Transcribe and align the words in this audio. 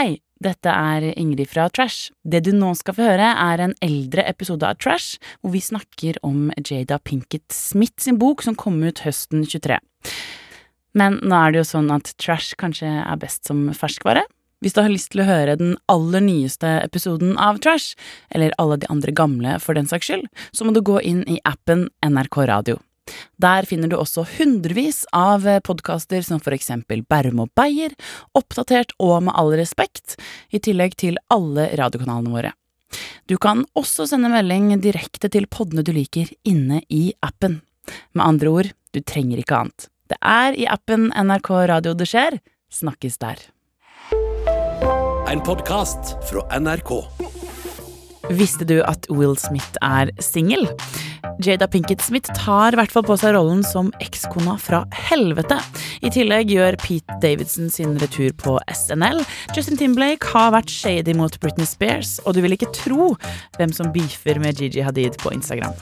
Hei, 0.00 0.14
dette 0.40 0.72
er 0.72 1.04
Ingrid 1.10 1.50
fra 1.50 1.66
Trash. 1.68 2.08
Det 2.24 2.38
du 2.46 2.54
nå 2.56 2.70
skal 2.78 2.94
få 2.96 3.04
høre, 3.04 3.26
er 3.36 3.60
en 3.60 3.74
eldre 3.84 4.22
episode 4.30 4.64
av 4.64 4.78
Trash, 4.80 5.18
hvor 5.42 5.52
vi 5.52 5.60
snakker 5.60 6.16
om 6.24 6.46
Jada 6.56 6.96
Pinkett 7.04 7.52
Smith 7.52 8.00
sin 8.00 8.16
bok 8.16 8.40
som 8.46 8.56
kom 8.56 8.78
ut 8.80 9.02
høsten 9.04 9.44
23. 9.44 9.76
Men 10.96 11.20
nå 11.20 11.36
er 11.36 11.52
det 11.52 11.60
jo 11.60 11.68
sånn 11.74 11.92
at 11.92 12.14
Trash 12.16 12.56
kanskje 12.56 12.88
er 12.88 13.20
best 13.20 13.44
som 13.50 13.66
ferskvare. 13.76 14.24
Hvis 14.64 14.72
du 14.72 14.80
har 14.80 14.88
lyst 14.88 15.12
til 15.12 15.20
å 15.20 15.28
høre 15.28 15.60
den 15.60 15.76
aller 15.92 16.24
nyeste 16.24 16.78
episoden 16.80 17.36
av 17.36 17.60
Trash, 17.60 17.92
eller 18.32 18.56
alle 18.56 18.80
de 18.80 18.88
andre 18.88 19.12
gamle 19.12 19.58
for 19.60 19.76
den 19.76 19.90
saks 19.90 20.08
skyld, 20.08 20.30
så 20.56 20.64
må 20.64 20.72
du 20.72 20.80
gå 20.80 20.96
inn 21.04 21.26
i 21.28 21.42
appen 21.44 21.90
NRK 22.08 22.46
Radio. 22.48 22.80
Der 23.40 23.66
finner 23.68 23.90
du 23.90 23.96
også 23.98 24.24
hundrevis 24.36 25.02
av 25.16 25.46
podkaster 25.66 26.24
som 26.26 26.42
for 26.42 26.56
eksempel 26.56 27.02
Bærum 27.02 27.42
og 27.44 27.52
Beyer, 27.58 27.94
Oppdatert 28.38 28.94
og 28.98 29.22
Med 29.26 29.36
all 29.36 29.54
respekt, 29.60 30.16
i 30.50 30.60
tillegg 30.62 30.96
til 31.00 31.20
alle 31.32 31.70
radiokanalene 31.80 32.34
våre. 32.34 32.52
Du 33.30 33.36
kan 33.38 33.64
også 33.78 34.08
sende 34.10 34.30
melding 34.32 34.72
direkte 34.82 35.30
til 35.30 35.46
podene 35.46 35.84
du 35.86 35.92
liker 35.94 36.30
inne 36.42 36.82
i 36.88 37.12
appen. 37.22 37.60
Med 38.12 38.26
andre 38.26 38.50
ord, 38.50 38.72
du 38.94 39.00
trenger 39.00 39.38
ikke 39.38 39.62
annet. 39.62 39.88
Det 40.10 40.18
er 40.18 40.58
i 40.58 40.66
appen 40.66 41.10
NRK 41.14 41.50
Radio 41.70 41.94
det 41.94 42.10
skjer. 42.10 42.40
Snakkes 42.70 43.18
der. 43.22 43.46
En 45.30 45.42
podkast 45.46 46.16
fra 46.26 46.42
NRK. 46.58 47.29
Visste 48.30 48.66
du 48.66 48.78
at 48.86 49.08
Will 49.10 49.34
Smith 49.38 49.78
er 49.82 50.10
singel? 50.22 50.68
Jada 51.42 51.66
Pinkett 51.70 52.02
Smith 52.04 52.30
tar 52.36 52.74
i 52.74 52.78
hvert 52.78 52.92
fall 52.92 53.04
på 53.06 53.16
seg 53.18 53.34
rollen 53.34 53.62
som 53.66 53.90
ekskona 54.02 54.56
fra 54.60 54.82
helvete. 55.08 55.56
I 56.04 56.12
tillegg 56.12 56.52
gjør 56.52 56.78
Pete 56.82 57.16
Davidson 57.22 57.72
sin 57.72 57.96
retur 58.00 58.30
på 58.40 58.58
SNL. 58.70 59.24
Justin 59.56 59.80
Timberlake 59.80 60.30
har 60.34 60.54
vært 60.54 60.70
shady 60.70 61.16
mot 61.16 61.40
Britney 61.42 61.68
Spears, 61.68 62.18
og 62.24 62.36
du 62.36 62.44
vil 62.44 62.56
ikke 62.58 62.70
tro 62.76 63.14
hvem 63.58 63.74
som 63.74 63.90
beefer 63.94 64.40
med 64.42 64.60
Gigi 64.60 64.84
Hadid 64.84 65.18
på 65.22 65.34
Instagram. 65.34 65.76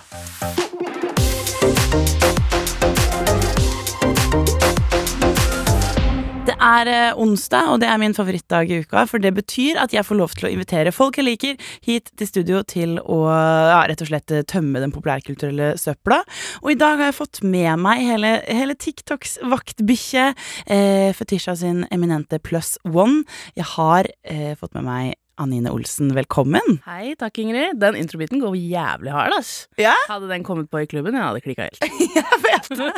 Det 6.49 6.55
er 6.65 6.89
eh, 6.89 7.19
onsdag, 7.21 7.75
og 7.75 7.81
det 7.83 7.89
er 7.93 7.99
min 8.01 8.15
favorittdag 8.17 8.71
i 8.73 8.79
uka, 8.81 9.03
for 9.11 9.21
det 9.21 9.35
betyr 9.37 9.77
at 9.83 9.93
jeg 9.93 10.07
får 10.07 10.17
lov 10.17 10.33
til 10.33 10.49
å 10.49 10.53
invitere 10.55 10.95
folk 10.97 11.19
jeg 11.21 11.27
liker, 11.27 11.59
hit 11.85 12.09
til 12.17 12.31
studio 12.31 12.63
til 12.65 12.97
å 13.05 13.19
ja, 13.29 13.83
rett 13.91 14.01
og 14.01 14.09
slett 14.09 14.33
eh, 14.33 14.47
tømme 14.49 14.81
den 14.81 14.95
populærkulturelle 14.95 15.75
søpla. 15.77 16.23
Og 16.63 16.73
i 16.73 16.79
dag 16.81 16.97
har 17.03 17.11
jeg 17.11 17.19
fått 17.19 17.43
med 17.45 17.83
meg 17.85 18.01
hele, 18.07 18.33
hele 18.49 18.79
TikToks 18.81 19.43
vaktbikkje, 19.45 20.31
eh, 20.73 21.13
Fetisha 21.19 21.53
sin 21.61 21.85
eminente 21.93 22.41
Plus 22.41 22.79
one. 22.89 23.27
Jeg 23.59 23.69
har 23.75 24.09
eh, 24.25 24.55
fått 24.57 24.73
med 24.81 24.89
meg 24.89 25.12
Anine 25.39 25.69
Olsen, 25.71 26.15
velkommen. 26.17 26.81
Hei, 26.89 27.12
takk 27.21 27.45
Ingrid. 27.45 27.77
Den 27.79 28.01
introbiten 28.01 28.41
går 28.41 28.57
jævlig 28.57 29.12
hard, 29.12 29.37
ass. 29.37 29.53
Ja? 29.77 29.93
Hadde 30.09 30.33
den 30.33 30.49
kommet 30.49 30.73
på 30.73 30.81
i 30.81 30.89
klubben, 30.89 31.12
jeg 31.12 31.29
hadde 31.29 31.45
klikka 31.45 31.69
helt. 31.69 31.85
Jeg 32.19 32.43
vet 32.49 32.73
det. 32.73 32.93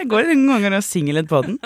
Jeg 0.00 0.08
går 0.08 0.32
noen 0.32 0.56
ganger 0.56 0.80
og 0.80 0.86
synger 0.88 1.20
litt 1.20 1.28
på 1.28 1.44
den. 1.44 1.60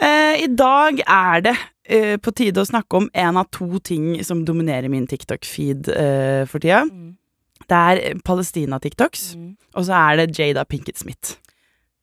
Eh, 0.00 0.44
I 0.44 0.48
dag 0.56 1.02
er 1.04 1.42
det 1.44 1.56
eh, 1.84 2.16
på 2.22 2.32
tide 2.32 2.62
å 2.62 2.68
snakke 2.68 3.02
om 3.02 3.08
en 3.12 3.40
av 3.40 3.50
to 3.52 3.80
ting 3.84 4.14
som 4.24 4.44
dominerer 4.48 4.88
min 4.92 5.06
TikTok-feed 5.10 5.90
eh, 5.92 6.44
for 6.48 6.62
tida. 6.62 6.86
Mm. 6.88 7.16
Det 7.70 7.80
er 7.92 8.20
Palestina-TikToks, 8.24 9.24
og 9.76 9.84
så 9.86 9.98
er 9.98 10.16
det 10.22 10.38
Jada 10.38 10.64
Pinkett 10.64 10.98
Smith. 10.98 11.36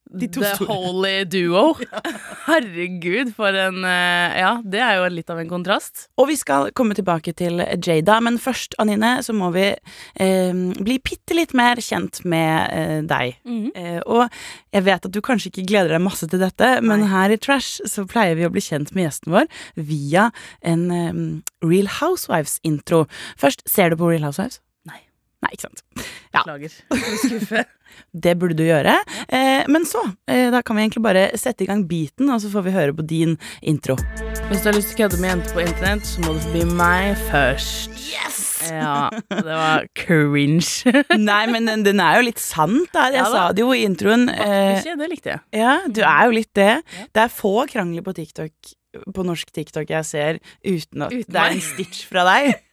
The 0.08 0.66
holy 0.68 1.26
duo. 1.26 1.76
Herregud, 2.48 3.34
for 3.36 3.56
en 3.56 3.84
eh, 3.84 4.38
Ja, 4.40 4.52
det 4.64 4.82
er 4.84 5.00
jo 5.00 5.10
litt 5.12 5.32
av 5.34 5.42
en 5.42 5.50
kontrast. 5.52 6.08
Og 6.20 6.30
vi 6.32 6.38
skal 6.40 6.72
komme 6.78 6.96
tilbake 6.98 7.34
til 7.38 7.60
Jada, 7.76 8.20
men 8.24 8.40
først, 8.42 8.78
Anine, 8.82 9.18
så 9.26 9.36
må 9.36 9.50
vi 9.56 9.68
eh, 9.74 10.62
bli 10.80 11.00
bitte 11.04 11.36
litt 11.38 11.56
mer 11.58 11.82
kjent 11.84 12.22
med 12.28 12.76
eh, 12.76 13.00
deg. 13.08 13.40
Eh, 13.48 14.00
og 14.06 14.28
jeg 14.76 14.86
vet 14.88 15.10
at 15.10 15.14
du 15.14 15.22
kanskje 15.26 15.52
ikke 15.52 15.68
gleder 15.74 15.98
deg 15.98 16.06
masse 16.06 16.30
til 16.30 16.42
dette, 16.44 16.78
men 16.86 17.04
Nei. 17.04 17.12
her 17.12 17.36
i 17.36 17.40
Trash 17.42 17.84
så 17.90 18.06
pleier 18.10 18.38
vi 18.40 18.48
å 18.48 18.54
bli 18.54 18.64
kjent 18.64 18.94
med 18.96 19.08
gjesten 19.08 19.36
vår 19.36 19.52
via 19.76 20.30
en 20.62 20.88
eh, 20.94 21.20
Real 21.66 21.92
Housewives-intro. 22.00 23.06
Først, 23.40 23.66
ser 23.70 23.92
du 23.92 24.00
på 24.00 24.14
Real 24.14 24.28
Housewives? 24.30 24.62
Nei. 25.48 25.56
Ikke 25.56 25.70
sant. 25.70 25.84
Ja. 26.36 26.42
Beklager. 26.44 26.74
Skuffe. 27.24 27.66
Det 28.12 28.34
burde 28.38 28.58
du 28.60 28.66
gjøre. 28.68 28.98
Eh, 29.32 29.64
men 29.72 29.86
så, 29.88 30.02
eh, 30.28 30.50
da 30.52 30.60
kan 30.62 30.76
vi 30.76 30.84
egentlig 30.84 31.02
bare 31.06 31.22
sette 31.40 31.64
i 31.64 31.68
gang 31.70 31.86
beaten, 31.88 32.28
og 32.34 32.42
så 32.44 32.50
får 32.52 32.66
vi 32.66 32.74
høre 32.76 32.94
på 32.98 33.06
din 33.08 33.38
intro. 33.64 33.96
Hvis 34.50 34.62
du 34.66 34.68
har 34.68 34.76
lyst 34.76 34.92
til 34.92 34.98
å 34.98 35.00
kødde 35.06 35.20
med 35.24 35.32
jenter 35.32 35.56
på 35.56 35.64
internett, 35.64 36.04
så 36.10 36.24
må 36.26 36.34
du 36.36 36.42
forbi 36.44 36.66
meg 36.78 37.16
først. 37.30 37.96
Yes! 38.12 38.44
Ja, 38.68 39.08
det 39.32 39.46
var 39.48 39.88
cringe. 39.96 40.92
Nei, 41.30 41.42
men 41.54 41.70
den, 41.72 41.86
den 41.88 42.04
er 42.04 42.20
jo 42.20 42.28
litt 42.28 42.44
sant, 42.44 42.90
da. 42.92 43.08
Jeg 43.14 43.22
Ja 43.24 43.30
sa 43.32 43.46
det 43.56 43.64
jo 43.64 43.72
i 43.72 43.86
introen. 43.88 44.28
Eh, 44.36 44.82
Ikke, 44.82 44.98
det 45.00 45.10
likte 45.14 45.34
jeg. 45.38 45.44
ja, 45.64 45.78
du 45.88 46.04
er 46.04 46.28
jo 46.28 46.36
litt 46.42 46.52
det. 46.60 46.74
Ja. 46.84 47.08
Det 47.16 47.24
er 47.24 47.34
få 47.40 47.56
krangler 47.72 48.04
på 48.04 48.18
TikTok 48.20 48.76
på 49.14 49.24
norsk 49.28 49.52
TikTok 49.54 49.92
jeg 49.94 50.06
ser 50.10 50.38
uten 50.66 51.04
at 51.06 51.12
Uten 51.14 51.30
det 51.36 51.42
er 51.42 51.54
en 51.54 51.62
stitch 51.62 52.06
fra 52.10 52.24
deg. 52.28 52.56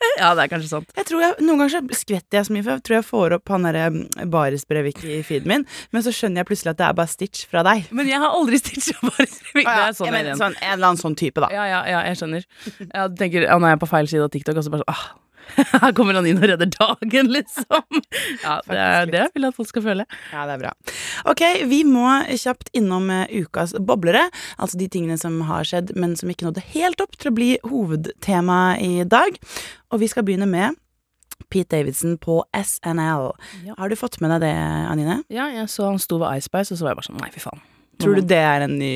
Ja, 0.20 0.30
det 0.36 0.44
er 0.44 0.50
kanskje 0.52 0.70
sant. 0.70 0.90
Jeg 0.96 1.06
tror 1.08 1.22
jeg, 1.22 1.36
Noen 1.44 1.62
ganger 1.62 1.94
skvetter 1.96 2.40
jeg 2.40 2.48
så 2.48 2.54
mye, 2.54 2.64
for 2.66 2.76
jeg 2.76 2.84
tror 2.86 2.96
jeg 2.98 3.06
får 3.08 3.34
opp 3.36 3.52
han 3.52 3.66
derre 3.68 3.86
mm, 3.94 4.02
Baris 4.32 4.66
Brevik 4.68 5.00
i 5.04 5.20
feeden 5.26 5.50
min, 5.50 5.64
men 5.94 6.04
så 6.04 6.12
skjønner 6.14 6.42
jeg 6.42 6.50
plutselig 6.50 6.74
at 6.74 6.80
det 6.80 6.86
er 6.88 6.98
bare 7.00 7.12
stitch 7.12 7.46
fra 7.50 7.64
deg. 7.66 7.88
Men 7.96 8.10
jeg 8.10 8.20
har 8.22 8.36
aldri 8.36 8.60
stitcha 8.60 8.96
ja. 9.00 9.10
Det 9.10 9.64
er 9.64 9.96
sånn 9.96 10.08
jeg 10.10 10.14
mener, 10.14 10.32
er. 10.34 10.40
sånn, 10.40 10.56
en 10.60 10.76
eller 10.76 10.90
annen 10.92 11.00
sånn 11.00 11.16
type, 11.20 11.42
da. 11.42 11.50
Ja, 11.54 11.66
ja, 11.68 11.80
ja, 11.88 12.04
jeg 12.08 12.20
skjønner. 12.20 12.46
Jeg 12.80 13.16
tenker, 13.20 13.48
ja, 13.48 13.58
nå 13.60 13.68
er 13.68 13.76
jeg 13.76 13.82
på 13.82 13.90
feil 13.90 14.10
side 14.10 14.26
av 14.26 14.32
TikTok, 14.34 14.60
og 14.60 14.66
så 14.66 14.72
bare 14.74 14.84
sånn 14.84 14.94
ah, 14.94 15.04
Her 15.82 15.92
kommer 15.96 16.16
han 16.18 16.28
inn 16.30 16.40
og 16.40 16.46
redder 16.50 16.70
dagen, 16.72 17.30
liksom. 17.34 18.02
Ja, 18.44 18.58
det 18.66 18.78
er 18.80 19.10
det 19.10 19.22
jeg 19.24 19.32
vil 19.34 19.48
at 19.48 19.56
folk 19.56 19.68
skal 19.70 19.84
føle. 19.84 20.06
Ja, 20.32 20.44
det 20.48 20.56
er 20.56 20.62
bra. 20.62 20.74
Ok, 21.30 21.42
vi 21.70 21.80
må 21.88 22.06
kjapt 22.30 22.70
innom 22.76 23.10
eh, 23.12 23.32
ukas 23.42 23.74
boblere. 23.76 24.26
Altså 24.56 24.80
de 24.80 24.88
tingene 24.92 25.18
som 25.20 25.40
har 25.48 25.66
skjedd, 25.68 25.94
men 25.98 26.14
som 26.18 26.30
ikke 26.32 26.48
nådde 26.48 26.64
helt 26.72 27.02
opp 27.04 27.18
til 27.18 27.32
å 27.32 27.36
bli 27.36 27.50
hovedtema 27.66 28.60
i 28.80 29.02
dag. 29.08 29.36
Og 29.90 30.02
vi 30.04 30.10
skal 30.10 30.26
begynne 30.26 30.48
med 30.50 30.78
Pete 31.50 31.76
Davidson 31.76 32.16
på 32.22 32.44
SNL. 32.54 33.32
Ja. 33.66 33.74
Har 33.78 33.90
du 33.90 33.96
fått 33.98 34.20
med 34.22 34.32
deg 34.36 34.46
det, 34.46 34.54
Anine? 34.90 35.20
Ja, 35.32 35.48
jeg 35.52 35.68
så 35.72 35.88
han 35.88 36.00
sto 36.02 36.20
ved 36.22 36.40
Icepice, 36.40 36.74
og 36.74 36.78
så 36.78 36.86
var 36.86 36.94
jeg 36.94 37.00
bare 37.00 37.10
sånn 37.10 37.20
Nei, 37.20 37.30
fy 37.34 37.42
faen. 37.42 37.62
Tror 38.00 38.16
du 38.16 38.24
det 38.24 38.38
er 38.40 38.64
en 38.64 38.78
ny 38.80 38.94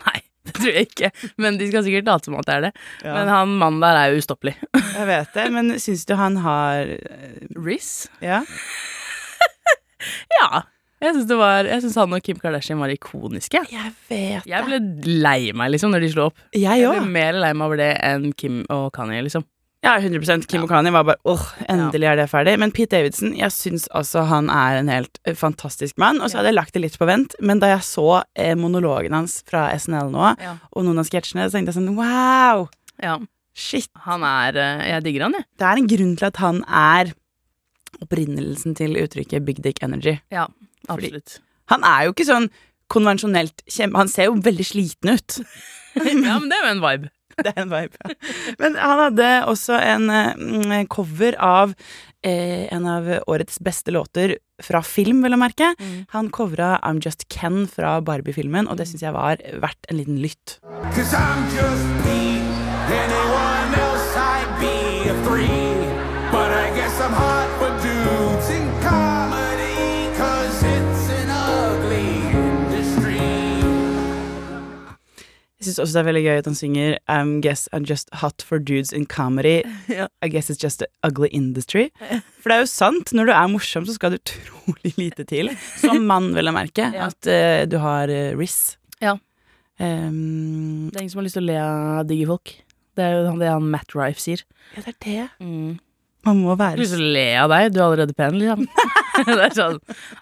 Nei, 0.00 0.20
det 0.48 0.54
tror 0.56 0.70
jeg 0.72 0.88
ikke. 0.88 1.10
Men 1.42 1.58
de 1.60 1.68
skal 1.70 1.84
sikkert 1.86 2.08
late 2.08 2.28
som 2.30 2.36
at 2.40 2.48
det 2.48 2.54
er 2.56 2.66
det. 2.68 2.72
Ja, 3.04 3.14
Men 3.18 3.28
han 3.32 3.54
mannen 3.60 3.82
der 3.84 3.98
er 4.00 4.12
jo 4.14 4.20
ustoppelig. 4.22 4.56
jeg 4.74 5.06
vet 5.10 5.32
det, 5.36 5.46
men 5.52 5.74
syns 5.82 6.06
du 6.08 6.14
han 6.18 6.40
har 6.44 6.94
eh, 6.96 7.40
Riz? 7.60 8.08
Ja? 8.24 8.42
Ja. 10.40 10.62
Jeg 11.00 11.14
syns 11.16 11.96
han 11.96 12.12
og 12.16 12.22
Kim 12.24 12.38
Kardashian 12.40 12.80
var 12.80 12.92
ikoniske. 12.92 13.60
Jeg 13.72 13.92
vet 14.08 14.42
det. 14.44 14.50
Jeg 14.50 14.66
ble 14.66 14.78
lei 15.24 15.52
meg 15.56 15.72
liksom 15.74 15.92
når 15.94 16.04
de 16.04 16.10
slo 16.12 16.26
opp. 16.28 16.40
Jeg 16.56 16.82
Jeg 16.82 16.92
ble 16.92 17.04
mer 17.08 17.36
lei 17.40 17.52
meg 17.56 17.66
over 17.68 17.80
det 17.80 17.90
enn 18.04 18.30
Kim 18.36 18.62
og 18.72 18.90
Kanye, 18.96 19.22
liksom. 19.24 19.44
Ja, 19.80 19.94
100 19.96 20.44
Kim 20.44 20.66
og 20.66 20.68
Kanye 20.68 20.90
var 20.92 21.06
bare 21.08 21.22
åh, 21.24 21.44
endelig 21.72 22.04
er 22.10 22.18
det 22.20 22.26
ferdig. 22.28 22.52
Men 22.60 22.72
Pete 22.76 22.98
Davidson, 22.98 23.32
jeg 23.38 23.48
syns 23.54 23.86
altså 23.96 24.26
han 24.28 24.50
er 24.52 24.76
en 24.82 24.90
helt 24.92 25.16
eh, 25.24 25.32
fantastisk 25.38 25.96
mann. 26.00 26.20
Og 26.20 26.28
så 26.28 26.36
hadde 26.40 26.50
jeg 26.52 26.58
lagt 26.58 26.74
det 26.76 26.82
litt 26.84 26.98
på 27.00 27.08
vent, 27.08 27.32
men 27.40 27.62
da 27.62 27.70
jeg 27.72 27.86
så 27.88 28.04
eh, 28.36 28.52
monologen 28.60 29.16
hans 29.16 29.38
fra 29.48 29.70
SNL 29.80 30.12
nå, 30.12 30.34
Ja. 30.42 30.58
og 30.76 30.84
noen 30.84 31.00
av 31.00 31.08
sketsjene, 31.08 31.46
så 31.48 31.56
tenkte 31.56 31.72
jeg 31.72 31.78
sånn 31.80 31.94
wow! 31.96 32.66
ja. 33.02 33.18
Shit. 33.60 33.88
Han 34.06 34.22
er 34.24 34.54
eh, 34.56 34.82
Jeg 34.92 35.02
digger 35.04 35.24
han, 35.26 35.34
jeg. 35.40 35.44
Det 35.58 35.66
er 35.66 35.80
en 35.80 35.88
grunn 35.90 36.12
til 36.16 36.26
at 36.28 36.38
han 36.40 36.60
er 36.70 37.10
opprinnelsen 38.00 38.76
til 38.78 38.94
uttrykket 39.00 39.44
big 39.44 39.58
dick 39.64 39.80
energy. 39.82 40.14
Ja, 40.32 40.46
Fordi- 40.86 41.08
absolutt. 41.10 41.40
Han 41.72 41.84
er 41.84 42.04
jo 42.06 42.12
ikke 42.14 42.28
sånn 42.28 42.46
konvensjonelt 42.90 43.62
kjempe... 43.70 43.98
Han 44.00 44.08
ser 44.12 44.28
jo 44.30 44.36
veldig 44.42 44.64
sliten 44.66 45.12
ut. 45.16 45.40
ja, 45.98 46.36
men 46.38 46.48
det 46.50 46.56
er 46.60 46.64
jo 46.68 46.70
en 46.76 46.84
vibe. 46.84 47.10
Det 47.44 47.54
er 47.54 47.64
en 47.64 47.72
vibe, 47.72 47.96
ja. 48.04 48.14
Men 48.60 48.78
han 48.80 49.02
hadde 49.06 49.32
også 49.50 49.80
en 49.80 50.10
uh, 50.10 50.84
cover 50.92 51.38
av 51.40 51.74
uh, 51.74 52.64
en 52.74 52.86
av 52.90 53.08
årets 53.30 53.60
beste 53.64 53.94
låter 53.94 54.36
fra 54.60 54.82
film, 54.84 55.22
vil 55.24 55.36
jeg 55.36 55.40
merke. 55.40 55.72
Mm. 55.80 55.96
Han 56.12 56.30
covra 56.34 56.74
I'm 56.84 57.00
Just 57.04 57.28
Ken 57.32 57.64
fra 57.70 57.98
Barbie-filmen, 58.04 58.68
og 58.68 58.80
det 58.80 58.90
syns 58.90 59.06
jeg 59.06 59.16
var 59.16 59.40
verdt 59.62 59.88
en 59.88 60.00
liten 60.02 60.20
lytt. 60.20 60.60
Cause 60.92 61.16
I'm 61.16 61.48
just 61.56 61.88
me. 62.04 62.40
Anyone 62.90 63.74
else 63.78 64.16
I'd 64.16 64.60
be 64.60 65.10
a 65.10 65.16
three. 65.24 65.69
Jeg 75.60 75.66
syns 75.68 75.78
også 75.84 75.92
det 75.92 76.00
er 76.00 76.06
veldig 76.08 76.22
gøy 76.24 76.38
at 76.40 76.46
han 76.48 76.54
synger 76.56 76.94
I'm 77.12 77.32
guess 77.44 77.68
I'm 77.76 77.84
just 77.84 78.08
hot 78.22 78.40
for 78.48 78.58
dudes 78.58 78.94
in 78.96 79.04
comedy. 79.06 79.58
Ja. 79.92 80.06
I 80.24 80.28
guess 80.32 80.48
it's 80.50 80.56
just 80.62 80.80
an 80.82 80.88
ugly 81.04 81.28
industry. 81.36 81.90
For 82.40 82.48
det 82.48 82.56
er 82.56 82.62
jo 82.64 82.70
sant, 82.72 83.12
når 83.12 83.28
du 83.28 83.32
er 83.36 83.50
morsom, 83.52 83.84
så 83.84 83.92
skal 83.98 84.14
det 84.14 84.22
utrolig 84.24 84.94
lite 84.96 85.26
til. 85.28 85.50
Som 85.82 86.06
mann, 86.08 86.30
vil 86.34 86.48
jeg 86.48 86.56
merke, 86.56 86.86
Ja. 86.96 87.10
at 87.10 87.28
uh, 87.28 87.66
du 87.68 87.76
har 87.84 88.08
uh, 88.08 88.32
riss. 88.40 88.78
Ja. 89.04 89.18
Um, 89.80 90.88
Det 90.88 90.96
er 90.96 91.04
ingen 91.04 91.10
som 91.12 91.20
har 91.20 91.28
lyst 91.28 91.36
til 91.36 91.44
å 91.44 91.50
le 91.50 91.58
av 91.60 92.08
digge 92.08 92.26
folk. 92.32 92.54
Det 92.96 93.04
er 93.04 93.14
jo 93.18 93.36
det 93.40 93.48
han 93.52 93.68
Matt 93.72 93.92
Rife 93.96 94.20
sier. 94.20 94.40
Ja, 94.76 94.82
det 94.86 94.94
er 94.94 94.98
det. 95.04 95.28
Mm. 95.44 95.76
Man 96.26 96.42
må 96.44 96.54
være 96.60 96.80
lyst 96.80 96.92
til 96.96 97.04
å 97.06 97.10
le 97.14 97.26
av 97.40 97.50
deg, 97.52 97.72
du 97.72 97.80
er 97.80 97.86
allerede 97.86 98.16
pen, 98.16 98.38
liksom. 98.40 98.66
det 99.26 99.36
er 99.46 99.56
sånn 99.56 99.78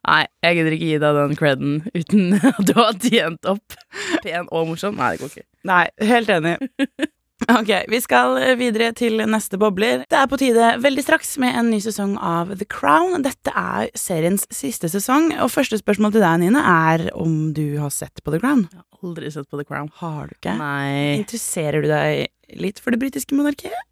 Nei, 0.06 0.22
jeg 0.46 0.58
gidder 0.58 0.76
ikke 0.76 0.88
gi 0.92 1.02
deg 1.02 1.20
den 1.20 1.38
creden 1.38 1.76
uten 1.94 2.24
at 2.54 2.64
du 2.68 2.74
har 2.78 2.98
tjent 3.02 3.52
opp 3.54 3.78
pen 4.24 4.48
og 4.48 4.72
morsom. 4.72 4.98
Nei, 4.98 5.14
det 5.16 5.22
går 5.24 5.32
ikke. 5.34 5.48
Nei, 5.68 5.84
helt 6.14 6.34
enig. 6.38 6.58
Ok, 7.46 7.68
vi 7.86 8.00
skal 8.02 8.34
videre 8.58 8.88
til 8.98 9.20
neste 9.30 9.60
bobler. 9.62 10.00
Det 10.10 10.16
er 10.18 10.26
på 10.26 10.36
tide 10.40 10.72
veldig 10.82 11.04
straks 11.04 11.36
med 11.38 11.54
en 11.54 11.68
ny 11.70 11.78
sesong 11.80 12.16
av 12.18 12.50
The 12.58 12.66
Crown. 12.66 13.22
Dette 13.22 13.52
er 13.54 13.92
seriens 13.94 14.42
siste 14.50 14.90
sesong, 14.90 15.30
og 15.38 15.52
første 15.54 15.78
spørsmål 15.78 16.16
til 16.16 16.24
deg, 16.26 16.40
Nine, 16.42 16.58
er 16.58 17.06
om 17.14 17.52
du 17.54 17.78
har 17.78 17.94
sett 17.94 18.24
på 18.26 18.34
The 18.34 18.42
Crown. 18.42 18.66
Jeg 18.72 18.82
har 18.82 19.06
aldri 19.06 19.30
sett 19.30 19.46
på 19.46 19.60
The 19.60 19.68
Crown. 19.68 19.86
Har 20.00 20.26
du 20.26 20.34
ikke? 20.34 20.56
Nei. 20.58 21.20
Interesserer 21.20 21.86
du 21.86 21.88
deg 21.92 22.58
litt 22.58 22.82
for 22.82 22.90
det 22.90 23.00
britiske 23.06 23.38
monarkiet? 23.38 23.86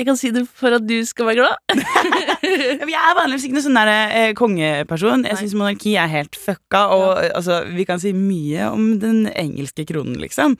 Jeg 0.00 0.06
kan 0.08 0.16
si 0.16 0.30
det 0.32 0.46
for 0.56 0.72
at 0.72 0.84
du 0.88 0.96
skal 1.04 1.26
være 1.28 1.42
glad. 1.42 1.58
Jeg 2.88 2.96
er 2.96 3.16
vanligvis 3.18 3.44
ikke 3.44 3.58
noen 3.58 3.66
sånn 3.66 3.76
der, 3.76 3.90
eh, 4.16 4.30
kongeperson. 4.38 5.26
Jeg 5.28 5.36
syns 5.42 5.56
monarki 5.58 5.92
er 6.00 6.08
helt 6.08 6.38
fucka, 6.40 6.86
og 6.96 7.04
ja. 7.20 7.26
altså, 7.36 7.58
vi 7.68 7.84
kan 7.84 8.00
si 8.00 8.14
mye 8.16 8.70
om 8.72 8.94
den 9.02 9.26
engelske 9.28 9.84
kronen, 9.90 10.16
liksom. 10.22 10.56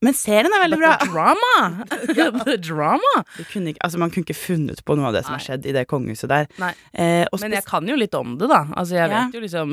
Men 0.00 0.14
serien 0.14 0.52
er 0.54 0.62
veldig 0.62 0.76
bra. 0.78 0.92
drama! 1.10 1.84
drama! 2.68 3.12
Kunne 3.50 3.72
ikke, 3.72 3.82
altså, 3.82 3.98
man 3.98 4.12
kunne 4.14 4.22
ikke 4.28 4.36
funnet 4.38 4.82
på 4.86 4.94
noe 4.94 5.08
av 5.10 5.16
det 5.16 5.24
som 5.26 5.34
har 5.34 5.42
skjedd 5.42 5.66
i 5.66 5.72
det 5.74 5.86
kongehuset 5.90 6.30
der. 6.30 6.46
Eh, 6.94 7.26
Men 7.42 7.56
jeg 7.56 7.64
kan 7.66 7.88
jo 7.90 7.96
litt 7.98 8.14
om 8.14 8.36
det, 8.38 8.46
da. 8.52 8.60
Altså, 8.78 8.94
jeg 8.94 9.10
Ja. 9.10 9.24
vet 9.26 9.34
jo 9.34 9.42
liksom 9.42 9.72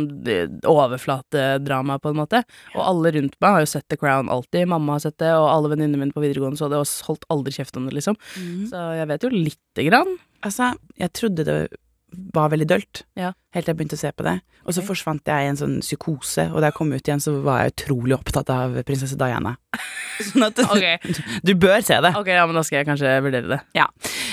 overflatedrama, 0.65 1.99
på 2.01 2.09
en 2.09 2.19
måte. 2.19 2.41
Og 2.75 2.81
alle 2.85 3.11
rundt 3.19 3.37
meg 3.41 3.51
har 3.57 3.65
jo 3.65 3.71
sett 3.75 3.87
The 3.89 3.97
Crown 4.01 4.29
alltid. 4.29 4.67
Mamma 4.67 4.97
har 4.97 5.05
sett 5.05 5.17
det, 5.21 5.31
og 5.37 5.47
alle 5.51 5.69
venninnene 5.75 6.01
mine 6.01 6.15
på 6.15 6.23
videregående 6.23 6.57
så 6.59 6.69
det, 6.71 6.81
og 6.81 6.89
holdt 7.07 7.25
aldri 7.29 7.53
kjeft 7.55 7.77
om 7.77 7.85
det, 7.85 7.93
liksom. 7.99 8.17
Mm. 8.37 8.65
Så 8.71 8.83
jeg 8.99 9.07
vet 9.13 9.27
jo 9.27 9.29
lite 9.33 9.87
grann. 9.89 10.17
Altså, 10.45 10.73
jeg 10.99 11.13
trodde 11.13 11.45
det 11.47 11.59
var 12.33 12.51
veldig 12.53 12.67
dølt, 12.67 13.03
Ja. 13.15 13.33
helt 13.53 13.65
til 13.65 13.73
jeg 13.73 13.77
begynte 13.79 13.97
å 13.97 14.01
se 14.01 14.11
på 14.11 14.23
det. 14.23 14.41
Og 14.65 14.73
så 14.73 14.81
okay. 14.81 14.87
forsvant 14.87 15.29
jeg 15.29 15.45
i 15.45 15.49
en 15.51 15.59
sånn 15.59 15.75
psykose, 15.83 16.47
og 16.51 16.59
da 16.59 16.71
jeg 16.71 16.77
kom 16.77 16.91
ut 16.91 17.07
igjen, 17.07 17.21
så 17.21 17.35
var 17.45 17.61
jeg 17.61 17.75
utrolig 17.75 18.15
opptatt 18.17 18.49
av 18.49 18.73
prinsesse 18.87 19.17
Diana. 19.19 19.55
Sånn 20.25 20.45
at 20.47 20.59
okay. 20.63 20.95
du 21.43 21.53
bør 21.59 21.83
se 21.83 21.97
det. 22.01 22.13
ok, 22.15 22.29
ja, 22.31 22.45
men 22.47 22.55
da 22.55 22.63
skal 22.63 22.79
jeg 22.79 22.87
kanskje 22.87 23.11
vurdere 23.21 23.51
det. 23.51 23.59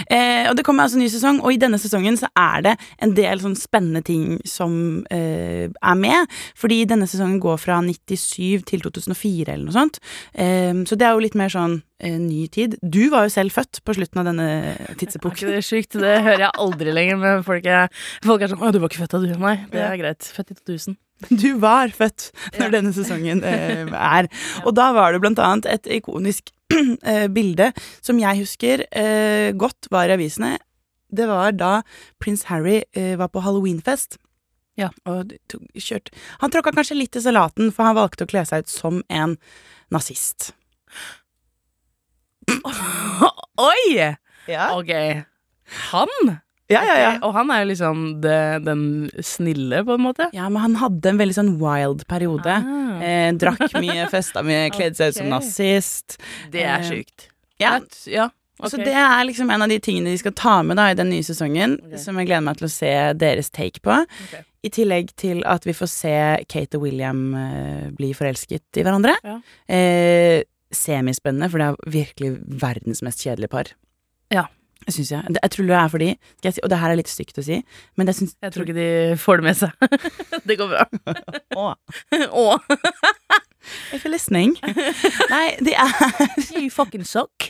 Eh, 0.06 0.48
og 0.48 0.56
det 0.56 0.64
kommer 0.64 0.86
altså 0.86 0.98
en 0.98 1.04
ny 1.04 1.10
sesong, 1.12 1.40
og 1.42 1.52
i 1.52 1.60
denne 1.60 1.80
sesongen 1.82 2.16
så 2.18 2.30
er 2.38 2.64
det 2.68 2.74
en 3.02 3.14
del 3.16 3.42
sånn 3.42 3.58
spennende 3.58 4.04
ting 4.06 4.38
som 4.48 5.02
eh, 5.12 5.68
er 5.68 5.98
med. 5.98 6.32
Fordi 6.58 6.82
denne 6.88 7.08
sesongen 7.10 7.40
går 7.42 7.58
fra 7.60 7.80
97 7.84 8.64
til 8.70 8.84
2004 8.86 9.52
eller 9.52 9.66
noe 9.66 9.76
sånt. 9.76 10.00
Eh, 10.32 10.72
så 10.86 10.98
det 10.98 11.08
er 11.08 11.16
jo 11.16 11.26
litt 11.26 11.38
mer 11.38 11.52
sånn 11.52 11.80
ny 12.02 12.46
tid. 12.50 12.76
Du 12.82 13.08
var 13.12 13.28
jo 13.28 13.32
selv 13.34 13.54
født 13.54 13.80
på 13.86 13.94
slutten 13.94 14.18
av 14.22 14.26
denne 14.30 14.46
Er 14.74 14.94
tidsepoken. 14.98 15.52
det 15.54 15.62
sjukt? 15.64 15.92
Det 16.02 16.16
hører 16.24 16.46
jeg 16.48 16.52
aldri 16.58 16.92
lenger. 16.94 17.16
Men 17.22 17.42
folk 17.46 17.66
er, 17.66 17.88
folk 18.24 18.42
er 18.42 18.48
sånn 18.52 18.58
'Å, 18.62 18.72
du 18.72 18.78
var 18.82 18.88
ikke 18.90 19.02
født 19.06 19.14
da, 19.14 19.18
du?' 19.22 19.38
Nei, 19.38 19.56
det 19.70 19.80
er 19.80 19.96
greit. 20.00 20.22
Født 20.34 20.50
i 20.50 20.54
2000. 20.58 20.96
Du 21.30 21.58
var 21.62 21.88
født 21.94 22.32
når 22.58 22.64
Ja. 22.66 22.70
denne 22.70 22.92
sesongen 22.92 23.44
eh, 23.44 23.86
er. 24.18 24.26
Og 24.66 24.74
da 24.74 24.92
var 24.92 25.12
det 25.12 25.20
blant 25.22 25.38
annet 25.38 25.66
et 25.70 25.86
ikonisk 25.86 26.50
eh, 27.06 27.28
bilde 27.28 27.72
som 28.02 28.18
jeg 28.18 28.42
husker 28.42 28.82
eh, 28.90 29.52
godt 29.54 29.86
var 29.92 30.08
i 30.10 30.16
avisene. 30.18 30.58
Det 31.12 31.28
var 31.28 31.52
da 31.52 31.82
prins 32.18 32.44
Harry 32.50 32.82
eh, 32.96 33.14
var 33.20 33.28
på 33.28 33.42
halloweenfest. 33.44 34.18
Ja. 34.80 34.88
Og 35.06 35.30
tok, 35.52 35.62
kjørt. 35.76 36.08
Han 36.40 36.50
tråkka 36.50 36.72
kanskje 36.72 36.96
litt 36.96 37.14
i 37.14 37.20
salaten, 37.20 37.70
for 37.70 37.84
han 37.84 37.94
valgte 37.94 38.24
å 38.24 38.30
kle 38.30 38.42
seg 38.48 38.64
ut 38.64 38.72
som 38.72 39.02
en 39.12 39.36
nazist. 39.92 40.54
Oi! 43.62 44.14
Ja, 44.50 44.72
Ok. 44.76 44.90
Han? 45.92 46.08
ja, 46.68 46.82
ja. 46.84 46.94
ja. 46.98 47.08
Okay, 47.12 47.18
Og 47.28 47.34
han 47.36 47.50
er 47.54 47.62
jo 47.62 47.68
liksom 47.70 48.00
det, 48.24 48.38
den 48.66 48.82
snille, 49.24 49.84
på 49.86 49.94
en 49.96 50.04
måte. 50.04 50.26
Ja, 50.36 50.48
men 50.52 50.60
han 50.64 50.76
hadde 50.80 51.12
en 51.12 51.20
veldig 51.20 51.36
sånn 51.38 51.52
wild 51.62 52.06
periode. 52.10 52.58
Ah, 52.60 52.78
Eh, 53.02 53.32
drakk 53.34 53.72
mye, 53.82 54.04
festa 54.12 54.44
mye, 54.46 54.68
kledde 54.70 54.94
seg 54.98 55.10
ut 55.10 55.16
som 55.16 55.30
nazist. 55.32 56.18
det 56.52 56.62
er 56.62 56.76
eh, 56.76 56.86
sjukt. 56.86 57.24
Ja, 57.58 57.78
ja. 58.06 58.28
Så 58.62 58.78
det 58.78 58.92
er 58.94 59.24
liksom 59.26 59.50
en 59.50 59.64
av 59.64 59.72
de 59.72 59.80
tingene 59.82 60.12
de 60.12 60.20
skal 60.20 60.34
ta 60.38 60.52
med 60.62 60.78
da 60.78 60.84
i 60.92 60.94
den 60.94 61.08
nye 61.10 61.24
sesongen, 61.26 61.78
som 61.98 62.20
jeg 62.20 62.28
gleder 62.28 62.44
meg 62.46 62.60
til 62.60 62.68
å 62.68 62.70
se 62.70 62.92
deres 63.18 63.50
take 63.50 63.82
på. 63.82 63.96
I 64.62 64.70
tillegg 64.70 65.10
til 65.18 65.40
at 65.50 65.64
vi 65.66 65.74
får 65.74 65.90
se 65.90 66.12
Kate 66.52 66.78
og 66.78 66.84
William 66.84 67.24
eh, 67.34 67.88
bli 67.96 68.12
forelsket 68.14 68.78
i 68.78 68.84
hverandre. 68.86 69.16
Ja. 69.26 69.40
Eh, 69.66 70.44
semispennende, 70.72 71.48
for 71.52 71.58
det 71.62 71.68
er 71.70 71.92
virkelig 72.00 72.32
verdens 72.62 73.02
mest 73.06 73.22
kjedelige 73.24 73.52
par. 73.52 73.72
Ja. 74.32 74.46
Det 74.82 74.90
syns 74.96 75.12
jeg. 75.12 75.34
Jeg 75.38 75.50
tror 75.54 75.66
det 75.68 75.74
er 75.78 75.90
fordi 75.92 76.06
si, 76.42 76.60
Og 76.64 76.70
det 76.72 76.78
her 76.80 76.90
er 76.90 76.98
litt 76.98 77.06
stygt 77.10 77.36
å 77.38 77.42
si, 77.46 77.60
men 77.94 78.08
jeg 78.10 78.16
syns 78.18 78.32
Jeg 78.42 78.50
tror 78.50 78.64
ikke 78.66 78.74
de 78.74 78.86
får 79.22 79.38
det 79.38 79.44
med 79.46 79.58
seg. 79.60 79.70
det 80.50 80.56
går 80.58 80.72
bra. 80.72 80.86
Å, 81.62 81.66
Å, 82.42 82.46
Jeg 83.92 84.00
får 84.02 84.10
listening 84.10 84.56
Nei, 85.30 85.44
de 85.62 85.76
er 85.78 85.92
you 86.58 86.66
fucking 86.74 87.06
suck. 87.06 87.46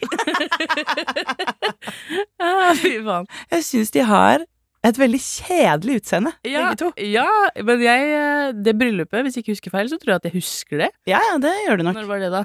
ah, 2.36 2.72
fy 2.76 2.98
faen. 3.00 3.28
Jeg 3.54 3.64
syns 3.70 3.92
de 3.96 4.04
har 4.12 4.44
et 4.82 4.98
veldig 4.98 5.20
kjedelig 5.22 6.00
utseende, 6.02 6.32
Ja, 6.44 6.66
begge 6.72 6.80
to. 6.82 6.88
ja, 7.06 7.26
men 7.64 7.80
jeg 7.84 8.08
eh, 8.18 8.48
Det 8.66 8.74
bryllupet, 8.76 9.22
hvis 9.24 9.36
jeg 9.38 9.44
ikke 9.46 9.54
husker 9.56 9.72
feil, 9.76 9.88
så 9.92 9.96
tror 10.02 10.16
jeg 10.16 10.20
at 10.20 10.28
jeg 10.28 10.36
husker 10.40 10.82
det. 10.84 10.90
Ja, 11.08 11.20
ja, 11.30 11.36
det 11.42 11.52
gjør 11.68 11.78
du 11.80 11.84
nok. 11.86 12.00
Når 12.00 12.08
var 12.10 12.24
det, 12.24 12.32
da? 12.34 12.44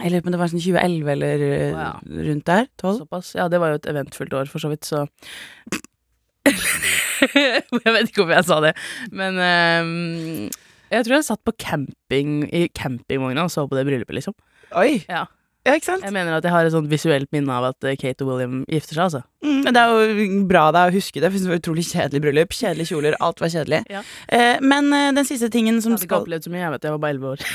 Jeg 0.00 0.10
lurer 0.10 0.24
på 0.24 0.30
om 0.30 0.34
det 0.34 0.40
var 0.40 0.50
sånn 0.50 0.62
2011 0.62 1.10
eller 1.12 1.42
eh, 1.46 1.76
Å, 1.76 1.88
rundt 2.28 2.46
der. 2.48 2.68
12. 2.80 3.02
Såpass. 3.02 3.32
Ja, 3.38 3.48
det 3.52 3.60
var 3.62 3.74
jo 3.74 3.80
et 3.80 3.88
eventfullt 3.92 4.36
år, 4.38 4.48
for 4.50 4.62
så 4.62 4.72
vidt, 4.72 4.88
så 4.88 5.04
Jeg 7.22 7.62
vet 7.70 8.08
ikke 8.08 8.24
hvorfor 8.24 8.34
jeg 8.34 8.46
sa 8.48 8.56
det, 8.64 8.72
men 9.14 9.36
ehm, 9.38 10.48
jeg 10.90 11.06
tror 11.06 11.14
jeg 11.18 11.26
satt 11.28 11.42
på 11.46 11.54
camping 11.60 12.42
i 12.50 12.64
campingvogna 12.74 13.44
og 13.46 13.52
så 13.54 13.62
på 13.68 13.78
det 13.78 13.84
bryllupet, 13.86 14.16
liksom. 14.18 14.34
Oi! 14.80 15.04
Ja. 15.06 15.26
Ja, 15.62 15.76
ikke 15.78 15.86
sant? 15.86 16.02
Jeg 16.02 16.10
mener 16.14 16.34
at 16.34 16.46
jeg 16.46 16.50
har 16.50 16.66
et 16.66 16.74
sånt 16.74 16.90
visuelt 16.90 17.28
minne 17.34 17.54
av 17.54 17.68
at 17.68 17.86
eh, 17.86 17.94
Kate 17.98 18.24
og 18.24 18.32
William 18.32 18.62
gifter 18.66 18.96
seg, 18.96 19.04
altså. 19.04 19.20
Mm, 19.46 19.60
men 19.62 19.76
det 19.76 19.82
er 19.82 19.92
jo 19.92 20.40
bra 20.50 20.64
deg 20.74 20.90
å 20.90 20.94
huske 20.96 21.22
det, 21.22 21.30
for 21.30 21.38
det 21.38 21.52
var 21.52 21.60
utrolig 21.60 21.84
kjedelig 21.86 22.22
bryllup. 22.24 22.56
Kjedelige 22.58 22.90
kjoler, 22.90 23.16
alt 23.22 23.42
var 23.42 23.52
kjedelig. 23.52 23.80
Ja. 23.92 24.02
Eh, 24.26 24.58
men 24.58 24.90
eh, 24.96 25.12
den 25.14 25.28
siste 25.28 25.52
tingen 25.54 25.78
som 25.78 25.94
Jeg 25.94 26.00
hadde 26.00 26.08
ikke 26.08 26.10
skal 26.10 26.26
opplevd 26.26 26.48
så 26.48 26.54
mye, 26.54 26.64
jeg 26.64 26.74
vet 26.74 26.88
jeg 26.88 26.96
var 26.96 27.02
bare 27.04 27.16
elleve 27.16 27.34
år. 27.36 27.46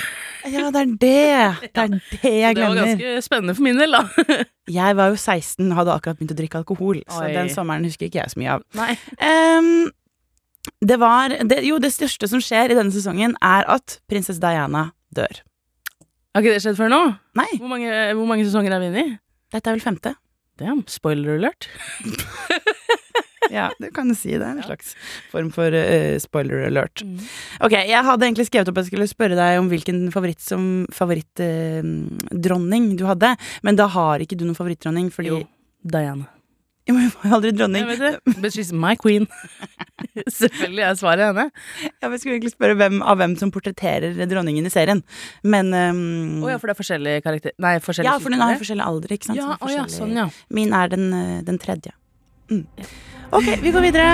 Ja, 0.48 0.70
det 0.72 0.80
er 0.80 0.92
det! 1.02 1.72
Det 1.74 1.82
er 1.82 1.90
det 1.92 2.30
jeg 2.32 2.56
Det 2.56 2.64
var 2.64 2.78
ganske 2.78 3.14
spennende 3.26 3.56
for 3.58 3.66
min 3.66 3.82
del, 3.82 3.98
da. 3.98 4.38
Jeg 4.78 4.96
var 4.96 5.10
jo 5.12 5.18
16 5.20 5.66
og 5.66 5.76
hadde 5.82 5.96
akkurat 5.98 6.20
begynt 6.20 6.32
å 6.32 6.38
drikke 6.38 6.62
alkohol, 6.62 7.02
så 7.12 7.26
Oi. 7.26 7.34
den 7.36 7.50
sommeren 7.52 7.88
husker 7.88 8.08
ikke 8.08 8.22
jeg 8.22 8.32
så 8.32 8.40
mye 8.40 8.54
av. 8.56 8.64
Nei. 8.78 8.96
Um, 9.20 9.90
det 10.88 11.00
var 11.00 11.36
det, 11.36 11.62
Jo, 11.68 11.82
det 11.84 11.92
største 11.96 12.30
som 12.32 12.44
skjer 12.44 12.72
i 12.72 12.80
denne 12.80 12.96
sesongen, 12.96 13.36
er 13.44 13.68
at 13.76 14.00
prinsesse 14.12 14.44
Diana 14.44 14.90
dør. 15.16 15.42
Har 16.36 16.44
ikke 16.44 16.54
det 16.58 16.64
skjedd 16.66 16.78
før 16.80 16.92
nå? 16.94 17.02
Nei, 17.40 17.50
Hvor 17.58 17.72
mange, 17.72 17.92
hvor 18.18 18.28
mange 18.30 18.46
sesonger 18.48 18.76
er 18.76 18.84
vi 18.84 18.90
inne 18.92 19.04
i? 19.06 19.18
dette 19.54 19.70
er 19.72 19.78
vel 19.78 19.84
femte? 19.86 20.12
Damn, 20.60 20.84
spoiler 20.92 21.38
alert. 21.38 21.70
Ja, 23.48 23.70
du 23.80 23.86
kan 23.96 24.10
si. 24.18 24.34
Det 24.36 24.44
en 24.44 24.58
slags 24.60 24.90
form 25.32 25.54
for 25.56 25.72
uh, 25.72 26.18
spoiler 26.20 26.66
alert. 26.68 27.00
Ok, 27.64 27.72
jeg 27.88 28.04
hadde 28.04 28.26
egentlig 28.28 28.48
skrevet 28.50 28.68
opp 28.68 28.80
at 28.82 28.84
jeg 28.84 28.92
skulle 28.92 29.08
spørre 29.08 29.38
deg 29.40 29.60
om 29.62 29.70
hvilken 29.72 30.02
favoritt 30.12 30.44
som 30.44 30.66
favorittdronning 30.92 32.90
du 33.00 33.06
hadde, 33.08 33.30
men 33.64 33.80
da 33.80 33.88
har 33.94 34.20
ikke 34.24 34.36
du 34.36 34.44
noen 34.48 34.58
favorittdronning, 34.58 35.08
fordi 35.16 35.32
Jo, 35.32 35.40
Diana. 35.88 36.28
Jo, 36.88 36.94
men 36.96 37.04
hun 37.04 37.12
var 37.18 37.28
jo 37.30 37.36
aldri 37.38 37.52
dronning. 37.58 37.84
Jeg 37.84 38.00
vet 38.00 38.04
det. 38.26 38.36
But 38.42 38.54
she's 38.56 38.72
my 38.72 38.94
queen. 39.00 39.28
Selvfølgelig 40.40 40.84
er 40.88 40.96
svaret 41.00 41.26
henne. 41.30 41.46
Ja, 42.02 42.10
vi 42.14 42.20
skulle 42.22 42.38
egentlig 42.38 42.54
spørre 42.54 42.78
hvem, 42.80 43.02
av 43.04 43.20
hvem 43.20 43.36
som 43.40 43.52
portretterer 43.54 44.16
dronningen 44.32 44.66
i 44.68 44.72
serien, 44.72 45.04
men 45.44 45.74
um, 45.76 46.44
oh, 46.46 46.52
ja, 46.52 46.58
for 46.62 46.70
det 46.70 46.76
er 46.78 46.80
forskjellige 46.82 47.24
karakterer 47.26 47.56
Nei, 47.64 47.74
forskjellige 47.84 48.14
Ja, 48.14 48.22
for 48.24 48.34
den 48.34 48.44
har 48.44 48.54
jo 48.56 48.62
forskjellig 48.64 48.86
alder, 48.88 49.14
ikke 49.18 49.30
sant? 49.32 49.40
Ja, 49.42 49.50
Så 49.60 49.68
oh, 49.68 49.74
ja, 49.74 49.86
sånn, 49.92 50.16
ja. 50.18 50.28
Min 50.54 50.74
er 50.78 50.92
den, 50.94 51.08
eh, 51.14 51.38
den 51.48 51.60
tredje. 51.62 51.94
Mm. 52.52 52.64
Ok, 53.36 53.48
vi 53.60 53.74
går 53.76 53.84
videre. 53.90 54.14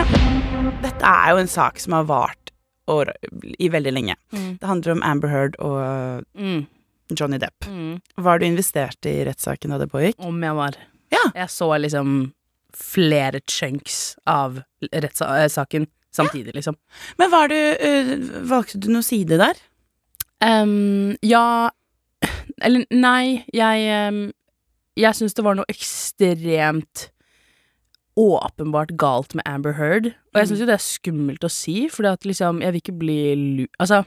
Dette 0.82 1.06
er 1.14 1.34
jo 1.36 1.42
en 1.44 1.52
sak 1.52 1.78
som 1.84 1.94
har 2.00 2.08
vart 2.10 2.52
år, 2.90 3.14
i 3.62 3.70
veldig 3.72 3.94
lenge. 3.94 4.16
Mm. 4.34 4.48
Det 4.60 4.68
handler 4.70 4.96
om 4.98 5.04
Amber 5.08 5.32
Heard 5.32 5.60
og 5.62 6.26
Mm. 6.34 6.64
Johnny 7.14 7.38
Depp. 7.38 7.68
Mm. 7.70 8.00
Var 8.26 8.40
du 8.40 8.46
investert 8.48 9.06
i 9.06 9.20
rettssaken 9.28 9.70
da 9.76 9.78
det 9.84 9.92
pågikk? 9.92 10.18
Om 10.24 10.42
jeg 10.42 10.58
var. 10.58 10.78
Ja. 11.14 11.24
Jeg 11.36 11.52
så 11.54 11.68
liksom 11.78 12.34
flere 12.78 13.42
chunks 13.50 14.16
av 14.30 14.62
rettssaken 14.94 15.88
samtidig, 16.14 16.54
liksom. 16.56 16.76
Men 17.18 17.32
var 17.34 17.48
du, 17.50 17.56
øh, 17.58 18.14
valgte 18.50 18.80
du 18.80 18.90
noe 18.94 19.02
side 19.06 19.38
der? 19.42 19.58
Um, 20.44 21.16
ja 21.24 21.70
Eller 22.62 22.84
nei, 22.92 23.46
jeg 23.56 24.10
um, 24.10 24.32
Jeg 25.00 25.16
syns 25.16 25.34
det 25.34 25.44
var 25.46 25.56
noe 25.56 25.66
ekstremt 25.72 27.10
åpenbart 28.20 28.92
galt 29.02 29.34
med 29.34 29.42
Amber 29.50 29.74
Heard. 29.74 30.06
Og 30.06 30.38
jeg 30.38 30.44
Mm. 30.44 30.50
syns 30.52 30.60
jo 30.60 30.66
det 30.70 30.76
er 30.76 30.84
skummelt 30.86 31.44
å 31.44 31.50
si, 31.50 31.88
for 31.90 32.04
liksom 32.04 32.62
Jeg 32.62 32.72
vil 32.74 32.82
ikke 32.82 33.00
bli 33.00 33.36
lu... 33.36 33.68
Altså, 33.80 34.04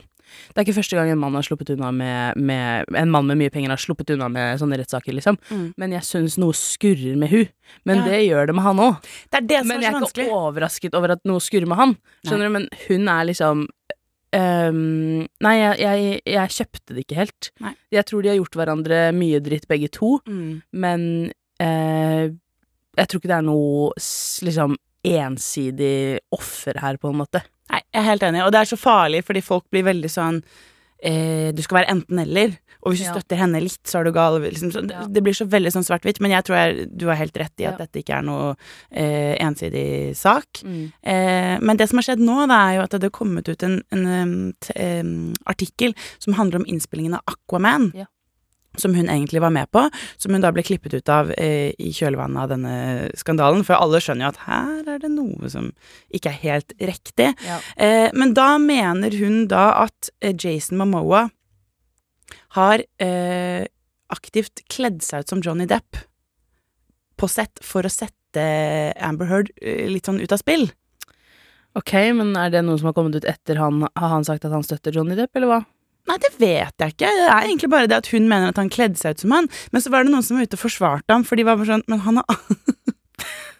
Det 0.52 0.58
er 0.60 0.64
ikke 0.66 0.76
første 0.78 0.96
gang 0.98 1.10
en 1.12 1.18
mann 1.18 1.34
har 1.38 1.46
unna 1.76 1.90
med, 1.92 2.36
med 2.36 2.84
En 2.96 3.10
mann 3.10 3.26
med 3.26 3.38
mye 3.38 3.50
penger 3.50 3.70
har 3.70 3.76
sluppet 3.80 4.10
unna 4.14 4.28
med 4.28 4.58
sånne 4.60 4.78
rettssaker, 4.80 5.12
liksom. 5.14 5.38
Mm. 5.50 5.74
Men 5.76 5.92
jeg 5.92 6.02
syns 6.02 6.36
noe 6.38 6.52
skurrer 6.52 7.16
med 7.16 7.30
hun. 7.30 7.48
Men 7.84 7.96
Ja. 7.98 8.04
det 8.04 8.20
gjør 8.28 8.46
det 8.46 8.54
med 8.54 8.64
han 8.64 8.76
òg. 8.78 9.00
Det 9.30 9.46
det 9.46 9.64
Men 9.66 9.80
jeg 9.82 9.92
er 9.94 10.00
ikke 10.06 10.30
overrasket 10.32 10.94
over 10.94 11.12
at 11.12 11.24
noe 11.24 11.38
skurrer 11.40 11.66
med 11.66 11.76
han. 11.76 11.96
Skjønner 12.26 12.46
du? 12.48 12.52
Men 12.58 12.68
hun 12.88 13.08
er 13.08 13.24
liksom 13.30 13.66
um, 14.36 15.26
Nei, 15.40 15.54
jeg, 15.60 15.78
jeg, 15.80 16.20
jeg 16.26 16.54
kjøpte 16.58 16.94
det 16.96 17.04
ikke 17.06 17.20
helt. 17.20 17.50
Nei. 17.62 17.74
Jeg 17.94 18.04
tror 18.08 18.22
de 18.22 18.28
har 18.32 18.38
gjort 18.40 18.58
hverandre 18.58 19.00
mye 19.16 19.40
dritt, 19.44 19.68
begge 19.70 19.88
to, 19.94 20.18
Mm. 20.26 20.62
men 20.72 21.06
uh, 21.62 22.26
jeg 22.96 23.08
tror 23.08 23.20
ikke 23.20 23.28
det 23.32 23.38
er 23.38 23.46
noe 23.46 23.90
liksom 24.46 24.76
ensidig 25.06 26.18
offer 26.34 26.78
her, 26.82 26.96
på 26.98 27.10
en 27.12 27.20
måte. 27.20 27.42
Nei, 27.76 27.82
jeg 27.92 28.00
er 28.00 28.08
helt 28.08 28.24
enig, 28.24 28.44
og 28.46 28.52
det 28.54 28.62
er 28.62 28.70
så 28.72 28.78
farlig 28.80 29.20
fordi 29.26 29.42
folk 29.44 29.66
blir 29.74 29.84
veldig 29.84 30.08
sånn 30.12 30.40
eh, 31.04 31.50
Du 31.52 31.60
skal 31.64 31.82
være 31.82 31.90
enten-eller, 31.92 32.54
og 32.86 32.92
hvis 32.94 33.02
du 33.02 33.08
Ja. 33.10 33.12
støtter 33.18 33.36
henne 33.36 33.60
litt, 33.60 33.82
så 33.84 33.98
er 34.00 34.04
du 34.06 34.12
gal. 34.16 34.38
Liksom, 34.40 34.70
så, 34.72 34.80
Ja. 34.88 35.02
det, 35.06 35.22
blir 35.22 35.34
så 35.36 35.44
veldig 35.44 35.72
sånn 35.74 35.84
svart-hvitt, 35.84 36.20
men 36.24 36.30
jeg 36.32 36.44
tror 36.46 36.56
jeg, 36.56 36.88
du 36.96 37.06
har 37.10 37.16
helt 37.20 37.36
rett 37.36 37.52
i 37.60 37.66
at 37.66 37.76
Ja. 37.78 37.84
dette 37.84 38.00
ikke 38.00 38.16
er 38.16 38.22
noe 38.22 38.56
eh, 38.92 39.36
ensidig 39.44 40.16
sak. 40.16 40.46
Mm. 40.64 40.92
Eh, 41.04 41.58
men 41.60 41.76
det 41.76 41.88
som 41.90 41.98
har 41.98 42.04
skjedd 42.08 42.20
nå, 42.24 42.46
det 42.48 42.56
er 42.56 42.74
jo 42.76 42.82
at 42.86 42.90
det 42.96 43.02
har 43.02 43.10
kommet 43.10 43.48
ut 43.48 43.62
en, 43.62 43.82
en 43.92 44.06
en, 44.06 44.54
en 44.76 45.34
artikkel 45.46 45.94
som 46.18 46.32
handler 46.34 46.60
om 46.60 46.66
innspillingen 46.66 47.14
av 47.14 47.20
Aquaman. 47.28 47.92
Ja. 47.94 48.06
Som 48.80 48.96
hun 48.96 49.08
egentlig 49.08 49.40
var 49.40 49.52
med 49.54 49.70
på, 49.72 49.86
som 50.20 50.34
hun 50.34 50.44
da 50.44 50.52
ble 50.54 50.64
klippet 50.66 50.94
ut 50.96 51.12
av 51.12 51.30
eh, 51.36 51.72
i 51.80 51.92
kjølvannet 51.96 52.42
av 52.42 52.50
denne 52.52 52.74
skandalen. 53.18 53.64
For 53.66 53.78
alle 53.78 54.02
skjønner 54.04 54.26
jo 54.26 54.32
at 54.34 54.42
her 54.46 54.90
er 54.96 55.00
det 55.02 55.12
noe 55.14 55.52
som 55.52 55.70
ikke 56.14 56.32
er 56.34 56.42
helt 56.42 56.76
riktig. 56.80 57.32
Ja. 57.46 57.60
Eh, 57.76 58.08
men 58.16 58.34
da 58.36 58.54
mener 58.62 59.16
hun 59.16 59.46
da 59.50 59.70
at 59.86 60.10
eh, 60.20 60.36
Jason 60.36 60.80
Momoa 60.80 61.26
har 62.56 62.84
eh, 63.02 63.64
aktivt 64.12 64.62
kledd 64.72 65.02
seg 65.04 65.24
ut 65.24 65.32
som 65.32 65.42
Johnny 65.44 65.66
Depp 65.68 65.98
på 67.16 67.28
sett 67.30 67.62
for 67.64 67.86
å 67.86 67.92
sette 67.92 68.42
Amber 69.02 69.30
Heard 69.30 69.52
eh, 69.60 69.86
litt 69.90 70.08
sånn 70.08 70.20
ut 70.20 70.32
av 70.32 70.42
spill. 70.42 70.68
Ok, 71.76 71.92
men 72.16 72.32
er 72.40 72.52
det 72.52 72.64
noe 72.64 72.78
som 72.80 72.90
har 72.90 72.96
kommet 72.96 73.18
ut 73.18 73.26
etter 73.28 73.58
han 73.60 73.82
Har 73.84 74.08
han 74.08 74.24
sagt 74.24 74.46
at 74.48 74.54
han 74.54 74.64
støtter 74.64 74.94
Johnny 74.96 75.16
Depp, 75.18 75.34
eller 75.36 75.50
hva? 75.50 75.58
Nei, 76.06 76.18
det 76.22 76.32
vet 76.38 76.82
jeg 76.82 76.94
ikke. 76.94 77.08
Det 77.18 77.26
er 77.26 77.48
egentlig 77.48 77.70
bare 77.72 77.90
det 77.90 77.98
at 77.98 78.10
hun 78.12 78.28
mener 78.30 78.52
at 78.52 78.60
han 78.60 78.70
kledde 78.72 78.98
seg 79.00 79.16
ut 79.16 79.24
som 79.24 79.34
han. 79.34 79.48
Men 79.74 79.82
så 79.82 79.90
var 79.90 80.04
det 80.06 80.12
noen 80.14 80.26
som 80.26 80.38
var 80.38 80.46
ute 80.46 80.58
og 80.58 80.62
forsvarte 80.62 81.16
ham, 81.16 81.24
for 81.26 81.38
de 81.38 81.46
var 81.46 81.58
bare 81.58 81.72
sånn 81.72 81.86
Men 81.90 82.04
han 82.06 82.20
har 82.22 82.44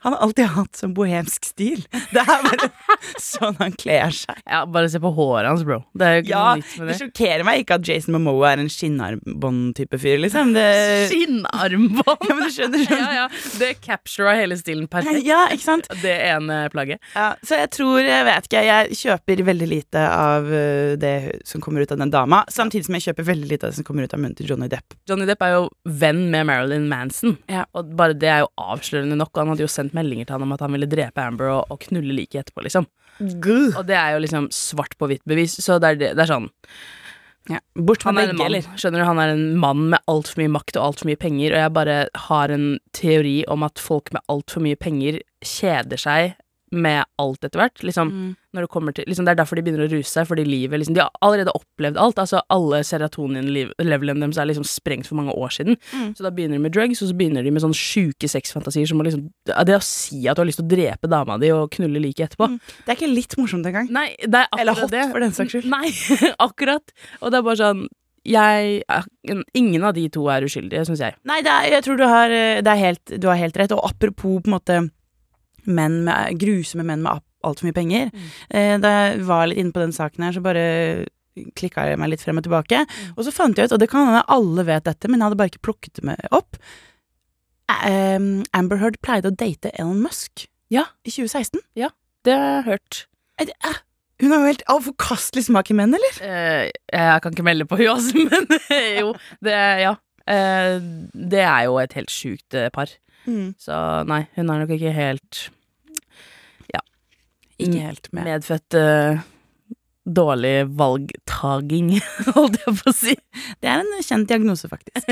Han 0.07 0.15
har 0.15 0.23
alltid 0.23 0.47
hatt 0.55 0.79
sånn 0.79 0.93
bohemsk 0.95 1.49
stil. 1.51 1.81
Det 2.15 2.23
er 2.23 2.45
bare 2.47 2.69
sånn 3.19 3.57
han 3.59 3.73
kler 3.75 4.13
seg. 4.15 4.39
Ja, 4.47 4.61
bare 4.71 4.87
se 4.93 5.01
på 5.03 5.11
håret 5.17 5.49
hans, 5.51 5.65
bro. 5.67 5.81
Det 5.99 6.07
er 6.07 6.15
jo 6.21 6.23
ikke 6.23 6.31
Ja, 6.31 6.45
noe 6.47 6.61
nytt 6.63 6.77
med 6.79 6.87
det 6.87 6.93
det. 6.93 6.99
sjokkerer 7.03 7.45
meg 7.49 7.63
ikke 7.65 7.79
at 7.81 7.89
Jason 7.91 8.15
Momoa 8.15 8.53
er 8.55 8.63
en 8.63 8.71
skinnarmbånd-type 8.71 9.99
fyr, 10.01 10.21
liksom. 10.23 10.53
Det, 10.55 10.65
Skinnarmbånd! 11.11 12.29
ja, 12.29 12.35
men 12.39 12.45
du 12.47 12.55
skjønner 12.55 12.85
sånn. 12.87 13.03
ja, 13.03 13.11
ja. 13.17 13.27
Det 13.59 13.71
captura 13.85 14.35
hele 14.39 14.57
stilen 14.61 14.87
perfekt. 14.93 15.25
Ja, 15.27 15.47
ikke 15.53 15.65
sant? 15.67 15.89
Det 16.03 16.15
ene 16.29 16.61
plagget. 16.73 17.03
Ja, 17.17 17.33
så 17.47 17.59
jeg 17.61 17.71
tror, 17.75 17.99
jeg 18.05 18.27
vet 18.29 18.49
ikke, 18.49 18.63
jeg 18.67 18.99
kjøper 19.03 19.43
veldig 19.51 19.69
lite 19.71 20.05
av 20.07 20.47
øh, 20.53 20.95
det 21.03 21.15
som 21.49 21.63
kommer 21.65 21.83
ut 21.83 21.93
av 21.95 22.01
den 22.05 22.13
dama, 22.15 22.45
samtidig 22.53 22.87
som 22.89 22.97
jeg 22.99 23.09
kjøper 23.09 23.29
veldig 23.33 23.51
lite 23.51 23.67
av 23.69 23.75
det 23.75 23.81
som 23.81 23.87
kommer 23.89 24.07
ut 24.07 24.15
av 24.17 24.23
munnen 24.23 24.37
til 24.39 24.49
Johnny 24.53 24.71
Depp. 24.73 24.95
Johnny 25.11 25.27
Depp 25.29 25.43
er 25.47 25.57
jo 25.59 25.67
venn 25.99 26.27
med 26.33 26.47
Marilyn 26.49 26.87
Manson, 26.91 27.37
Ja. 27.51 27.65
og 27.75 27.91
bare 27.99 28.15
det 28.17 28.31
er 28.31 28.45
jo 28.45 28.51
avslørende 28.61 29.19
nok. 29.19 29.33
Han 29.37 29.51
hadde 29.55 29.67
jo 29.67 29.71
sendt 29.73 29.96
meldinger 29.97 30.29
til 30.29 30.37
han 30.37 30.45
om 30.47 30.55
at 30.57 30.63
han 30.65 30.77
ville 30.77 30.89
drepe 30.91 31.25
Amber 31.25 31.51
og, 31.55 31.73
og 31.73 31.81
knulle 31.89 32.15
liket 32.17 32.45
etterpå, 32.45 32.65
liksom. 32.69 32.87
Og 33.81 33.83
det 33.89 33.97
er 33.97 34.15
jo 34.17 34.23
liksom 34.27 34.49
svart 34.53 34.97
på 35.01 35.09
hvitt 35.11 35.25
bevis, 35.29 35.57
så 35.65 35.79
det 35.81 35.95
er, 35.95 36.01
det, 36.03 36.15
det 36.19 36.25
er 36.27 36.33
sånn 36.35 36.51
Ja. 37.49 37.61
Bort 37.79 38.03
en 38.11 38.17
begge, 38.19 38.35
mann, 38.35 38.49
eller? 38.49 38.65
skjønner 38.77 39.01
du, 39.05 39.07
han 39.07 39.21
er 39.23 39.33
en 39.37 39.45
mann 39.63 39.85
med 39.93 40.03
altfor 40.11 40.41
mye 40.43 40.51
makt 40.57 40.77
og 40.81 40.89
altfor 40.89 41.07
mye 41.13 41.21
penger, 41.23 41.55
og 41.55 41.61
jeg 41.63 41.75
bare 41.77 41.99
har 42.27 42.51
en 42.51 42.67
teori 42.97 43.37
om 43.53 43.63
at 43.63 43.79
folk 43.79 44.11
med 44.17 44.25
altfor 44.33 44.65
mye 44.67 44.79
penger 44.83 45.21
kjeder 45.47 46.01
seg 46.03 46.35
med 46.77 47.05
alt 47.19 47.45
etter 47.47 47.61
hvert. 47.61 47.83
Liksom, 47.83 48.11
Mm. 48.13 48.37
det 48.57 48.95
til 48.95 49.05
liksom, 49.07 49.25
Det 49.27 49.33
er 49.33 49.35
derfor 49.43 49.57
de 49.57 49.63
begynner 49.63 49.85
å 49.87 49.91
ruse 49.93 50.09
seg, 50.09 50.27
fordi 50.27 50.45
livet 50.47 50.79
liksom, 50.81 50.95
De 50.95 51.01
har 51.01 51.11
allerede 51.21 51.53
opplevd 51.53 51.97
alt. 52.01 52.17
Altså 52.17 52.41
Alle 52.49 52.81
serotonin-levelene 52.85 54.21
deres 54.23 54.39
er 54.39 54.47
liksom 54.49 54.65
sprengt 54.65 55.07
for 55.07 55.17
mange 55.19 55.35
år 55.35 55.51
siden. 55.53 55.77
Mm. 55.93 56.15
Så 56.17 56.25
da 56.25 56.31
begynner 56.31 56.57
de 56.57 56.63
med 56.65 56.73
drugs, 56.73 57.03
og 57.03 57.11
så 57.11 57.17
begynner 57.19 57.45
de 57.45 57.51
med 57.53 57.63
sånne 57.63 57.77
sjuke 57.77 58.29
sexfantasier 58.31 58.87
som 58.89 59.01
å 59.01 59.05
liksom 59.07 59.29
Det 59.47 59.77
å 59.77 59.83
si 59.83 60.27
at 60.29 60.37
du 60.37 60.43
har 60.43 60.47
lyst 60.49 60.59
til 60.63 60.67
å 60.67 60.73
drepe 60.75 61.09
dama 61.11 61.39
di 61.39 61.51
og 61.53 61.71
knulle 61.71 62.01
liket 62.01 62.31
etterpå. 62.31 62.49
Mm. 62.49 62.61
Det 62.87 62.89
er 62.89 62.97
ikke 63.01 63.15
litt 63.15 63.37
morsomt 63.37 63.67
engang. 63.67 63.91
Nei, 63.91 64.15
det 64.23 64.35
er 64.35 64.49
Eller 64.59 64.75
hot, 64.75 64.91
det. 64.91 65.11
for 65.13 65.21
den 65.21 65.33
saks 65.33 65.53
skyld. 65.53 65.71
Nei, 65.71 65.91
akkurat. 66.49 66.93
Og 67.21 67.31
det 67.31 67.39
er 67.39 67.43
bare 67.43 67.57
sånn 67.61 67.87
jeg, 68.27 68.83
Ingen 69.55 69.85
av 69.87 69.95
de 69.95 70.09
to 70.11 70.27
er 70.29 70.43
uskyldige, 70.43 70.83
syns 70.89 70.99
jeg. 70.99 71.15
Nei, 71.25 71.43
det 71.47 71.53
er, 71.53 71.69
jeg 71.77 71.85
tror 71.87 71.97
du 72.01 72.05
har, 72.11 72.29
det 72.29 72.67
er 72.67 72.81
helt, 72.81 73.05
du 73.23 73.29
har 73.29 73.37
helt 73.39 73.57
rett. 73.57 73.71
Og 73.77 73.85
apropos 73.87 74.41
på 74.43 74.51
en 74.51 74.57
måte 74.57 74.91
menn 75.67 76.05
med, 76.07 76.39
grusomme 76.41 76.85
menn 76.87 77.03
med 77.05 77.23
altfor 77.47 77.69
mye 77.69 77.77
penger. 77.77 78.09
Mm. 78.13 78.31
Eh, 78.51 78.79
da 78.83 78.89
jeg 78.97 79.21
var 79.29 79.47
litt 79.47 79.59
inne 79.63 79.73
på 79.77 79.83
den 79.85 79.93
saken 79.95 80.25
her, 80.27 80.33
så 80.37 80.43
bare 80.43 80.65
klikka 81.59 81.85
jeg 81.91 81.99
meg 82.01 82.09
litt 82.11 82.23
frem 82.25 82.39
og 82.41 82.47
tilbake. 82.47 82.83
Mm. 82.89 83.15
Og 83.17 83.25
så 83.27 83.33
fant 83.35 83.57
jeg 83.59 83.69
ut, 83.69 83.73
og 83.77 83.81
det 83.83 83.91
kan 83.93 84.07
hende 84.09 84.25
alle 84.33 84.65
vet 84.67 84.87
dette, 84.89 85.09
men 85.11 85.21
jeg 85.21 85.29
hadde 85.29 85.39
bare 85.43 85.53
ikke 85.53 85.67
plukket 85.69 86.01
det 86.03 86.17
opp. 86.35 86.57
Eh, 87.69 88.19
Amber 88.57 88.79
Heard 88.81 89.01
pleide 89.05 89.31
å 89.31 89.35
date 89.37 89.73
Elon 89.79 90.01
Musk 90.05 90.47
Ja. 90.73 90.85
i 91.05 91.11
2016. 91.11 91.61
Ja, 91.77 91.91
Det 92.25 92.35
har 92.35 92.63
jeg 92.63 92.65
hørt. 92.65 93.07
Eh, 93.39 93.45
det- 93.47 93.55
eh, 93.65 93.75
Hun 94.19 94.31
har 94.33 94.39
jo 94.41 94.47
helt 94.47 94.63
av 94.67 94.83
forkastelig 94.83 95.45
smak 95.45 95.71
i 95.71 95.75
menn, 95.75 95.93
eller? 95.95 96.23
Eh, 96.23 96.71
jeg 96.91 97.23
kan 97.23 97.33
ikke 97.35 97.45
melde 97.45 97.67
på 97.69 97.77
hun, 97.77 97.87
altså, 97.87 98.15
men 98.31 98.49
jo. 98.99 99.13
Det, 99.45 99.53
ja. 99.83 99.95
Eh, 100.27 100.79
det 101.13 101.43
er 101.45 101.65
jo 101.69 101.77
et 101.79 101.93
helt 101.93 102.09
sjukt 102.09 102.51
par. 102.73 102.87
par. 103.27 103.55
Så 103.59 104.07
nei, 104.07 104.27
hun 104.37 104.49
er 104.51 104.59
nok 104.65 104.71
ikke 104.71 104.93
helt 104.95 105.51
Ikke 107.71 107.89
helt 107.91 108.13
med. 108.13 108.29
medfødt 108.29 108.79
uh, 108.79 109.25
dårlig 110.07 110.55
valgtaging, 110.79 111.91
holdt 112.37 112.61
jeg 112.63 112.77
på 112.79 112.93
å 112.93 112.95
si. 112.95 113.17
Det 113.61 113.71
er 113.71 113.83
en 113.83 114.07
kjent 114.07 114.31
diagnose, 114.31 114.71
faktisk. 114.71 115.11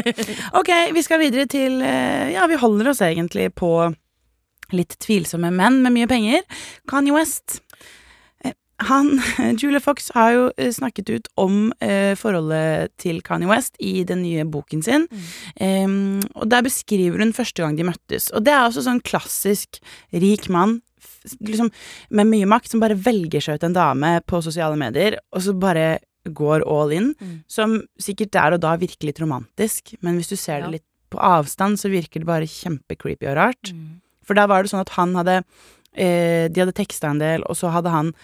Ok, 0.54 0.70
vi 0.94 1.02
skal 1.04 1.22
videre 1.22 1.48
til 1.50 1.80
uh, 1.82 2.30
Ja, 2.34 2.46
vi 2.50 2.60
holder 2.60 2.92
oss 2.94 3.02
egentlig 3.04 3.50
på 3.58 3.74
litt 4.74 4.96
tvilsomme 5.02 5.50
menn 5.54 5.82
med 5.84 5.94
mye 5.96 6.08
penger. 6.10 6.42
Kanye 6.90 7.14
West. 7.14 7.60
Eh, 8.44 8.54
Han, 8.88 9.20
Julia 9.60 9.80
Fox, 9.82 10.10
har 10.14 10.32
jo 10.34 10.46
snakket 10.78 11.10
ut 11.10 11.28
om 11.40 11.68
eh, 11.84 12.14
forholdet 12.18 12.94
til 12.98 13.20
Kanye 13.26 13.50
West 13.50 13.76
i 13.78 14.02
den 14.08 14.24
nye 14.24 14.46
boken 14.48 14.82
sin. 14.82 15.06
Em, 15.60 16.22
og 16.34 16.48
der 16.50 16.64
beskriver 16.66 17.22
hun 17.22 17.36
første 17.36 17.62
gang 17.62 17.78
de 17.78 17.86
møttes. 17.86 18.30
Og 18.34 18.46
det 18.46 18.54
er 18.54 18.64
også 18.64 18.86
sånn 18.88 19.04
klassisk 19.04 19.82
rik 20.14 20.48
mann 20.50 20.80
liksom, 21.40 21.70
med 22.10 22.30
mye 22.30 22.48
makt 22.50 22.70
som 22.72 22.82
bare 22.82 22.96
velger 22.98 23.40
seg 23.44 23.58
ut 23.58 23.66
en 23.68 23.76
dame 23.76 24.16
på 24.26 24.40
sosiale 24.44 24.76
medier, 24.80 25.18
og 25.32 25.44
så 25.44 25.54
bare 25.58 25.98
går 26.24 26.64
all 26.70 26.92
in. 26.96 27.10
Mm. 27.20 27.36
Som 27.50 27.82
sikkert 28.00 28.32
der 28.32 28.56
og 28.56 28.62
da 28.64 28.74
virker 28.80 29.10
litt 29.10 29.20
romantisk, 29.20 29.94
men 30.00 30.16
hvis 30.16 30.32
du 30.32 30.36
ser 30.36 30.58
Ja. 30.60 30.66
det 30.66 30.80
litt 30.80 30.86
på 31.10 31.18
avstand, 31.20 31.78
så 31.78 31.90
virker 31.92 32.20
det 32.20 32.26
bare 32.26 32.48
kjempecreepy 32.48 33.28
og 33.30 33.36
rart. 33.36 33.74
For 34.24 34.34
da 34.34 34.46
var 34.46 34.62
det 34.62 34.70
sånn 34.72 34.80
at 34.80 34.94
han 34.96 35.14
hadde 35.14 35.44
eh, 35.94 36.48
De 36.48 36.60
hadde 36.60 36.72
teksta 36.74 37.10
en 37.10 37.20
del, 37.20 37.44
og 37.44 37.54
så 37.56 37.70
hadde 37.70 37.90
han 37.92 38.14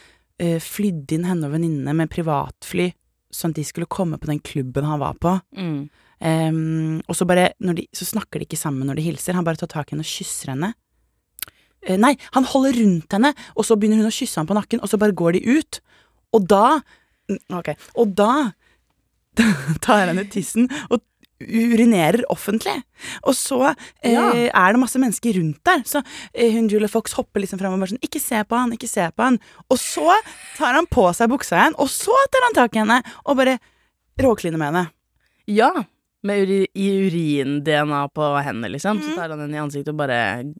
eh, 0.41 0.59
flydd 0.59 1.13
inn 1.13 1.25
henne 1.29 1.47
og 1.47 1.53
venninnene 1.53 1.95
med 1.95 2.11
privatfly, 2.11 2.93
sånn 3.31 3.53
at 3.53 3.61
de 3.61 3.65
skulle 3.65 3.87
komme 3.87 4.19
på 4.19 4.27
den 4.27 4.41
klubben 4.41 4.85
han 4.89 4.99
var 4.99 5.15
på. 5.21 5.37
Mm. 5.55 5.89
Um, 6.21 7.01
og 7.09 7.17
så 7.17 7.25
bare 7.25 7.55
de, 7.59 7.87
Så 7.97 8.05
snakker 8.05 8.41
de 8.41 8.45
ikke 8.45 8.59
sammen 8.59 8.87
når 8.89 8.99
de 8.99 9.07
hilser. 9.07 9.33
Han 9.39 9.45
bare 9.45 9.57
tar 9.57 9.71
tak 9.73 9.89
i 9.89 9.95
henne 9.95 10.05
og 10.05 10.11
kysser 10.11 10.53
henne. 10.53 10.75
Eh, 11.87 11.97
nei, 11.97 12.17
han 12.37 12.45
holder 12.45 12.77
rundt 12.81 13.13
henne, 13.17 13.35
og 13.57 13.65
så 13.65 13.77
begynner 13.77 14.03
hun 14.03 14.11
å 14.11 14.15
kysse 14.15 14.37
ham 14.41 14.47
på 14.51 14.57
nakken, 14.59 14.83
og 14.83 14.89
så 14.91 14.99
bare 15.01 15.17
går 15.17 15.39
de 15.39 15.59
ut. 15.59 15.81
Og 16.37 16.47
da 16.49 16.81
mm, 17.31 17.39
Ok. 17.57 17.71
Og 17.97 18.15
da 18.15 18.53
tar 19.85 20.03
han 20.05 20.11
henne 20.13 20.27
tissen 20.31 20.69
og 20.91 21.01
urinerer 21.41 22.21
offentlig. 22.29 22.75
Og 23.25 23.33
så 23.33 23.61
eh, 24.05 24.13
Ja. 24.13 24.27
er 24.53 24.73
det 24.75 24.81
masse 24.83 25.01
mennesker 25.01 25.39
rundt 25.39 25.63
der. 25.65 25.81
Så 25.89 26.03
eh, 26.35 26.53
hun 26.53 26.69
Julia 26.69 26.89
Fox 26.91 27.15
hopper 27.17 27.41
liksom 27.41 27.59
fram 27.63 27.73
og 27.73 27.81
bare 27.81 27.95
sånn 27.95 28.03
'Ikke 28.05 28.21
se 28.21 28.43
på 28.45 28.59
han, 28.59 28.73
ikke 28.77 28.89
se 28.91 29.07
på 29.09 29.25
han'. 29.25 29.39
Og 29.71 29.79
så 29.81 30.13
tar 30.59 30.75
han 30.75 30.87
på 30.87 31.07
seg 31.17 31.31
buksa 31.33 31.57
igjen, 31.57 31.79
og 31.79 31.89
så 31.89 32.13
tar 32.31 32.45
han 32.45 32.55
tak 32.59 32.77
i 32.77 32.83
henne 32.83 33.01
og 33.25 33.37
bare 33.41 33.59
råkliner 34.21 34.59
med 34.59 34.69
henne. 34.75 34.91
Ja. 35.49 35.73
Med 36.27 36.43
uri 36.45 36.67
urin-DNA 36.77 38.01
på 38.13 38.27
hendene, 38.45 38.69
liksom. 38.75 38.99
Mm. 39.01 39.05
Så 39.07 39.15
tar 39.17 39.31
han 39.33 39.41
den 39.41 39.55
i 39.57 39.61
ansiktet 39.63 39.93
og 39.95 40.01
bare 40.03 40.19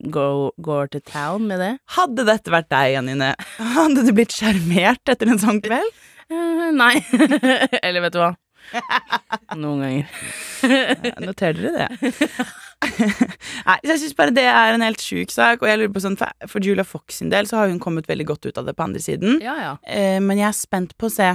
go- 0.09 0.53
går 0.65 0.89
til 0.95 1.03
town 1.05 1.45
med 1.51 1.61
det. 1.61 1.73
Hadde 1.97 2.25
dette 2.29 2.53
vært 2.55 2.71
deg, 2.73 2.95
Janine, 2.95 3.35
hadde 3.77 4.07
du 4.07 4.13
blitt 4.17 4.33
sjarmert 4.33 5.13
etter 5.13 5.29
en 5.35 5.43
sånn 5.43 5.61
kveld? 5.65 5.93
Uh, 6.31 6.71
nei. 6.73 6.95
Eller 7.85 8.07
vet 8.07 8.17
du 8.17 8.23
hva? 8.23 8.31
Noen 9.61 9.85
ganger. 9.85 10.09
Noterer 11.25 11.61
dere 11.61 11.87
det? 11.99 12.17
Nei, 12.81 13.77
så 13.85 13.91
jeg 13.93 14.01
syns 14.05 14.17
bare 14.17 14.33
det 14.37 14.45
er 14.49 14.75
en 14.77 14.85
helt 14.85 15.03
sjuk 15.05 15.33
sak, 15.35 15.61
og 15.65 15.69
jeg 15.69 15.81
lurer 15.81 15.93
på 15.93 16.03
sånn, 16.05 16.17
for- 16.21 16.65
Julia 16.65 16.85
Fox 16.87 17.21
sin 17.21 17.33
del 17.33 17.49
så 17.51 17.61
har 17.61 17.69
hun 17.73 17.81
kommet 17.83 18.09
veldig 18.09 18.27
godt 18.33 18.49
ut 18.49 18.61
av 18.61 18.69
det 18.69 18.77
på 18.79 18.87
andre 18.87 19.03
siden. 19.05 19.41
Ja, 19.45 19.57
ja. 19.61 19.73
Eh, 19.85 20.21
men 20.25 20.41
jeg 20.41 20.49
er 20.53 20.57
spent 20.57 20.97
på 21.01 21.11
å 21.11 21.15
se 21.15 21.35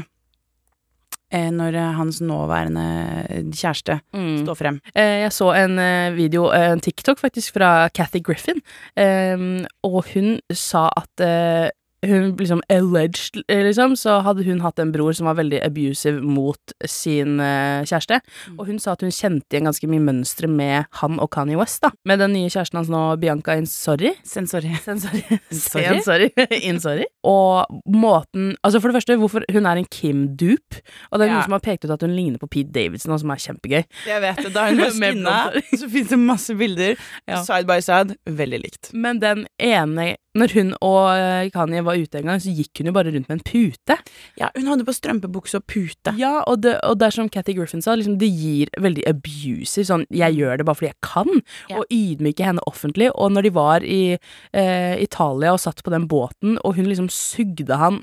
når 1.33 1.73
eh, 1.75 1.93
hans 1.97 2.21
nåværende 2.21 3.49
kjæreste 3.51 3.99
Mm. 4.13 4.45
står 4.45 4.55
frem. 4.55 4.81
Eh, 4.95 5.21
Jeg 5.25 5.31
så 5.31 5.51
en 5.55 5.79
eh, 5.79 6.11
video, 6.15 6.51
eh, 6.53 6.71
en 6.71 6.79
TikTok 6.79 7.19
faktisk, 7.19 7.53
fra 7.53 7.89
Cathy 7.89 8.21
Griffin, 8.23 8.61
eh, 8.95 9.65
og 9.83 10.05
hun 10.13 10.39
sa 10.53 10.89
at 10.95 11.19
eh, 11.25 11.69
liksom 12.05 12.61
alleged, 12.69 13.41
liksom, 13.49 13.95
så 13.99 14.19
hadde 14.25 14.43
hun 14.47 14.61
hatt 14.63 14.79
en 14.79 14.91
bror 14.93 15.13
som 15.17 15.27
var 15.29 15.37
veldig 15.39 15.59
abusive 15.65 16.21
mot 16.21 16.73
sin 16.85 17.39
uh, 17.39 17.83
kjæreste. 17.87 18.19
Og 18.57 18.65
hun 18.69 18.79
sa 18.79 18.93
at 18.95 19.01
hun 19.05 19.11
kjente 19.13 19.55
igjen 19.55 19.67
ganske 19.69 19.89
mye 19.89 20.03
mønstre 20.03 20.49
med 20.51 20.85
han 21.01 21.19
og 21.23 21.29
Kanye 21.35 21.57
West, 21.59 21.81
da. 21.85 21.91
Med 22.05 22.19
den 22.23 22.33
nye 22.37 22.49
kjæresten 22.51 22.79
hans 22.81 22.91
nå, 22.91 23.01
Bianca 23.21 23.55
Insori. 23.59 24.13
Sensori. 24.25 24.73
Sensori. 24.83 25.23
Sorry? 25.51 26.01
Sensori. 26.01 26.29
Insori. 26.69 27.05
Og 27.25 27.65
måten 27.91 28.53
Altså, 28.63 28.79
for 28.81 28.89
det 28.91 28.95
første, 28.99 29.15
hvorfor 29.19 29.45
hun 29.53 29.65
er 29.65 29.79
en 29.81 29.87
Kim-dupe. 29.91 30.81
Og 31.11 31.19
det 31.19 31.25
er 31.27 31.31
Ja. 31.31 31.33
noen 31.39 31.43
som 31.49 31.55
har 31.57 31.63
pekt 31.65 31.85
ut 31.85 31.91
at 31.95 32.01
hun 32.05 32.15
ligner 32.15 32.39
på 32.41 32.47
Pete 32.49 32.71
Davidson, 32.75 33.13
og 33.13 33.19
som 33.21 33.31
er 33.33 33.41
kjempegøy. 33.41 33.83
Jeg 34.07 34.21
vet 34.21 34.43
det. 34.43 34.53
Da 34.55 34.67
hun 34.69 34.79
var 34.83 34.93
skinna, 34.95 35.37
så 35.79 35.89
fins 35.91 36.09
det 36.13 36.19
masse 36.21 36.55
bilder. 36.57 36.95
Ja. 37.27 37.41
Side 37.45 37.67
by 37.69 37.79
side. 37.81 38.15
Veldig 38.25 38.59
likt. 38.63 38.91
Men 38.93 39.19
den 39.23 39.45
ene 39.59 40.15
Når 40.35 40.51
hun 40.55 40.73
og 40.83 41.01
eh, 41.15 41.49
Kanye 41.53 41.83
var 41.85 41.95
ute 41.95 42.19
en 42.19 42.27
gang, 42.31 42.41
så 42.43 42.51
gikk 42.51 42.81
hun 42.81 42.89
jo 42.89 42.95
bare 42.95 43.13
rundt 43.13 43.29
med 43.29 43.37
en 43.37 43.43
pute. 43.47 43.95
Ja, 44.39 44.49
hun 44.55 44.67
hadde 44.67 44.85
på 44.87 44.95
strømpebukse 44.95 45.61
og 45.61 45.65
pute. 45.71 46.11
Ja, 46.19 46.41
og 46.43 46.61
det, 46.65 46.75
og 46.83 46.99
det 46.99 47.07
er 47.07 47.15
som 47.15 47.29
Cathy 47.31 47.55
Griffin 47.55 47.81
sa, 47.85 47.95
liksom, 47.95 48.17
det 48.19 48.27
gir 48.29 48.71
veldig 48.83 49.05
abusive 49.07 49.85
sånn 49.87 50.05
'jeg 50.11 50.35
gjør 50.35 50.57
det 50.57 50.65
bare 50.65 50.75
fordi 50.75 50.91
jeg 50.91 51.01
kan', 51.01 51.41
Ja. 51.69 51.77
og 51.79 51.85
ydmyke 51.89 52.43
henne 52.43 52.59
offentlig. 52.67 53.09
Og 53.15 53.31
når 53.31 53.41
de 53.43 53.49
var 53.55 53.79
i 53.83 54.17
eh, 54.53 54.95
Italia 55.01 55.53
og 55.53 55.59
satt 55.59 55.83
på 55.83 55.91
den 55.91 56.07
båten, 56.07 56.57
og 56.65 56.75
hun 56.75 56.85
liksom 56.85 57.09
sugde 57.09 57.75
han 57.77 58.01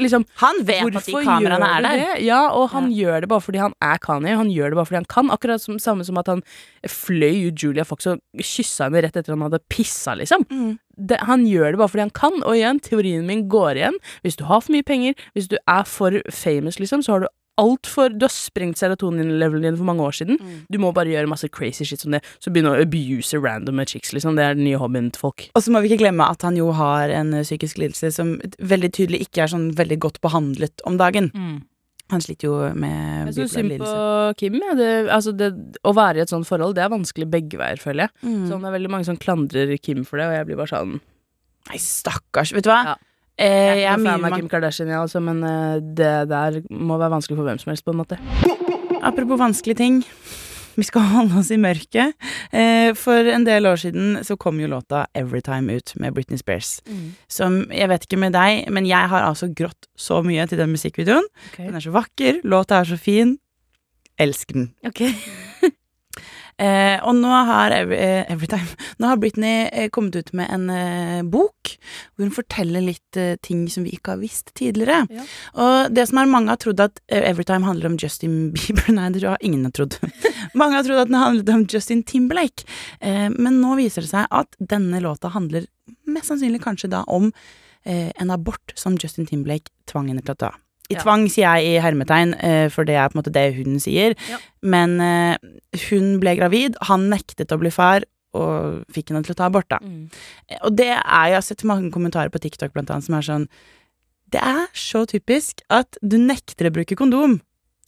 Liksom 0.00 0.24
Han 0.40 0.56
vet 0.64 0.96
at 0.96 1.04
de 1.04 1.12
kameraene 1.12 1.66
er 1.68 1.82
der. 1.82 1.96
Det? 2.16 2.24
Ja, 2.24 2.48
og 2.50 2.70
han 2.70 2.90
gjør 2.90 3.20
det 3.20 3.28
bare 3.28 3.40
fordi 3.44 3.58
han 3.58 3.74
er 3.82 3.98
Kanye, 3.98 4.36
han 4.36 4.48
gjør 4.50 4.70
det 4.72 4.78
bare 4.78 4.86
fordi 4.88 5.00
han 5.02 5.04
kan. 5.04 5.30
Akkurat 5.30 5.60
som, 5.60 5.78
samme 5.78 6.04
som 6.04 6.16
at 6.18 6.26
han 6.26 6.42
fløy 6.88 7.48
ut 7.48 7.60
Julia 7.62 7.84
Fox 7.84 8.06
og 8.06 8.20
kyssa 8.40 8.88
henne 8.88 9.02
rett 9.04 9.16
etter 9.16 9.34
han 9.36 9.44
hadde 9.44 9.60
pissa, 9.68 10.14
liksom. 10.18 10.46
Mm. 10.50 10.78
Det, 11.02 11.20
han 11.26 11.46
gjør 11.48 11.74
det 11.74 11.82
bare 11.82 11.92
fordi 11.92 12.06
han 12.06 12.16
kan, 12.16 12.40
og 12.46 12.56
igjen, 12.56 12.80
teorien 12.82 13.28
min 13.28 13.46
går 13.52 13.80
igjen. 13.80 14.00
Hvis 14.22 14.38
du 14.38 14.46
har 14.48 14.62
for 14.62 14.74
mye 14.74 14.86
penger, 14.86 15.16
hvis 15.36 15.50
du 15.50 15.56
er 15.66 15.86
for 15.88 16.22
famous, 16.30 16.78
liksom, 16.82 17.02
så 17.02 17.16
har 17.16 17.24
du 17.24 17.32
altfor 17.60 18.14
Du 18.16 18.24
har 18.24 18.32
sprengt 18.32 18.80
serotonin-levelen 18.80 19.66
din 19.66 19.76
for 19.76 19.84
mange 19.84 20.02
år 20.02 20.14
siden. 20.16 20.38
Mm. 20.40 20.60
Du 20.72 20.78
må 20.80 20.92
bare 20.96 21.12
gjøre 21.12 21.28
masse 21.28 21.48
crazy 21.52 21.84
shit 21.84 22.00
som 22.00 22.14
det, 22.14 22.22
så 22.40 22.50
begynne 22.50 22.72
å 22.72 22.80
abuse 22.80 23.36
random 23.36 23.82
chicks, 23.86 24.14
liksom. 24.16 24.38
Det 24.38 24.46
er 24.46 24.56
den 24.56 24.64
nye 24.64 24.80
hobbyen 24.80 25.10
til 25.12 25.26
folk. 25.26 25.48
Og 25.54 25.64
så 25.64 25.74
må 25.74 25.82
vi 25.82 25.92
ikke 25.92 26.04
glemme 26.06 26.28
at 26.32 26.42
han 26.46 26.56
jo 26.56 26.70
har 26.76 27.12
en 27.12 27.34
eh, 27.36 27.44
psykisk 27.44 27.82
lidelse 27.82 28.12
som 28.16 28.38
veldig 28.58 28.92
tydelig 28.96 29.26
ikke 29.26 29.44
er 29.44 29.52
sånn 29.52 29.68
veldig 29.76 30.00
godt 30.06 30.22
behandlet 30.24 30.84
om 30.88 30.96
dagen. 31.00 31.30
Han 32.12 32.20
sliter 32.20 32.48
jo 32.50 32.56
med 32.76 33.30
Jeg 33.30 33.36
syns 33.38 33.54
synd 33.56 33.72
på. 33.80 33.92
Kim. 34.40 34.58
Ja. 34.60 34.74
Det, 34.76 34.88
altså 35.16 35.32
det, 35.36 35.48
å 35.88 35.94
være 35.96 36.20
i 36.20 36.24
et 36.26 36.32
sånt 36.32 36.44
forhold, 36.48 36.74
det 36.76 36.84
er 36.84 36.92
vanskelig 36.92 37.28
begge 37.32 37.56
veier, 37.60 37.80
føler 37.80 38.06
jeg. 38.06 38.12
Mm. 38.26 38.42
Sånn, 38.50 38.60
det 38.60 38.68
er 38.68 38.76
veldig 38.76 38.90
mange 38.92 39.08
som 39.08 39.16
klandrer 39.20 39.72
Kim 39.80 40.04
for 40.08 40.20
det, 40.20 40.28
og 40.28 40.36
jeg 40.36 40.50
blir 40.50 40.60
bare 40.60 40.72
sånn 40.74 40.98
Nei, 41.70 41.78
stakkars. 41.78 42.50
Vet 42.56 42.66
du 42.66 42.72
hva? 42.72 42.80
Ja. 42.92 42.94
Eh, 43.38 43.48
Jeg 43.48 43.82
jeg 43.84 43.88
er 43.92 44.00
mye 44.02 44.16
fan 44.18 44.24
av 44.28 44.34
Kim 44.36 44.48
Kardashian, 44.50 44.90
ja, 44.92 45.00
altså, 45.06 45.22
men 45.24 45.38
eh, 45.46 45.76
det 45.80 46.10
der 46.28 46.58
må 46.74 46.98
være 47.00 47.14
vanskelig 47.14 47.38
for 47.38 47.48
hvem 47.48 47.60
som 47.62 47.70
helst, 47.72 47.84
på 47.86 47.94
en 47.94 48.00
måte. 48.02 48.18
Apropos 49.02 49.38
vanskelige 49.40 49.78
ting. 49.78 50.02
Vi 50.80 50.86
skal 50.88 51.04
holde 51.12 51.38
oss 51.40 51.50
i 51.52 51.58
mørket. 51.60 52.16
Eh, 52.52 52.92
for 52.98 53.28
en 53.34 53.44
del 53.46 53.66
år 53.68 53.80
siden 53.82 54.18
så 54.24 54.36
kom 54.40 54.60
jo 54.60 54.70
låta 54.70 55.06
'Everytime' 55.14 55.76
ut 55.76 55.92
med 55.96 56.14
Britney 56.14 56.38
Spears. 56.40 56.80
Som, 57.28 57.66
jeg 57.70 57.88
vet 57.88 58.06
ikke 58.06 58.20
med 58.20 58.32
deg, 58.32 58.70
men 58.72 58.86
jeg 58.86 59.08
har 59.08 59.22
altså 59.22 59.52
grått 59.54 59.86
så 59.96 60.22
mye 60.22 60.46
til 60.46 60.58
den 60.58 60.72
musikkvideoen. 60.72 61.28
Den 61.56 61.74
er 61.74 61.80
så 61.80 61.92
vakker, 61.92 62.40
låta 62.44 62.80
er 62.80 62.84
så 62.84 62.96
fin. 62.96 63.38
Elsker 64.18 64.54
den. 64.54 64.70
Ok. 64.86 65.02
Eh, 66.62 66.98
og 67.02 67.16
nå 67.18 67.30
har 67.48 67.72
Every, 67.74 67.96
eh, 67.98 68.22
Everytime 68.30 68.76
Nå 69.02 69.08
har 69.10 69.18
Britney 69.18 69.66
eh, 69.72 69.88
kommet 69.90 70.14
ut 70.14 70.32
med 70.36 70.50
en 70.52 70.68
eh, 70.70 71.22
bok 71.26 71.72
hvor 72.14 72.26
hun 72.26 72.34
forteller 72.34 72.84
litt 72.84 73.18
eh, 73.18 73.34
ting 73.42 73.64
som 73.72 73.86
vi 73.86 73.96
ikke 73.96 74.14
har 74.14 74.20
visst 74.20 74.52
tidligere. 74.58 75.02
Ja. 75.10 75.24
Og 75.58 75.94
det 75.96 76.06
som 76.10 76.20
er 76.22 76.30
mange 76.30 76.52
har 76.52 76.60
trodd 76.62 76.82
at 76.84 77.02
eh, 77.08 77.24
Everytime 77.30 77.66
handler 77.66 77.90
om 77.90 77.98
Justin 77.98 78.50
Bieber 78.54 78.92
Nei, 78.94 79.10
det 79.14 79.24
har 79.26 79.42
ingen 79.42 79.66
har 79.66 79.74
trodd. 79.74 79.98
mange 80.58 80.78
har 80.78 80.86
trodd 80.86 81.02
at 81.02 81.10
den 81.10 81.20
handlet 81.20 81.54
om 81.54 81.66
Justin 81.66 82.04
Timberlake. 82.06 82.66
Men 83.02 83.58
nå 83.62 83.74
viser 83.78 84.04
det 84.04 84.12
seg 84.12 84.26
at 84.30 84.56
denne 84.58 85.00
låta 85.02 85.32
handler 85.32 85.66
mest 86.06 86.30
sannsynlig 86.30 86.62
kanskje 86.62 86.90
da 86.92 87.02
om 87.10 87.30
en 87.84 88.30
abort 88.30 88.74
som 88.78 88.94
Justin 89.00 89.26
Timberlake 89.26 89.72
tvang 89.90 90.12
henne 90.12 90.22
til 90.22 90.36
å 90.36 90.40
ta. 90.44 90.52
I 90.92 90.96
Ja. 90.98 91.02
tvang 91.02 91.26
sier 91.32 91.56
jeg 91.56 91.72
i 91.72 91.80
hermetegn, 91.82 92.34
eh, 92.42 92.68
for 92.68 92.84
det 92.84 92.94
er 93.00 93.08
på 93.08 93.16
en 93.16 93.22
måte 93.22 93.32
det 93.34 93.46
hun 93.56 93.78
sier. 93.80 94.14
Ja. 94.30 94.38
Men 94.62 95.00
eh, 95.00 95.36
hun 95.88 96.18
ble 96.20 96.36
gravid, 96.36 96.76
han 96.88 97.08
nektet 97.10 97.52
å 97.54 97.58
bli 97.60 97.70
far, 97.72 98.04
og 98.32 98.84
fikk 98.92 99.10
henne 99.12 99.24
til 99.26 99.34
å 99.34 99.36
ta 99.36 99.46
abort, 99.50 99.68
da. 99.68 99.78
Mm. 99.84 100.06
Eh, 100.48 100.58
Og 100.64 100.76
det 100.76 100.88
er, 100.88 101.02
jeg 101.28 101.34
har 101.36 101.42
sett 101.44 101.64
mange 101.68 101.90
kommentarer 101.92 102.30
på 102.32 102.40
TikTok 102.40 102.72
blant 102.72 102.88
annet, 102.92 103.04
som 103.04 103.14
er 103.18 103.26
sånn 103.26 103.48
Det 104.32 104.40
er 104.40 104.68
så 104.72 105.02
typisk 105.04 105.60
at 105.68 105.98
du 106.00 106.16
nekter 106.16 106.70
å 106.70 106.72
bruke 106.72 106.96
kondom, 106.96 107.40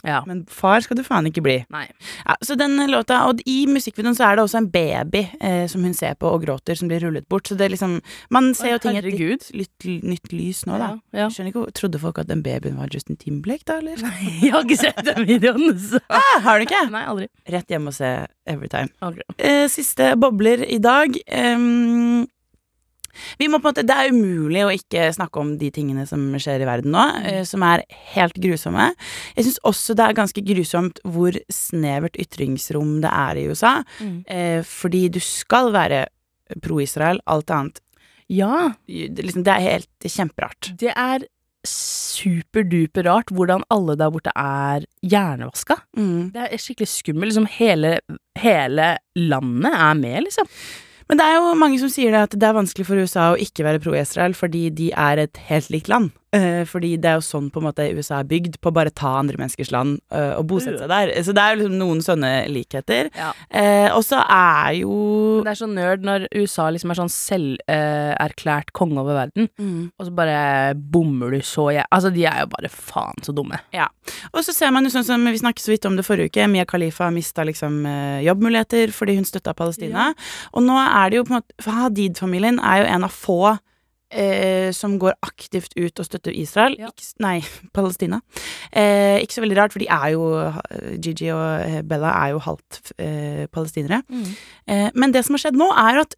Ja. 0.05 0.21
men 0.29 0.45
far 0.53 0.81
skal 0.85 0.99
du 0.99 1.03
faen 1.07 1.27
ikke 1.31 1.43
bli. 1.45 1.57
Nei. 1.73 1.87
Ja, 2.27 2.35
så 2.45 2.57
den 2.61 2.77
låta, 2.91 3.23
og 3.31 3.41
i 3.49 3.65
musikkvideoen 3.71 4.17
så 4.19 4.27
er 4.29 4.37
det 4.37 4.45
også 4.45 4.59
en 4.61 4.69
baby 4.75 5.25
eh, 5.41 5.65
som 5.71 5.83
hun 5.87 5.95
ser 5.97 6.15
på 6.21 6.29
og 6.29 6.45
gråter, 6.45 6.77
som 6.79 6.89
blir 6.91 7.01
rullet 7.07 7.27
bort. 7.29 7.49
Så 7.49 7.57
det 7.59 7.67
er 7.69 7.75
liksom 7.75 7.99
Man 8.35 8.53
ser 8.55 8.75
jo 8.75 8.79
ting 8.85 8.99
i 8.99 9.03
et 9.03 9.09
litt, 9.11 9.49
litt 9.57 9.87
nytt 10.05 10.33
lys 10.33 10.65
nå, 10.69 10.77
da. 10.81 10.91
Ja. 11.17 11.29
Skjønner 11.33 11.53
ikke, 11.55 11.65
Trodde 11.79 12.01
folk 12.03 12.19
at 12.23 12.29
den 12.29 12.43
babyen 12.45 12.77
var 12.81 12.93
Justin 12.93 13.17
Timberlake, 13.21 13.65
da, 13.67 13.79
eller? 13.81 13.99
Jeg 14.43 14.53
har 14.53 14.63
ikke 14.65 14.81
sett 14.81 15.01
den 15.09 15.27
videoen, 15.29 15.73
så 15.81 16.01
Ah, 16.21 16.39
har 16.45 16.61
du 16.61 16.67
ikke? 16.69 16.85
Nei, 16.93 17.05
aldri. 17.09 17.29
Rett 17.51 17.71
hjem 17.73 17.89
og 17.91 17.97
se 17.97 18.13
Everytime. 18.47 18.93
aldri. 19.03 19.25
Eh, 19.39 19.65
siste 19.73 20.13
bobler 20.21 20.63
i 20.69 20.79
dag. 20.85 21.17
Ehm, 21.27 22.27
vi 23.39 23.49
må 23.49 23.61
på 23.61 23.69
en 23.69 23.75
måte, 23.75 23.87
Det 23.87 23.97
er 23.97 24.13
umulig 24.13 24.65
å 24.65 24.73
ikke 24.75 25.09
snakke 25.15 25.41
om 25.41 25.55
de 25.61 25.71
tingene 25.75 26.07
som 26.09 26.27
skjer 26.41 26.65
i 26.65 26.69
verden 26.69 26.95
nå, 26.95 27.05
eh, 27.25 27.43
som 27.49 27.63
er 27.63 27.85
helt 28.15 28.35
grusomme. 28.35 28.91
Jeg 29.37 29.47
syns 29.49 29.61
også 29.65 29.97
det 29.99 30.07
er 30.09 30.19
ganske 30.19 30.45
grusomt 30.45 31.01
hvor 31.05 31.37
snevert 31.53 32.19
ytringsrom 32.21 33.01
det 33.05 33.13
er 33.13 33.41
i 33.41 33.47
USA. 33.51 33.77
Mm. 34.01 34.19
Eh, 34.27 34.61
fordi 34.63 35.09
du 35.15 35.21
skal 35.21 35.73
være 35.75 36.07
pro-Israel, 36.63 37.21
alt 37.27 37.51
annet 37.51 37.81
Ja, 38.29 38.73
det, 38.89 39.21
liksom, 39.21 39.45
det 39.45 39.53
er 39.53 39.71
helt 39.71 40.09
kjemperart. 40.09 40.73
det 40.81 40.93
er 40.97 41.27
superduper 41.65 43.07
rart 43.09 43.33
hvordan 43.33 43.65
alle 43.73 43.97
der 43.97 44.13
borte 44.13 44.33
er 44.37 44.85
hjernevaska. 45.05 45.79
Mm. 45.97 46.33
Det 46.35 46.49
er 46.49 46.61
skikkelig 46.61 46.91
skummelt. 46.93 47.33
Liksom 47.33 47.49
hele, 47.59 47.99
hele 48.41 48.91
landet 49.17 49.73
er 49.73 49.95
med, 50.01 50.19
liksom. 50.27 50.51
Men 51.09 51.21
det 51.21 51.27
er 51.29 51.37
jo 51.37 51.55
mange 51.61 51.79
som 51.83 51.91
sier 51.93 52.15
det 52.15 52.23
at 52.29 52.37
det 52.41 52.49
er 52.49 52.57
vanskelig 52.57 52.87
for 52.89 53.01
USA 53.01 53.31
å 53.33 53.41
ikke 53.41 53.67
være 53.67 53.83
pro-Israel 53.85 54.37
fordi 54.39 54.69
de 54.73 54.91
er 54.91 55.21
et 55.27 55.41
helt 55.51 55.71
likt 55.75 55.91
land. 55.93 56.13
Eh, 56.35 56.65
fordi 56.67 56.97
det 56.99 57.07
er 57.13 57.19
jo 57.21 57.23
sånn 57.23 57.51
på 57.55 57.61
en 57.63 57.67
måte 57.69 57.85
USA 57.95 58.19
er 58.19 58.27
bygd, 58.27 58.57
på 58.59 58.73
å 58.73 58.75
bare 58.75 58.91
ta 58.91 59.13
andre 59.21 59.39
menneskers 59.39 59.71
land 59.71 60.01
eh, 60.11 60.33
og 60.35 60.49
bosette 60.51 60.81
seg 60.83 60.91
der. 60.91 61.13
Så 61.23 61.35
det 61.37 61.43
er 61.45 61.55
jo 61.55 61.61
liksom 61.63 61.77
noen 61.79 62.01
sånne 62.03 62.31
likheter. 62.51 63.11
Ja. 63.15 63.29
Eh, 63.55 63.87
og 63.95 64.03
så 64.03 64.19
er 64.25 64.73
jo 64.81 64.97
Det 65.47 65.53
er 65.53 65.61
så 65.61 65.69
nerd 65.71 66.03
når 66.07 66.27
USA 66.35 66.67
liksom 66.75 66.91
er 66.91 66.99
sånn 66.99 67.13
selverklært 67.13 68.73
konge 68.75 68.99
over 69.01 69.15
verden, 69.15 69.49
Mm. 69.59 69.91
og 69.99 70.07
så 70.07 70.15
bare 70.15 70.75
bommer 70.75 71.31
du 71.31 71.39
så 71.43 71.69
jeg 71.73 71.85
Altså, 71.93 72.11
de 72.13 72.25
er 72.27 72.41
jo 72.41 72.47
bare 72.51 72.69
faen 72.73 73.21
så 73.23 73.33
dumme. 73.35 73.59
Og 74.35 74.41
så 74.43 74.53
ser 74.55 74.71
man 74.73 74.85
jo 74.85 74.91
sånn 74.91 75.05
som 75.07 75.25
vi 75.25 75.39
snakket 75.39 75.63
så 75.63 75.71
vidt 75.73 75.87
om 75.87 75.97
det 75.97 76.05
forrige 76.07 76.33
uke, 76.33 76.49
Mia 76.51 76.65
Khalifa 76.65 77.11
mista 77.13 77.45
liksom 77.45 77.85
eh, 77.87 78.25
jobbmuligheter 78.27 78.91
fordi 78.91 79.15
hun 79.17 79.25
støtta 79.29 79.55
Palestina. 79.55 80.13
Og 80.55 80.63
nå 80.63 80.75
er 80.81 81.11
det 81.11 81.17
jo 81.21 81.25
på 81.29 81.35
en 81.35 81.41
måte 81.43 81.71
Hadid-familien 81.75 82.59
er 82.59 82.83
jo 82.83 82.91
en 82.97 83.05
av 83.05 83.11
få 83.15 83.59
eh, 84.15 84.71
som 84.77 84.97
går 85.03 85.17
aktivt 85.27 85.75
ut 85.77 86.01
og 86.01 86.07
støtter 86.07 86.35
Israel. 86.35 86.77
Ja. 86.81 86.91
Ikke, 86.93 87.09
nei, 87.25 87.37
Palestina. 87.77 88.21
Eh, 88.71 89.21
ikke 89.23 89.39
så 89.39 89.45
veldig 89.45 89.59
rart, 89.59 89.75
for 89.75 89.83
de 89.83 89.91
er 89.91 90.15
jo 90.15 90.29
Gigi 91.03 91.31
og 91.35 91.45
eh, 91.65 91.81
Bella 91.87 92.13
er 92.23 92.35
jo 92.35 92.45
halvt 92.47 92.95
eh, 92.99 93.45
palestinere. 93.53 94.03
Eh, 94.67 94.89
men 94.95 95.15
det 95.15 95.25
som 95.27 95.37
har 95.37 95.47
skjedd 95.47 95.59
nå, 95.61 95.71
er 95.73 96.05
at 96.05 96.17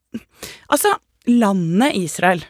altså, 0.73 0.97
landet 1.27 1.97
Israel 1.99 2.45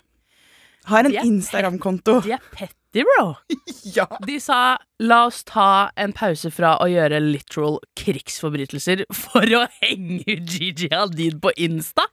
har 0.87 1.07
en 1.07 1.15
er 1.15 1.25
Instagram-konto. 1.27 2.21
De 2.23 2.37
er 2.37 2.43
petty, 2.55 2.76
bro. 2.93 3.35
Ja. 3.87 4.07
De 4.27 4.41
sa 4.43 4.77
la 4.99 5.21
oss 5.29 5.45
ta 5.47 5.93
en 6.01 6.11
pause 6.17 6.51
fra 6.51 6.73
å 6.83 6.89
gjøre 6.91 7.21
literal 7.23 7.77
krigsforbrytelser 7.99 9.05
for 9.15 9.47
å 9.55 9.61
henge 9.79 10.25
ut 10.27 10.51
Gigi 10.51 10.89
Hadid 10.91 11.39
på 11.43 11.53
Insta. 11.55 12.09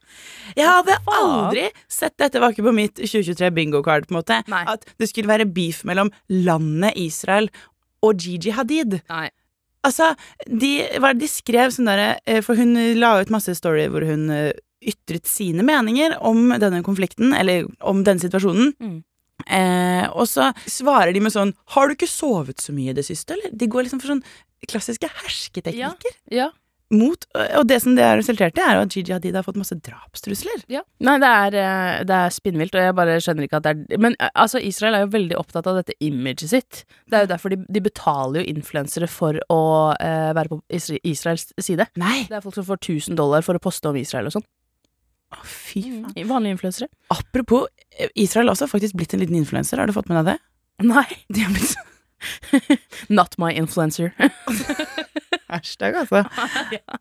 Jeg 0.54 0.68
hadde 0.70 0.96
aldri 1.10 1.64
sett 1.90 2.14
dette 2.22 2.38
var 2.38 2.54
ikke 2.54 2.66
på 2.68 2.74
mitt 2.76 2.94
2023 3.00 3.50
bingo-card, 3.56 4.06
på 4.06 4.14
en 4.14 4.20
måte. 4.20 4.38
Nei. 4.52 4.62
At 4.70 4.86
det 5.02 5.10
skulle 5.10 5.32
være 5.32 5.48
beef 5.50 5.82
mellom 5.88 6.12
landet 6.30 6.94
Israel 7.00 7.50
og 8.04 8.22
Gigi 8.22 8.54
Hadid. 8.54 9.00
Nei. 9.10 9.26
Altså, 9.84 10.12
de, 10.46 10.76
hva 11.02 11.10
de 11.18 11.28
skrev 11.28 11.74
sånn 11.74 11.90
derre 11.90 12.14
eh, 12.24 12.38
For 12.44 12.56
hun 12.56 12.72
la 12.96 13.18
ut 13.20 13.32
masse 13.34 13.52
story 13.58 13.82
hvor 13.92 14.06
hun 14.08 14.30
eh, 14.32 14.54
ytret 14.84 15.28
sine 15.28 15.64
meninger 15.66 16.16
om 16.24 16.54
denne 16.60 16.82
konflikten, 16.86 17.34
eller 17.36 17.66
om 17.84 18.02
denne 18.06 18.22
situasjonen. 18.22 18.72
Mm. 18.80 19.02
Eh, 19.46 20.06
og 20.12 20.28
så 20.30 20.50
svarer 20.66 21.12
de 21.14 21.20
med 21.20 21.32
sånn 21.34 21.54
'Har 21.74 21.88
du 21.88 21.94
ikke 21.94 22.08
sovet 22.08 22.60
så 22.60 22.72
mye 22.72 22.90
i 22.90 22.96
det 22.96 23.04
siste?' 23.04 23.34
Eller 23.34 23.50
de 23.50 23.66
går 23.66 23.84
liksom 23.84 24.00
for 24.00 24.14
sånn 24.14 24.24
klassiske 24.66 25.08
hersketeknikker. 25.08 26.14
Ja. 26.30 26.50
Mot, 26.92 27.24
og 27.56 27.64
det 27.66 27.78
som 27.82 27.94
det 27.96 28.04
har 28.04 28.18
resultert 28.20 28.58
i, 28.58 28.62
er 28.62 28.78
at 28.78 28.92
Gigi 28.92 29.12
Hadid 29.14 29.34
har 29.34 29.44
fått 29.46 29.56
masse 29.58 29.76
drapstrusler. 29.82 30.62
Ja. 30.70 30.82
Nei, 31.02 31.16
det 31.22 31.30
er, 31.30 31.56
eh, 31.58 32.04
det 32.04 32.18
er 32.18 32.34
spinnvilt, 32.34 32.76
og 32.76 32.84
jeg 32.84 32.96
bare 32.98 33.16
skjønner 33.24 33.48
ikke 33.48 33.56
at 33.56 33.66
det 33.66 33.72
er 33.72 33.98
Men 34.04 34.16
eh, 34.20 34.30
altså, 34.34 34.60
Israel 34.60 34.94
er 34.94 35.06
jo 35.06 35.14
veldig 35.14 35.38
opptatt 35.40 35.66
av 35.70 35.80
dette 35.80 35.96
imaget 36.04 36.52
sitt. 36.52 36.84
Det 37.08 37.18
er 37.18 37.24
jo 37.24 37.32
derfor 37.32 37.54
de, 37.54 37.64
de 37.72 37.80
betaler 37.80 38.42
jo 38.42 38.52
influensere 38.52 39.08
for 39.08 39.40
å 39.50 39.62
eh, 39.96 40.34
være 40.36 40.52
på 40.52 40.60
Israels 41.02 41.48
side. 41.58 41.88
Nei! 41.96 42.26
Det 42.28 42.36
er 42.36 42.44
folk 42.44 42.60
som 42.60 42.68
får 42.68 42.82
1000 42.84 43.18
dollar 43.18 43.42
for 43.46 43.56
å 43.56 43.64
poste 43.64 43.88
om 43.88 43.96
Israel 43.96 44.28
og 44.28 44.36
sånn. 44.36 44.46
Fy 45.42 45.82
faen. 45.88 46.28
Vanlige 46.28 46.56
influensere. 46.58 46.88
Apropos, 47.14 47.66
Israel 48.14 48.44
Israel 48.44 48.48
har 48.60 48.68
faktisk 48.68 48.94
blitt 48.94 49.14
en 49.14 49.20
liten 49.20 49.36
influenser. 49.36 49.78
Har 49.78 49.86
du 49.86 49.92
fått 49.92 50.08
med 50.08 50.20
deg 50.20 50.34
det? 50.34 50.38
Nei. 50.84 51.06
De 51.34 51.44
har 51.44 51.52
blitt 51.54 51.74
Not 53.08 53.38
my 53.38 53.52
influencer. 53.52 54.12
Hashtag, 55.54 55.94
altså. 55.94 56.24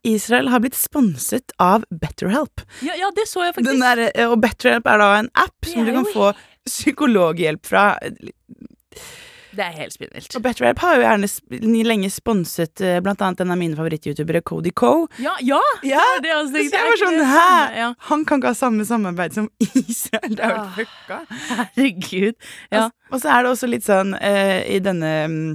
Israel 0.04 0.50
har 0.52 0.60
blitt 0.60 0.76
sponset 0.76 1.54
av 1.58 1.86
BetterHelp. 1.90 2.62
ja, 2.84 2.94
ja, 3.00 3.10
det 3.16 3.26
så 3.30 3.46
jeg 3.46 3.56
faktisk. 3.56 3.80
Der, 3.82 4.02
eh, 4.14 4.30
og 4.30 4.42
BetterHelp 4.44 4.90
er 4.92 5.00
da 5.00 5.08
en 5.22 5.30
app 5.34 5.70
som 5.70 5.88
du 5.88 5.94
kan 5.96 6.10
få 6.14 6.34
psykologhjelp 6.68 7.66
fra. 7.66 7.86
Det 9.54 9.62
er 9.62 9.72
helt 9.78 9.94
spinnvilt. 9.94 10.36
Og 10.36 10.42
BetterHelp 10.42 10.80
har 10.82 10.96
jo 10.98 11.02
gjerne 11.04 11.84
lenge 11.86 12.10
sponset 12.10 12.82
eh, 12.82 13.00
blant 13.06 13.22
annet 13.22 13.42
en 13.46 13.52
av 13.54 13.60
mine 13.62 13.76
favoritt-youtubere, 13.78 14.42
Cody 14.42 14.72
Coe. 14.74 15.08
Ja, 15.22 15.36
ja! 15.46 15.60
Ja, 15.86 16.02
Det 16.24 16.32
er 16.34 16.48
så 16.50 16.64
jeg 16.64 16.88
var 16.90 16.98
sånn 17.04 17.20
Hæ? 17.22 17.50
Ja. 17.78 17.90
Han 18.10 18.26
kan 18.26 18.42
ikke 18.42 18.54
ha 18.54 18.58
samme 18.58 18.86
samarbeid 18.90 19.36
som 19.38 19.50
Israel. 19.84 20.34
Det 20.36 20.44
er 20.48 20.56
jo 20.56 20.64
Ah. 20.64 20.72
fucka. 20.78 21.20
Herregud. 21.52 22.34
Ja. 22.72 22.86
Og, 22.88 22.92
og 23.14 23.22
så 23.22 23.30
er 23.36 23.44
det 23.46 23.52
også 23.54 23.70
litt 23.70 23.86
sånn 23.86 24.16
uh, 24.18 24.60
I 24.66 24.80
denne 24.84 25.12
mm, 25.30 25.54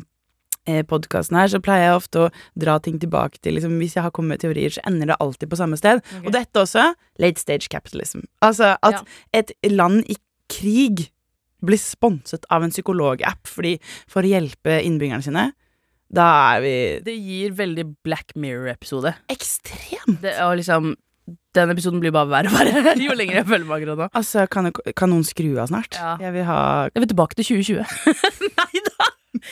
eh, 0.68 0.82
podkasten 0.88 1.38
her 1.38 1.50
så 1.50 1.60
pleier 1.64 1.88
jeg 1.88 1.98
ofte 1.98 2.24
å 2.26 2.30
dra 2.60 2.78
ting 2.84 2.98
tilbake 3.02 3.40
til 3.42 3.56
liksom, 3.58 3.76
Hvis 3.82 3.96
jeg 3.98 4.04
har 4.06 4.14
kommet 4.14 4.36
med 4.36 4.44
teorier, 4.46 4.70
så 4.74 4.84
ender 4.88 5.10
det 5.12 5.18
alltid 5.24 5.50
på 5.50 5.58
samme 5.60 5.78
sted. 5.80 6.02
Okay. 6.06 6.24
Og 6.26 6.34
dette 6.38 6.62
også 6.64 6.90
late 7.18 7.40
stage 7.42 7.68
capitalism. 7.72 8.26
Altså 8.44 8.76
at 8.78 9.00
Ja. 9.00 9.04
et 9.42 9.52
land 9.74 10.04
i 10.06 10.16
krig 10.48 11.08
blir 11.64 11.80
sponset 11.80 12.44
av 12.54 12.62
en 12.64 12.70
psykologapp 12.74 13.48
for 13.48 14.22
å 14.22 14.30
hjelpe 14.30 14.78
innbyggerne 14.84 15.24
sine. 15.24 15.48
Da 16.08 16.24
er 16.54 16.62
vi 16.64 16.74
Det 17.04 17.12
gir 17.18 17.52
veldig 17.52 17.84
Black 18.06 18.32
Mirror-episode. 18.34 19.14
ekstremt! 19.28 20.22
Det 20.22 20.38
og 20.40 20.56
liksom 20.56 20.94
Den 21.52 21.68
episoden 21.74 22.00
blir 22.00 22.14
bare 22.14 22.30
verre 22.30 22.48
og 22.48 22.56
verre 22.56 22.94
jo 23.04 23.12
lenger 23.12 23.42
jeg 23.42 23.48
følger 23.50 23.66
med 23.68 23.76
akkurat 23.76 23.98
nå. 24.00 24.06
Altså, 24.16 24.46
kan, 24.48 24.70
kan 24.96 25.10
noen 25.12 25.26
skru 25.28 25.50
av 25.60 25.68
snart? 25.68 25.98
Ja. 25.98 26.14
Jeg 26.22 26.32
vil 26.38 26.46
ha 26.48 26.60
Jeg 26.94 27.02
vil 27.02 27.10
tilbake 27.12 27.36
til 27.36 27.50
2020. 27.60 27.84
Nei 28.62 28.84
da! 28.88 29.10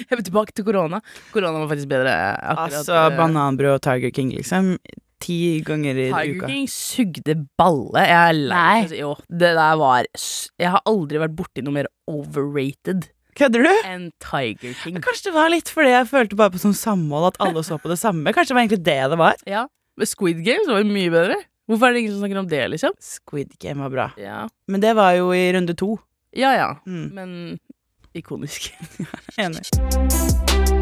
Jeg 0.09 0.17
vil 0.17 0.25
tilbake 0.31 0.55
til 0.57 0.65
korona. 0.67 1.03
Korona 1.35 1.61
var 1.61 1.69
faktisk 1.75 1.91
bedre. 1.93 2.15
akkurat 2.41 2.79
Altså, 2.81 2.97
eh, 2.97 3.17
bananbrød 3.19 3.75
og 3.77 3.83
Tiger 3.85 4.11
King, 4.17 4.33
liksom. 4.33 4.79
Ti 5.21 5.37
ganger 5.65 5.97
i 5.97 6.07
Tiger 6.13 6.37
uka. 6.37 6.49
King 6.51 6.67
sugde 6.71 7.35
balle. 7.59 8.03
Jeg 8.05 8.17
er 8.31 8.33
lei. 8.37 8.55
Nei. 8.57 8.81
Altså, 8.85 8.99
Jo, 9.01 9.13
det 9.31 9.53
der 9.57 9.77
var 9.81 10.07
Jeg 10.61 10.71
har 10.75 10.83
aldri 10.87 11.19
vært 11.23 11.37
borti 11.39 11.65
noe 11.65 11.73
mer 11.79 11.89
overrated 12.11 13.09
Kødder 13.37 13.67
du? 13.67 13.73
enn 13.85 14.07
Tiger 14.23 14.73
King. 14.83 15.01
Kanskje 15.05 15.29
det 15.29 15.35
var 15.37 15.51
litt 15.53 15.69
fordi 15.69 15.91
jeg 15.93 16.09
følte 16.09 16.39
bare 16.39 16.53
på 16.55 16.61
sånn 16.63 16.77
samhold, 16.77 17.35
at 17.35 17.41
alle 17.45 17.61
så 17.67 17.77
på 17.81 17.91
det 17.93 17.99
samme. 18.01 18.33
Kanskje 18.33 18.55
det 18.55 18.57
var 18.57 18.65
egentlig 18.65 18.85
det 18.87 19.01
det 19.13 19.19
var. 19.21 19.37
Ja. 19.49 19.67
Men 19.97 20.09
Squid 20.09 20.41
Games 20.45 20.69
var 20.69 20.81
jo 20.81 20.89
mye 20.89 21.13
bedre. 21.13 21.37
Hvorfor 21.69 21.89
er 21.89 21.93
det 21.97 22.01
ingen 22.05 22.13
som 22.15 22.23
snakker 22.25 22.41
om 22.41 22.49
det, 22.49 22.63
liksom? 22.77 22.97
Squid 23.03 23.53
Game 23.61 23.83
var 23.85 23.91
bra. 23.93 24.09
Ja, 24.21 24.47
Men 24.69 24.81
det 24.81 24.95
var 24.97 25.13
jo 25.19 25.33
i 25.37 25.53
runde 25.53 25.75
to. 25.77 25.99
ja. 26.33 26.53
ja. 26.57 26.71
Mm. 26.87 27.11
Men 27.13 27.59
ikonisk. 28.15 28.73
Enig. 29.37 30.76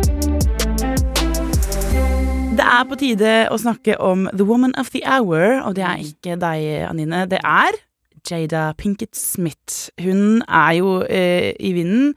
Det 2.54 2.62
er 2.62 2.84
på 2.86 2.96
tide 3.00 3.30
å 3.50 3.56
snakke 3.58 3.96
om 3.98 4.28
The 4.30 4.44
Woman 4.46 4.74
of 4.78 4.92
the 4.94 5.00
Hour, 5.02 5.58
og 5.66 5.74
det 5.74 5.82
er 5.82 6.02
ikke 6.04 6.36
deg, 6.38 6.66
Anine. 6.86 7.24
Det 7.26 7.40
er 7.42 7.78
Jada 8.24 8.68
Pinkett 8.78 9.16
Smith. 9.18 9.88
Hun 9.98 10.38
er 10.46 10.76
jo 10.78 11.00
eh, 11.02 11.50
i 11.58 11.72
vinden. 11.74 12.12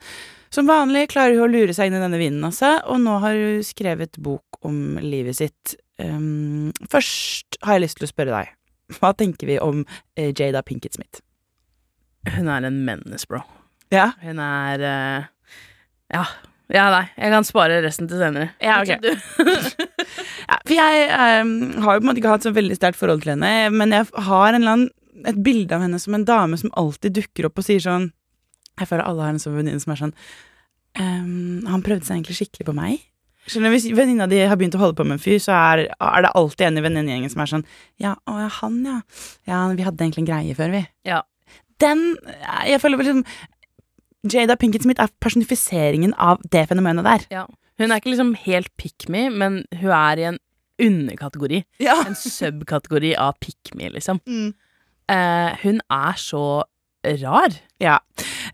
Som 0.54 0.70
vanlig 0.70 1.08
klarer 1.10 1.34
hun 1.36 1.48
å 1.48 1.50
lure 1.50 1.74
seg 1.76 1.90
inn 1.90 1.98
i 1.98 2.02
denne 2.04 2.20
vinden, 2.20 2.46
altså, 2.46 2.76
og 2.88 3.02
nå 3.02 3.18
har 3.24 3.34
hun 3.36 3.66
skrevet 3.66 4.16
bok 4.22 4.62
om 4.64 4.96
livet 5.02 5.36
sitt. 5.40 5.74
Um, 5.98 6.70
først 6.88 7.58
har 7.66 7.76
jeg 7.76 7.88
lyst 7.88 7.98
til 7.98 8.06
å 8.06 8.12
spørre 8.12 8.36
deg. 8.38 8.54
Hva 8.96 9.10
tenker 9.18 9.50
vi 9.50 9.58
om 9.60 9.82
eh, 10.14 10.30
Jada 10.30 10.62
Pinkett 10.64 10.96
Smith? 10.96 11.20
Hun 12.30 12.48
er 12.48 12.64
en 12.70 12.78
menneske, 12.86 13.28
bro. 13.34 13.42
Ja, 13.92 14.12
Hun 14.22 14.38
er 14.44 14.86
eh, 14.86 15.26
Ja. 16.14 16.24
Ja, 16.68 16.88
nei. 16.92 17.06
Jeg 17.16 17.32
kan 17.32 17.46
spare 17.48 17.80
resten 17.84 18.08
til 18.10 18.20
senere. 18.20 18.52
Ja, 18.60 18.82
ok. 18.82 18.98
Ja, 20.48 20.56
for 20.64 20.72
jeg 20.72 21.08
um, 21.44 21.50
har 21.84 21.96
jo 21.96 22.00
på 22.00 22.06
en 22.06 22.08
måte 22.08 22.20
ikke 22.22 22.30
hatt 22.32 22.44
så 22.46 22.54
veldig 22.56 22.76
sterkt 22.78 22.96
forhold 22.96 23.20
til 23.20 23.34
henne, 23.34 23.68
men 23.74 23.92
jeg 23.92 24.06
har 24.24 24.54
en 24.54 24.56
eller 24.56 24.72
annen, 24.72 24.86
et 25.28 25.40
bilde 25.44 25.74
av 25.76 25.82
henne 25.84 25.98
som 26.00 26.14
en 26.16 26.24
dame 26.24 26.56
som 26.56 26.72
alltid 26.78 27.18
dukker 27.18 27.48
opp 27.48 27.60
og 27.60 27.66
sier 27.66 27.82
sånn 27.82 28.06
Jeg 28.78 28.86
føler 28.86 29.02
alle 29.02 29.26
har 29.26 29.34
en 29.34 29.42
sånn 29.42 29.56
venninne 29.58 29.82
som 29.82 29.92
er 29.92 30.00
sånn 30.00 30.14
um, 30.94 31.66
Han 31.68 31.82
prøvde 31.84 32.06
seg 32.06 32.16
egentlig 32.16 32.38
skikkelig 32.38 32.68
på 32.70 32.76
meg. 32.78 33.02
Skjønner 33.48 33.74
Hvis 33.74 33.88
venninna 33.98 34.28
di 34.30 34.40
har 34.40 34.56
begynt 34.60 34.78
å 34.78 34.82
holde 34.82 34.96
på 34.96 35.04
med 35.08 35.18
en 35.18 35.24
fyr, 35.24 35.36
så 35.42 35.56
er, 35.56 35.84
er 35.90 36.24
det 36.24 36.32
alltid 36.38 36.68
en 36.68 36.80
i 36.80 36.86
venninnegjengen 36.86 37.34
som 37.34 37.44
er 37.44 37.52
sånn 37.52 37.66
Ja, 38.00 38.14
å 38.24 38.38
ja, 38.40 38.48
han, 38.60 38.80
ja. 38.86 38.98
Ja, 39.50 39.60
vi 39.74 39.84
hadde 39.84 40.06
egentlig 40.06 40.24
en 40.24 40.30
greie 40.30 40.56
før, 40.56 40.72
vi. 40.78 40.84
Ja. 41.08 41.22
Den 41.82 42.06
Jeg 42.68 42.80
føler 42.80 43.04
liksom 43.04 43.24
Jada 44.26 44.56
Pinkett 44.58 44.82
Smith 44.82 45.02
er 45.02 45.12
personifiseringen 45.22 46.14
av 46.18 46.42
det 46.50 46.66
fenomenet 46.70 47.06
der. 47.06 47.26
Ja. 47.30 47.44
Hun 47.78 47.92
er 47.92 48.00
ikke 48.00 48.10
liksom 48.10 48.34
helt 48.46 48.70
pick 48.80 49.06
me, 49.08 49.28
men 49.30 49.62
hun 49.78 49.92
er 49.94 50.18
i 50.18 50.26
en 50.32 50.40
underkategori. 50.82 51.62
Ja. 51.82 52.00
En 52.06 52.18
subkategori 52.18 53.14
av 53.18 53.38
pick 53.42 53.72
me, 53.78 53.90
liksom. 53.94 54.20
Mm. 54.26 54.50
Eh, 55.10 55.54
hun 55.62 55.80
er 55.90 56.18
så 56.18 56.64
rar. 57.22 57.54
Ja. 57.80 57.98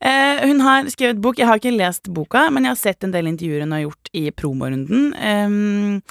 Eh, 0.00 0.44
hun 0.46 0.60
har 0.60 0.88
skrevet 0.92 1.22
bok. 1.24 1.40
Jeg 1.40 1.48
har 1.48 1.60
ikke 1.60 1.72
lest 1.74 2.12
boka, 2.12 2.50
men 2.52 2.66
jeg 2.66 2.74
har 2.74 2.80
sett 2.80 3.04
en 3.04 3.14
del 3.14 3.30
intervjuer 3.32 3.64
hun 3.64 3.72
har 3.72 3.86
gjort 3.86 4.12
i 4.12 4.28
promorunden. 4.30 5.14
ehm, 5.16 6.02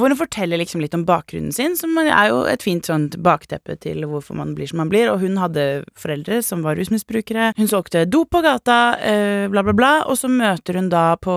hvor 0.00 0.12
hun 0.12 0.18
forteller 0.18 0.60
liksom 0.60 0.82
litt 0.82 0.96
om 0.96 1.04
bakgrunnen 1.08 1.54
sin, 1.54 1.76
som 1.78 1.96
er 2.02 2.30
jo 2.30 2.42
et 2.50 2.64
fint 2.64 2.86
sånt 2.88 3.18
bakteppe 3.24 3.78
til 3.82 4.06
hvorfor 4.08 4.38
man 4.38 4.54
blir 4.56 4.70
som 4.70 4.80
man 4.82 4.92
blir. 4.92 5.10
Og 5.12 5.22
hun 5.24 5.38
hadde 5.40 5.84
foreldre 5.98 6.40
som 6.46 6.64
var 6.66 6.78
rusmisbrukere. 6.78 7.52
Hun 7.58 7.70
solgte 7.70 8.06
dop 8.08 8.32
på 8.34 8.42
gata, 8.44 8.98
eh, 9.00 9.46
bla, 9.52 9.62
bla, 9.62 9.76
bla. 9.76 9.92
Og 10.08 10.18
så 10.20 10.30
møter 10.30 10.80
hun 10.80 10.90
da 10.92 11.16
på 11.16 11.34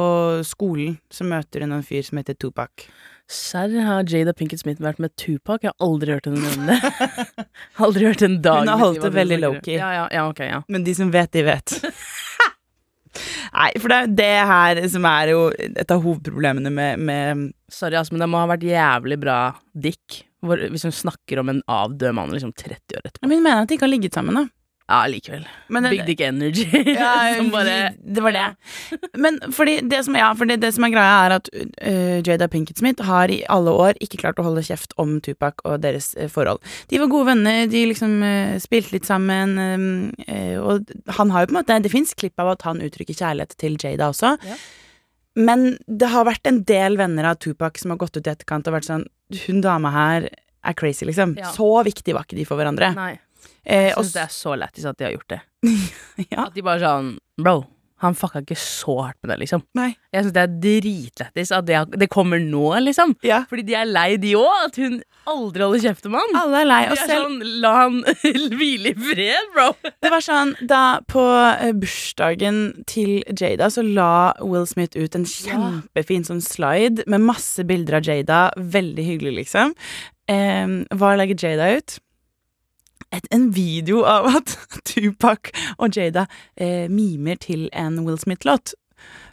skolen 0.48 0.98
Så 1.12 1.26
møter 1.28 1.62
hun 1.62 1.74
en 1.76 1.84
fyr 1.84 2.04
som 2.04 2.18
heter 2.18 2.36
Tupac. 2.40 2.88
Serr 3.32 3.72
har 3.86 4.04
Jada 4.04 4.34
Pinkett 4.36 4.60
Smith 4.60 4.82
vært 4.84 5.00
med 5.00 5.14
Tupac? 5.16 5.62
Jeg 5.64 5.72
har 5.72 5.88
aldri 5.88 6.12
hørt 6.12 6.28
henne 6.28 6.42
nevne 6.44 6.76
det. 6.76 7.46
aldri 7.86 8.10
hørt 8.10 8.24
en 8.28 8.42
dag. 8.44 8.66
Hun 8.66 8.72
har 8.74 8.82
holdt 8.82 9.06
det 9.06 9.14
veldig 9.16 9.38
lowkey. 9.40 9.78
Ja, 9.78 9.92
ja, 9.96 10.08
ja, 10.12 10.26
okay, 10.28 10.50
ja. 10.52 10.60
Men 10.68 10.84
de 10.84 10.96
som 10.98 11.14
vet, 11.14 11.32
de 11.32 11.46
vet. 11.48 11.78
Nei, 13.52 13.70
for 13.82 13.92
det 13.92 13.98
er 13.98 14.06
jo 14.06 14.18
det 14.22 14.34
her 14.52 14.82
som 14.94 15.08
er 15.10 15.32
jo 15.34 15.42
et 15.60 15.92
av 15.92 16.04
hovedproblemene 16.04 16.72
med, 16.74 17.02
med 17.04 17.48
Sorry, 17.72 17.98
altså, 18.00 18.16
men 18.16 18.24
det 18.24 18.30
må 18.32 18.42
ha 18.42 18.50
vært 18.52 18.68
jævlig 18.68 19.20
bra 19.22 19.40
dick 19.72 20.22
hvor, 20.42 20.62
hvis 20.74 20.88
hun 20.88 20.96
snakker 20.96 21.42
om 21.42 21.52
en 21.52 21.62
avdød 21.70 22.16
mann 22.18 22.34
liksom 22.34 22.54
30 22.58 22.98
år 22.98 23.06
etterpå. 23.06 23.28
Men 23.28 23.38
hun 23.38 23.46
mener 23.46 23.62
at 23.64 23.70
de 23.70 23.78
ikke 23.78 23.86
har 23.86 23.94
ligget 23.94 24.18
sammen, 24.18 24.40
da. 24.40 24.48
Ja, 24.92 25.06
likevel. 25.08 25.46
Men 25.72 25.88
Big 25.88 26.04
dick 26.06 26.22
energy. 26.26 26.66
Ja, 26.98 27.36
som 27.38 27.52
bare 27.54 27.94
det 27.96 28.24
var 28.24 28.34
det. 28.36 28.48
Men 29.16 29.40
fordi 29.56 29.78
det 29.88 30.02
som, 30.04 30.18
ja, 30.20 30.34
fordi 30.36 30.58
det 30.60 30.74
som 30.76 30.84
er 30.84 30.92
greia, 30.92 31.14
er 31.26 31.36
at 31.38 31.48
uh, 31.54 32.18
Jada 32.28 32.50
Pinkett 32.52 32.82
Smith 32.82 33.08
har 33.08 33.32
i 33.32 33.40
alle 33.48 33.72
år 33.72 34.00
ikke 34.04 34.20
klart 34.20 34.42
å 34.42 34.46
holde 34.50 34.66
kjeft 34.68 34.92
om 35.00 35.20
Tupac 35.24 35.64
og 35.64 35.80
deres 35.86 36.12
uh, 36.20 36.28
forhold. 36.32 36.60
De 36.92 37.00
var 37.00 37.12
gode 37.14 37.32
venner, 37.32 37.64
de 37.72 37.86
liksom 37.94 38.18
uh, 38.26 38.60
spilte 38.60 38.98
litt 38.98 39.08
sammen, 39.08 39.56
um, 39.56 40.12
og 40.60 40.92
han 41.18 41.32
har 41.32 41.46
jo 41.46 41.52
på 41.52 41.56
en 41.56 41.62
måte 41.62 41.80
Det 41.82 41.94
fins 41.94 42.14
klipp 42.18 42.40
av 42.42 42.52
at 42.58 42.68
han 42.68 42.84
uttrykker 42.84 43.16
kjærlighet 43.16 43.56
til 43.62 43.80
Jada 43.80 44.12
også. 44.12 44.36
Ja. 44.44 44.60
Men 45.40 45.78
det 45.88 46.12
har 46.12 46.28
vært 46.28 46.48
en 46.50 46.64
del 46.68 47.00
venner 47.00 47.32
av 47.32 47.40
Tupac 47.40 47.80
som 47.80 47.94
har 47.94 48.02
gått 48.02 48.18
ut 48.18 48.26
i 48.26 48.34
etterkant 48.34 48.68
og 48.68 48.76
vært 48.76 48.90
sånn 48.90 49.06
Hun 49.46 49.62
dama 49.64 49.94
her 49.96 50.28
er 50.28 50.76
crazy, 50.78 51.08
liksom. 51.08 51.38
Ja. 51.40 51.50
Så 51.56 51.70
viktig 51.88 52.14
var 52.14 52.28
ikke 52.28 52.38
de 52.38 52.46
for 52.46 52.60
hverandre. 52.60 52.92
Nei. 52.98 53.14
Eh, 53.66 53.90
Jeg 53.92 53.98
syns 54.00 54.14
det 54.16 54.24
er 54.28 54.34
så 54.38 54.56
lættis 54.58 54.86
at 54.90 54.98
de 54.98 55.06
har 55.10 55.14
gjort 55.18 55.30
det. 55.36 55.42
ja. 56.32 56.48
At 56.48 56.56
de 56.58 56.64
bare 56.66 56.82
sånn 56.82 57.14
Bro, 57.42 57.60
han 58.02 58.16
fucka 58.18 58.40
ikke 58.42 58.56
så 58.58 58.96
hardt 59.06 59.18
med 59.22 59.30
det, 59.30 59.36
liksom. 59.44 59.62
Nei. 59.78 59.92
Jeg 60.10 60.24
syns 60.26 60.34
det 60.34 60.42
er 60.42 60.54
dritlættis 60.64 61.52
at 61.54 61.68
det, 61.68 61.82
det 62.02 62.08
kommer 62.10 62.42
nå, 62.42 62.64
liksom. 62.82 63.14
ja. 63.26 63.44
Fordi 63.50 63.62
de 63.68 63.76
er 63.78 63.86
lei, 63.86 64.16
de 64.22 64.32
òg. 64.40 64.56
At 64.72 64.80
hun 64.82 64.96
aldri 65.30 65.62
holder 65.62 65.84
kjeft 65.86 66.08
om 66.10 66.16
han. 66.18 66.34
Alle 66.42 66.64
er 66.64 66.70
lei. 66.72 66.80
oss 66.96 67.04
selv 67.06 67.28
sånn, 67.28 67.38
La 67.62 67.74
han 67.84 68.00
hvile 68.58 68.96
i 68.96 68.96
fred, 68.98 69.52
bro. 69.54 69.68
Det 70.02 70.10
var 70.16 70.26
sånn, 70.26 70.56
da 70.66 70.82
På 71.14 71.28
eh, 71.52 71.76
bursdagen 71.78 72.62
til 72.90 73.20
Jada 73.38 73.70
så 73.70 73.86
la 73.86 74.10
Will 74.42 74.66
Smith 74.70 74.98
ut 74.98 75.18
en 75.22 75.28
kjempefin 75.30 76.26
sånn 76.26 76.42
slide 76.42 77.06
med 77.06 77.22
masse 77.30 77.62
bilder 77.70 78.00
av 78.02 78.10
Jada. 78.10 78.42
Veldig 78.58 79.06
hyggelig, 79.14 79.36
liksom. 79.44 79.78
Eh, 80.26 80.80
hva 80.98 81.14
legger 81.22 81.38
Jada 81.52 81.70
ut? 81.78 82.02
Et, 83.16 83.28
en 83.32 83.50
video 83.54 84.06
av 84.08 84.30
at 84.38 84.56
Tupac 84.90 85.52
og 85.78 85.98
Jada 85.98 86.28
eh, 86.56 86.88
mimer 86.92 87.40
til 87.42 87.68
en 87.74 88.02
Will 88.06 88.20
Smith-låt. 88.22 88.76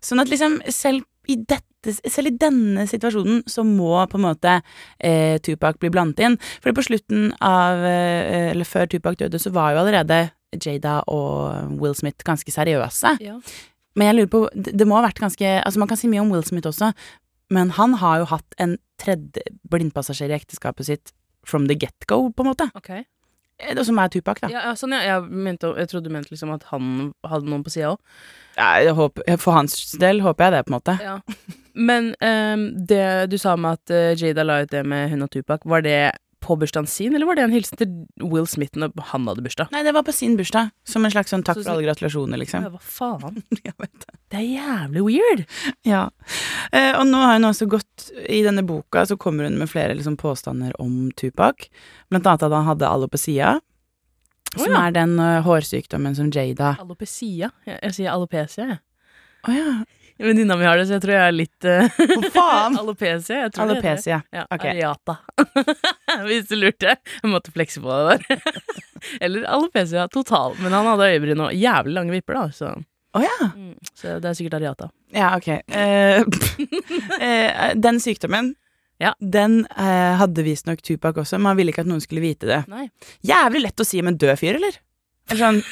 Sånn 0.04 0.22
at 0.22 0.30
liksom 0.32 0.58
selv 0.72 1.04
i, 1.28 1.36
dette, 1.36 1.92
selv 2.08 2.30
i 2.30 2.36
denne 2.40 2.86
situasjonen 2.88 3.42
så 3.50 3.64
må 3.66 3.92
på 4.08 4.18
en 4.18 4.24
måte 4.24 4.54
eh, 4.96 5.36
Tupac 5.44 5.78
bli 5.82 5.92
blandet 5.92 6.24
inn. 6.24 6.38
For 6.64 6.72
på 6.76 6.86
slutten 6.86 7.30
av 7.44 7.84
eh, 7.84 8.50
Eller 8.54 8.68
før 8.68 8.88
Tupac 8.88 9.18
døde, 9.20 9.40
så 9.40 9.52
var 9.54 9.74
jo 9.74 9.82
allerede 9.82 10.28
Jada 10.56 11.02
og 11.12 11.76
Will 11.82 11.96
Smith 11.98 12.24
ganske 12.24 12.52
seriøse. 12.54 13.18
Ja. 13.20 13.36
Men 13.98 14.08
jeg 14.08 14.16
lurer 14.16 14.30
på 14.32 14.40
Det 14.54 14.86
må 14.86 14.96
ha 14.96 15.04
vært 15.04 15.20
ganske 15.20 15.44
Altså, 15.58 15.80
man 15.82 15.90
kan 15.90 15.98
si 16.00 16.08
mye 16.08 16.22
om 16.22 16.32
Will 16.32 16.46
Smith 16.46 16.70
også, 16.70 16.92
men 17.52 17.72
han 17.76 17.98
har 18.00 18.22
jo 18.22 18.32
hatt 18.32 18.56
en 18.60 18.76
tredje 19.00 19.44
blindpassasjer 19.72 20.32
i 20.32 20.36
ekteskapet 20.36 20.88
sitt 20.88 21.12
from 21.48 21.68
the 21.68 21.76
get-go, 21.78 22.28
på 22.28 22.44
en 22.44 22.50
måte. 22.50 22.66
Ok. 22.76 22.90
Eh, 23.58 23.74
Det 23.74 23.84
som 23.86 23.98
er 23.98 24.08
Tupac, 24.08 24.40
da. 24.40 24.50
Ja, 24.52 24.66
ja, 24.68 24.74
sånn, 24.78 24.94
ja. 24.94 25.02
Jeg, 25.02 25.30
mente, 25.30 25.72
jeg 25.76 25.90
trodde 25.90 26.08
du 26.08 26.14
mente 26.14 26.30
liksom 26.34 26.52
at 26.54 26.66
han 26.72 27.12
hadde 27.26 27.50
noen 27.50 27.64
på 27.66 27.72
sida 27.74 27.94
òg. 27.94 27.98
Ja, 28.58 29.36
for 29.38 29.54
hans 29.54 29.92
del 30.00 30.22
håper 30.24 30.48
jeg 30.48 30.56
det, 30.56 30.62
på 30.66 30.72
en 30.72 30.78
måte. 30.78 30.96
Ja. 31.02 31.18
Men 31.78 32.14
um, 32.20 32.64
det 32.90 33.30
du 33.30 33.36
sa 33.38 33.54
med 33.56 33.78
at 33.78 33.92
uh, 33.94 34.14
Jada 34.18 34.42
la 34.46 34.62
ut 34.64 34.70
det 34.72 34.82
med 34.86 35.10
hun 35.12 35.22
og 35.22 35.30
Tupac, 35.30 35.62
var 35.64 35.84
det 35.86 36.00
på 36.40 36.54
bursdagen 36.58 36.86
sin, 36.86 37.14
eller 37.16 37.26
var 37.26 37.34
det 37.38 37.42
en 37.48 37.52
hilsen 37.52 37.78
til 37.80 37.92
Will 38.22 38.46
Smith 38.46 38.78
når 38.78 38.92
han 39.10 39.26
hadde 39.26 39.42
bursdag? 39.44 39.70
Nei, 39.74 39.82
det 39.86 39.92
var 39.96 40.04
på 40.06 40.12
sin 40.14 40.36
bursdag. 40.38 40.70
Som 40.86 41.04
en 41.04 41.10
slags 41.12 41.32
sånn 41.34 41.42
takk 41.44 41.58
Så- 41.58 41.64
for 41.66 41.72
alle 41.74 41.86
gratulasjoner, 41.88 42.38
liksom. 42.38 42.62
Ja, 42.62 42.70
hva 42.70 42.80
faen? 42.80 43.42
Vet 43.50 43.74
det. 44.04 44.14
Det 44.30 44.38
er 44.38 44.48
jævlig 44.60 45.02
weird. 45.08 45.44
Ja. 45.88 46.04
Eh, 46.72 46.92
og 46.98 47.06
nå 47.10 47.20
har 47.24 47.38
hun 47.38 47.48
også 47.48 47.66
gått 47.70 48.10
I 48.28 48.42
denne 48.46 48.62
boka 48.66 49.06
så 49.08 49.16
kommer 49.18 49.44
hun 49.48 49.58
med 49.58 49.70
flere 49.70 49.94
liksom, 49.98 50.16
påstander 50.20 50.72
om 50.80 51.10
Tupac. 51.18 51.68
Blant 52.10 52.26
annet 52.26 52.42
at 52.46 52.52
han 52.52 52.68
hadde 52.68 52.88
alopecia. 52.88 53.56
Oh, 54.56 54.62
Som 54.64 54.72
ja. 54.72 54.86
er 54.86 54.92
den 54.96 55.18
uh, 55.20 55.42
hårsykdommen 55.44 56.14
som 56.16 56.30
Jada 56.32 56.76
Alopecia. 56.80 57.50
Jeg, 57.66 57.80
jeg 57.82 57.94
sier 57.98 58.14
alopecia, 58.14 58.64
jeg. 58.70 58.78
Å 59.48 59.54
ja. 59.54 59.72
Venninna 60.18 60.56
mi 60.58 60.64
har 60.66 60.76
det, 60.80 60.86
så 60.88 60.96
jeg 60.96 61.02
tror 61.04 61.14
jeg 61.14 61.28
er 61.30 61.34
litt 61.36 61.66
uh, 61.68 62.30
faen? 62.34 62.74
Alopecia. 62.80 63.44
Jeg 63.44 63.52
tror 63.54 63.70
det 63.70 63.76
heter 63.78 63.84
det. 63.84 63.92
Alopecia. 63.94 64.18
Ja, 64.34 64.44
Ok. 64.50 64.64
Areata. 64.72 65.14
Hvis 66.26 66.48
du 66.50 66.56
lurte. 66.58 66.96
Jeg 67.22 67.30
måtte 67.30 67.54
flekse 67.54 67.82
på 67.84 67.94
det 67.94 68.18
der. 68.26 68.42
Eller 69.24 69.46
alopecia 69.46 70.08
total. 70.10 70.56
Men 70.58 70.74
han 70.74 70.88
hadde 70.90 71.06
øyebryn 71.14 71.44
og 71.46 71.54
jævlig 71.54 71.94
lange 71.94 72.16
vipper, 72.16 72.34
da. 72.34 72.48
Så, 72.54 72.72
Å 73.14 73.22
ja. 73.22 73.36
mm, 73.54 73.76
så 73.94 74.16
det 74.18 74.32
er 74.32 74.38
sikkert 74.40 74.58
areata. 74.58 74.90
Ja, 75.14 75.30
ok. 75.38 75.48
Uh, 75.70 76.26
eh, 77.22 77.70
den 77.78 78.02
sykdommen, 78.02 78.56
Ja. 78.98 79.12
den 79.22 79.60
eh, 79.78 80.16
hadde 80.18 80.42
visstnok 80.42 80.82
Tupac 80.82 81.20
også, 81.22 81.38
men 81.38 81.52
han 81.52 81.60
ville 81.60 81.70
ikke 81.70 81.84
at 81.86 81.90
noen 81.92 82.02
skulle 82.02 82.24
vite 82.26 82.50
det. 82.50 82.64
Nei. 82.66 82.88
Jævlig 83.22 83.62
lett 83.68 83.80
å 83.80 83.86
si 83.86 84.02
om 84.02 84.10
en 84.10 84.18
død 84.18 84.34
fyr, 84.42 84.58
eller? 84.58 84.80
Eller 85.30 85.44
sånn 85.44 85.62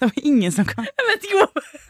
Det 0.00 0.08
var 0.08 0.18
ingen 0.26 0.52
som 0.54 0.64
kan 0.66 0.86
Jeg 0.88 1.06
vet 1.12 1.26
ikke 1.28 1.38
hvorfor. 1.44 1.88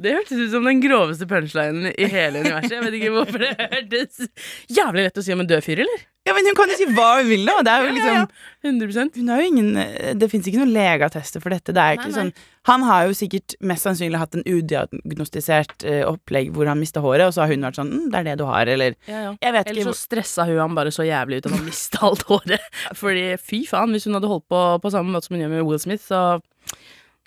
Det 0.00 0.14
hørtes 0.14 0.38
ut 0.38 0.52
som 0.52 0.64
den 0.64 0.80
groveste 0.80 1.26
punchlinen 1.28 1.90
i 1.90 2.06
hele 2.08 2.44
universet. 2.44 2.76
Jeg 2.76 2.84
vet 2.86 2.94
ikke 3.00 3.10
hvorfor 3.16 3.42
det 3.42 3.50
hørtes 3.58 4.22
jævlig 4.70 5.08
lett 5.08 5.18
å 5.20 5.24
si 5.26 5.34
om 5.34 5.42
en 5.42 5.50
død 5.50 5.66
fyr, 5.66 5.82
eller? 5.84 6.06
Ja, 6.28 6.34
men 6.36 6.44
hun 6.46 6.56
kan 6.56 6.68
jo 6.68 6.76
si 6.76 6.86
hva 6.92 7.06
hun 7.16 7.30
vil, 7.30 7.46
da. 7.48 7.54
Det 7.64 7.72
er 7.72 7.80
jo 7.82 7.88
Ja, 7.88 7.92
liksom 7.96 8.16
ja, 8.18 8.24
100% 8.68 9.14
Hun 9.16 9.30
har 9.32 9.40
jo 9.40 9.46
ingen 9.48 10.18
Det 10.20 10.28
fins 10.28 10.46
ikke 10.46 10.60
noen 10.60 10.74
legeattester 10.74 11.40
for 11.40 11.54
dette. 11.54 11.72
Det 11.72 11.80
er 11.80 11.94
Nei, 11.94 11.96
ikke 11.96 12.10
nei. 12.10 12.16
sånn 12.18 12.32
Han 12.68 12.84
har 12.84 13.06
jo 13.08 13.16
sikkert 13.16 13.56
mest 13.64 13.88
sannsynlig 13.88 14.20
hatt 14.20 14.36
en 14.36 14.44
udiagnostisert 14.44 15.86
uh, 15.88 16.02
opplegg 16.12 16.52
hvor 16.54 16.68
han 16.68 16.78
mista 16.78 17.00
håret, 17.00 17.24
og 17.24 17.34
så 17.34 17.46
har 17.46 17.54
hun 17.54 17.64
vært 17.64 17.80
sånn 17.80 17.90
mm, 17.90 18.06
'Det 18.12 18.20
er 18.20 18.28
det 18.28 18.36
du 18.36 18.44
har', 18.50 18.68
eller 18.68 18.94
ja, 19.08 19.22
ja. 19.26 19.34
Eller 19.40 19.64
ikke 19.72 19.88
så 19.88 19.96
stressa 19.96 20.44
hun 20.44 20.60
han 20.60 20.76
bare 20.76 20.92
så 20.92 21.08
jævlig 21.08 21.40
ut 21.40 21.48
at 21.48 21.56
han 21.56 21.64
mista 21.64 22.04
alt 22.10 22.22
håret. 22.28 22.68
Fordi 23.00 23.26
fy 23.40 23.64
faen, 23.66 23.96
hvis 23.96 24.04
hun 24.04 24.14
hadde 24.20 24.28
holdt 24.30 24.46
på 24.52 24.62
på 24.84 24.92
samme 24.92 25.10
måte 25.16 25.26
som 25.26 25.38
hun 25.38 25.46
gjør 25.46 25.54
med 25.56 25.66
Will 25.66 25.80
Smith, 25.80 26.04
så 26.04 26.36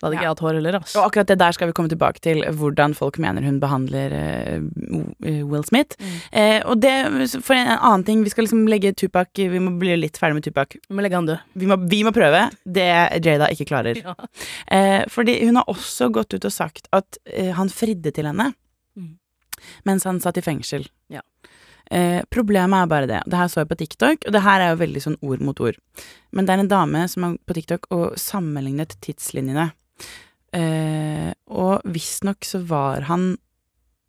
da 0.00 0.08
hadde 0.08 0.16
ikke 0.18 0.24
jeg 0.26 0.32
hatt 0.34 0.42
hår 0.44 0.56
heller, 0.58 0.76
ass. 0.80 0.94
Og 0.98 1.06
akkurat 1.06 1.28
det 1.30 1.36
der 1.40 1.54
skal 1.56 1.68
vi 1.70 1.74
komme 1.76 1.88
tilbake 1.88 2.20
til, 2.20 2.42
hvordan 2.58 2.96
folk 2.98 3.16
mener 3.22 3.44
hun 3.46 3.60
behandler 3.62 4.14
uh, 4.18 5.04
Will 5.22 5.64
Smith. 5.64 5.96
Mm. 6.00 6.16
Eh, 6.40 6.58
og 6.68 6.80
det, 6.82 6.92
for 7.38 7.54
en 7.56 7.70
annen 7.76 8.04
ting, 8.04 8.24
vi 8.26 8.32
skal 8.32 8.44
liksom 8.44 8.66
legge 8.68 8.92
Tupac 8.98 9.30
Vi 9.38 9.62
må 9.62 9.76
bli 9.80 9.94
litt 10.02 10.18
ferdig 10.20 10.40
med 10.40 10.48
Tupac. 10.48 10.74
Vi 10.76 10.98
må 10.98 11.04
legge 11.04 11.16
han 11.16 11.30
død. 11.30 11.46
Vi 11.62 11.70
må, 11.70 11.78
vi 11.88 12.02
må 12.04 12.12
prøve. 12.16 12.48
Det 12.66 12.88
Jada 13.24 13.50
ikke 13.54 13.68
klarer. 13.70 14.00
Ja. 14.04 14.12
Eh, 14.68 15.06
fordi 15.08 15.38
hun 15.46 15.56
har 15.56 15.70
også 15.70 16.10
gått 16.12 16.34
ut 16.34 16.44
og 16.44 16.52
sagt 16.52 16.90
at 16.92 17.16
eh, 17.24 17.54
han 17.56 17.70
fridde 17.72 18.12
til 18.14 18.28
henne 18.28 18.50
Mm. 18.94 19.16
mens 19.88 20.04
han 20.04 20.20
satt 20.22 20.36
i 20.38 20.42
fengsel. 20.44 20.84
Ja. 21.10 21.22
Eh, 21.90 22.22
problemet 22.30 22.84
er 22.84 22.90
bare 22.90 23.08
det. 23.10 23.22
Det 23.26 23.38
her 23.38 23.48
så 23.48 23.62
jeg 23.62 23.70
på 23.72 23.78
TikTok, 23.80 24.26
og 24.26 24.32
det 24.32 24.42
her 24.44 24.60
er 24.60 24.72
jo 24.72 24.80
veldig 24.82 25.02
sånn 25.02 25.16
ord 25.22 25.42
mot 25.44 25.60
ord. 25.60 25.78
Men 26.32 26.46
det 26.46 26.54
er 26.54 26.62
en 26.64 26.70
dame 26.70 27.06
som 27.10 27.26
er 27.26 27.38
på 27.46 27.56
TikTok 27.58 27.88
og 27.94 28.14
sammenlignet 28.20 28.96
tidslinjene. 29.04 29.70
Eh, 30.54 31.32
og 31.50 31.82
visstnok 31.90 32.46
så 32.46 32.60
var 32.66 33.00
han 33.08 33.32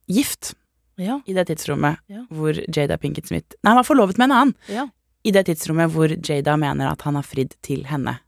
gift 0.07 0.53
Ja. 0.97 1.19
i 1.25 1.33
det 1.33 1.47
tidsrommet 1.49 1.97
Ja. 2.07 2.25
hvor 2.29 2.53
Jada 2.69 2.97
Pinkett 2.97 3.27
Smith 3.27 3.55
Nei, 3.63 3.71
han 3.73 3.79
var 3.81 3.83
forlovet 3.87 4.17
med 4.17 4.29
en 4.29 4.35
annen 4.37 4.55
ja. 4.69 4.85
i 5.25 5.31
det 5.31 5.45
tidsrommet 5.47 5.89
hvor 5.91 6.07
Jada 6.13 6.55
mener 6.55 6.91
at 6.91 7.01
han 7.01 7.15
har 7.17 7.23
fridd 7.25 7.55
til 7.65 7.83
henne. 7.89 8.19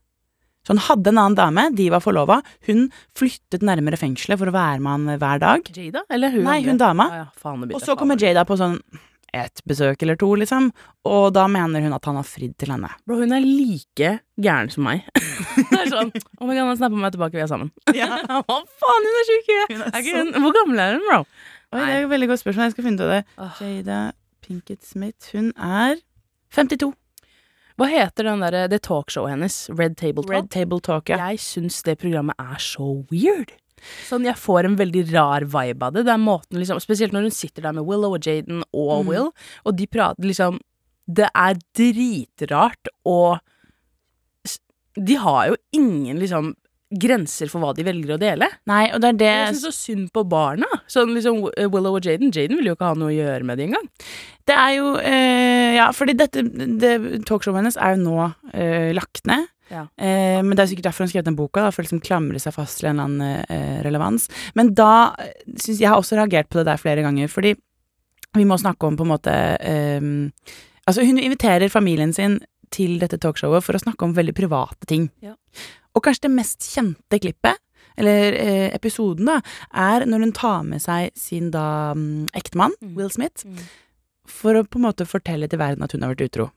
Så 0.66 0.74
han 0.74 0.82
hadde 0.84 1.08
en 1.08 1.18
annen 1.22 1.36
dame, 1.38 1.62
de 1.74 1.86
var 1.88 2.00
forlova. 2.04 2.42
Hun 2.66 2.90
flyttet 3.16 3.62
nærmere 3.64 3.96
fengselet 3.96 4.36
for 4.36 4.50
å 4.50 4.52
være 4.52 4.80
med 4.82 4.90
han 4.90 5.18
hver 5.22 5.38
dag. 5.40 5.62
Jada? 5.72 6.02
Eller 6.10 6.30
hun 6.34 6.44
Nei, 6.44 6.58
hun 6.66 6.76
dama. 6.76 7.06
Ah, 7.08 7.54
Og 7.72 7.80
så 7.80 7.96
kommer 7.96 8.18
Jada 8.20 8.44
på 8.44 8.58
sånn 8.58 8.76
ett 9.36 9.60
besøk 9.68 10.02
eller 10.02 10.16
to, 10.20 10.28
liksom, 10.40 10.70
og 11.08 11.32
da 11.36 11.46
mener 11.50 11.82
hun 11.84 11.92
at 11.96 12.04
han 12.08 12.16
har 12.16 12.26
fridd 12.26 12.54
til 12.58 12.70
henne. 12.72 12.88
Bro, 13.06 13.18
hun 13.22 13.32
er 13.36 13.44
like 13.44 14.12
gæren 14.40 14.70
som 14.72 14.84
meg. 14.88 15.04
det 15.70 15.80
er 15.82 15.90
sånn 15.92 16.12
Oh 16.40 16.46
my 16.48 16.54
god, 16.54 16.64
han 16.72 16.78
snapper 16.80 17.02
meg 17.02 17.12
tilbake, 17.16 17.36
vi 17.36 17.44
er 17.44 17.50
sammen. 17.50 17.70
Ja. 17.96 18.08
Hva 18.28 18.58
faen, 18.64 19.08
hun 19.10 19.20
er 19.22 19.28
sjuk 19.28 19.50
i 19.52 19.58
huet! 19.58 19.74
Hun 19.74 19.84
ikke 19.88 20.14
så- 20.14 20.22
hun- 20.24 20.46
Hvor 20.46 20.56
gammel 20.60 20.84
er 20.84 20.96
hun, 20.98 21.04
bro? 21.10 21.20
Oi, 21.68 21.80
det 21.84 21.94
er 21.98 22.04
et 22.06 22.10
veldig 22.14 22.28
godt 22.30 22.40
spørsmål, 22.44 22.64
jeg 22.70 22.76
skal 22.78 22.84
finne 22.88 22.96
ut 22.96 23.04
av 23.04 23.12
det. 23.12 23.20
Oh. 23.36 23.58
Jada 23.60 23.98
Pinkett 24.46 24.86
Smith, 24.88 25.28
hun 25.34 25.50
er 25.60 25.98
52. 26.56 26.94
Hva 27.78 27.86
heter 27.92 28.26
den 28.26 28.40
der, 28.42 28.56
det 28.72 28.80
talkshowet 28.82 29.30
hennes? 29.36 29.56
Red 29.70 29.94
Table 30.00 30.24
Talk? 30.24 30.32
Red 30.34 30.48
Table 30.50 30.80
Talk, 30.82 31.12
ja. 31.12 31.18
Jeg 31.28 31.38
syns 31.44 31.82
det 31.86 31.98
programmet 32.00 32.34
er 32.42 32.56
så 32.58 32.88
weird. 33.12 33.52
Sånn, 34.08 34.24
Jeg 34.28 34.36
får 34.36 34.64
en 34.68 34.76
veldig 34.76 35.04
rar 35.12 35.46
vibe 35.48 35.82
av 35.88 35.92
det. 35.94 36.04
Det 36.08 36.14
er 36.14 36.22
måten 36.22 36.58
liksom 36.60 36.80
Spesielt 36.80 37.12
når 37.12 37.28
hun 37.28 37.36
sitter 37.36 37.62
der 37.62 37.72
med 37.78 37.86
Willow 37.88 38.14
og 38.16 38.20
Jaden 38.26 38.62
og 38.72 39.04
Mm. 39.04 39.08
Will, 39.08 39.30
og 39.64 39.76
de 39.76 39.86
prater 39.86 40.24
liksom 40.24 40.58
Det 41.08 41.28
er 41.34 41.54
dritrart, 41.76 42.88
og 43.06 43.38
de 44.98 45.14
har 45.14 45.48
jo 45.52 45.56
ingen 45.78 46.18
liksom 46.18 46.54
grenser 46.88 47.50
for 47.52 47.60
hva 47.60 47.74
de 47.76 47.84
velger 47.84 48.14
å 48.14 48.20
dele. 48.20 48.46
Nei, 48.66 48.86
og 48.96 49.02
det 49.04 49.08
er 49.10 49.16
det 49.20 49.26
Jeg 49.28 49.48
syns 49.52 49.64
så 49.66 49.72
synd 49.76 50.06
på 50.16 50.22
barna. 50.28 50.66
Sånn 50.88 51.12
liksom 51.12 51.42
Willow 51.68 51.98
og 51.98 52.06
Jaden 52.06 52.32
Jaden 52.32 52.56
vil 52.56 52.70
jo 52.70 52.76
ikke 52.78 52.88
ha 52.88 52.96
noe 52.96 53.10
å 53.12 53.16
gjøre 53.16 53.44
med 53.44 53.60
det 53.60 53.66
engang. 53.68 53.84
Det 54.48 54.56
er 54.56 54.72
jo 54.78 54.94
øh, 54.96 55.74
Ja, 55.76 55.90
fordi 55.92 56.16
dette 56.16 56.42
det, 56.80 56.94
talkshowet 57.28 57.60
hennes 57.60 57.76
er 57.76 57.94
jo 57.94 58.02
nå 58.06 58.16
øh, 58.54 58.88
lagt 58.96 59.26
ned. 59.28 59.46
Ja. 59.70 59.82
Eh, 60.00 60.40
men 60.42 60.54
det 60.56 60.62
er 60.64 60.70
sikkert 60.72 60.88
derfor 60.90 61.04
hun 61.04 61.12
skrev 61.12 61.24
den 61.26 61.36
boka, 61.38 61.62
da, 61.66 61.70
for 61.74 61.82
å 61.82 61.86
liksom 61.86 62.00
klamre 62.04 62.40
seg 62.40 62.54
fast 62.56 62.80
til 62.80 62.88
en 62.90 62.98
eller 62.98 63.08
annen 63.08 63.44
eh, 63.48 63.78
relevans. 63.84 64.28
Men 64.54 64.72
da 64.74 65.14
syns 65.56 65.78
jeg 65.80 65.88
har 65.90 65.98
også 66.00 66.16
reagert 66.20 66.48
på 66.48 66.60
det 66.60 66.66
der 66.70 66.80
flere 66.80 67.02
ganger, 67.04 67.28
fordi 67.28 67.54
vi 68.36 68.44
må 68.44 68.58
snakke 68.60 68.86
om 68.86 68.96
på 68.96 69.06
en 69.06 69.12
måte 69.14 69.34
eh, 69.60 70.00
Altså, 70.88 71.02
hun 71.04 71.18
inviterer 71.20 71.68
familien 71.68 72.14
sin 72.16 72.38
til 72.72 72.94
dette 73.00 73.18
talkshowet 73.20 73.60
for 73.64 73.76
å 73.76 73.80
snakke 73.82 74.06
om 74.06 74.14
veldig 74.16 74.32
private 74.36 74.86
ting. 74.88 75.10
Ja. 75.20 75.34
Og 75.96 76.00
kanskje 76.06 76.24
det 76.28 76.30
mest 76.32 76.64
kjente 76.64 77.18
klippet, 77.20 77.60
eller 77.98 78.32
eh, 78.38 78.68
episoden, 78.76 79.26
da, 79.28 79.40
er 79.76 80.06
når 80.08 80.24
hun 80.24 80.32
tar 80.32 80.62
med 80.64 80.80
seg 80.80 81.10
sin 81.18 81.50
da 81.52 81.92
mm, 81.92 82.30
ektemann, 82.38 82.72
Mm. 82.80 82.94
Will 82.96 83.10
Smith, 83.12 83.44
Mm. 83.44 83.58
for 84.28 84.54
å 84.54 84.64
på 84.64 84.78
en 84.80 84.86
måte 84.86 85.04
fortelle 85.08 85.48
til 85.48 85.58
verden 85.60 85.82
at 85.84 85.92
hun 85.92 86.02
har 86.06 86.14
vært 86.14 86.24
utro. 86.28 86.48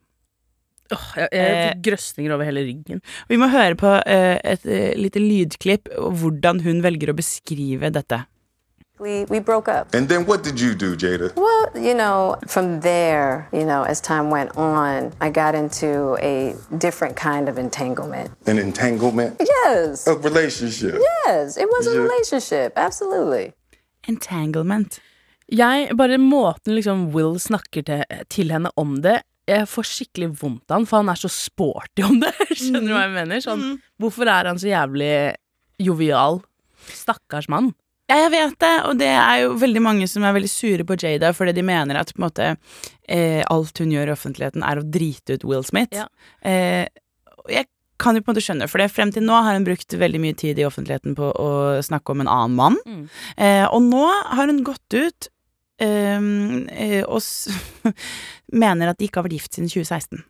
Åh, 0.92 1.08
jeg, 1.18 1.30
jeg 1.32 1.62
fikk 1.62 1.86
grøsninger 1.90 2.34
over 2.36 2.48
hele 2.48 2.66
ryggen. 2.68 3.02
Vi 3.30 3.40
må 3.40 3.48
høre 3.52 3.78
på 3.80 3.94
eh, 4.06 4.38
et 4.44 4.68
eh, 4.68 4.92
lite 5.00 5.24
lydklipp 5.24 5.92
hvordan 5.98 6.62
hun 6.66 6.84
velger 6.84 7.14
å 7.14 7.18
beskrive 7.18 7.92
dette. 7.96 8.26
We, 9.02 9.26
we 9.26 9.40
broke 9.40 9.68
up. 9.68 9.96
And 9.96 10.08
then 10.08 10.28
what 10.28 10.44
did 10.44 10.60
you 10.62 10.76
do, 10.76 10.96
Jada? 10.96 11.36
Well, 11.36 11.72
you 11.74 11.96
know, 11.96 12.36
from 12.46 12.82
there, 12.82 13.50
you 13.52 13.66
know, 13.66 13.82
as 13.82 14.00
time 14.00 14.30
went 14.30 14.56
on, 14.56 15.12
I 15.20 15.32
got 15.32 15.56
into 15.56 16.18
a 16.22 16.54
different 16.78 17.16
kind 17.16 17.50
of 17.50 17.58
entanglement. 17.58 18.30
An 18.46 18.60
entanglement? 18.60 19.38
Yes. 19.40 20.06
A 20.06 20.16
relationship? 20.16 21.02
Yes, 21.26 21.58
it 21.58 21.68
was 21.68 21.88
a 21.88 22.00
relationship. 22.00 22.74
Absolutely. 22.76 23.54
Entanglement. 24.08 25.00
Jeg, 25.50 25.98
bare 25.98 26.18
måten 26.18 26.76
liksom 26.76 27.10
Will 27.12 27.40
snakker 27.40 27.82
til, 27.82 28.04
til 28.30 28.54
henne 28.54 28.70
om 28.78 29.02
det 29.02 29.24
Jeg 29.50 29.68
får 29.70 29.88
skikkelig 29.90 30.30
vondt 30.42 30.70
av 30.70 30.80
han, 30.80 30.88
for 30.90 31.02
han 31.02 31.12
er 31.12 31.20
så 31.20 31.32
sporty 31.32 32.06
om 32.06 32.20
det. 32.22 32.32
Skjønner 32.52 32.88
du 32.88 32.94
hva 32.94 33.06
jeg 33.08 33.16
mener? 33.16 33.44
Sånn, 33.44 33.68
Hvorfor 34.02 34.30
er 34.30 34.52
han 34.52 34.62
så 34.62 34.70
jævlig 34.70 35.14
jovial? 35.82 36.42
Stakkars 36.92 37.50
mann. 37.52 37.72
Ja, 38.12 38.18
jeg 38.26 38.32
vet 38.34 38.56
det, 38.60 38.74
og 38.90 38.98
det 39.00 39.12
er 39.16 39.44
jo 39.46 39.52
veldig 39.62 39.82
mange 39.86 40.08
som 40.10 40.26
er 40.28 40.34
veldig 40.36 40.50
sure 40.52 40.84
på 40.88 40.98
Jada 41.00 41.30
fordi 41.36 41.54
de 41.56 41.64
mener 41.64 41.96
at 41.96 42.10
på 42.12 42.20
en 42.20 42.26
måte 42.26 42.48
eh, 43.08 43.40
alt 43.48 43.80
hun 43.80 43.94
gjør 43.94 44.12
i 44.12 44.16
offentligheten, 44.16 44.66
er 44.68 44.82
å 44.82 44.84
drite 44.84 45.38
ut 45.38 45.46
Will 45.48 45.64
Smith. 45.64 45.96
Ja. 45.96 46.10
Eh, 46.44 46.90
jeg 47.48 47.70
kan 48.02 48.18
jo 48.18 48.24
på 48.26 48.32
en 48.32 48.36
måte 48.36 48.44
skjønne, 48.44 48.68
for 48.68 48.82
det, 48.82 48.90
frem 48.92 49.14
til 49.16 49.24
nå 49.24 49.38
har 49.46 49.56
hun 49.56 49.68
brukt 49.68 49.96
veldig 49.96 50.22
mye 50.24 50.38
tid 50.38 50.60
i 50.60 50.66
offentligheten 50.68 51.16
på 51.16 51.30
å 51.32 51.52
snakke 51.86 52.12
om 52.12 52.24
en 52.26 52.32
annen 52.32 52.58
mann. 52.58 52.80
Mm. 52.90 53.06
Eh, 53.38 53.66
og 53.70 53.86
nå 53.86 54.08
har 54.10 54.52
hun 54.52 54.64
gått 54.68 54.98
ut 54.98 55.30
og 55.82 57.22
s 57.22 57.50
mener 58.64 58.92
at 58.92 59.00
de 59.00 59.08
ikke 59.08 59.22
har 59.22 59.28
vært 59.28 59.40
gift 59.40 59.56
siden 59.56 59.70
2016. 59.72 60.24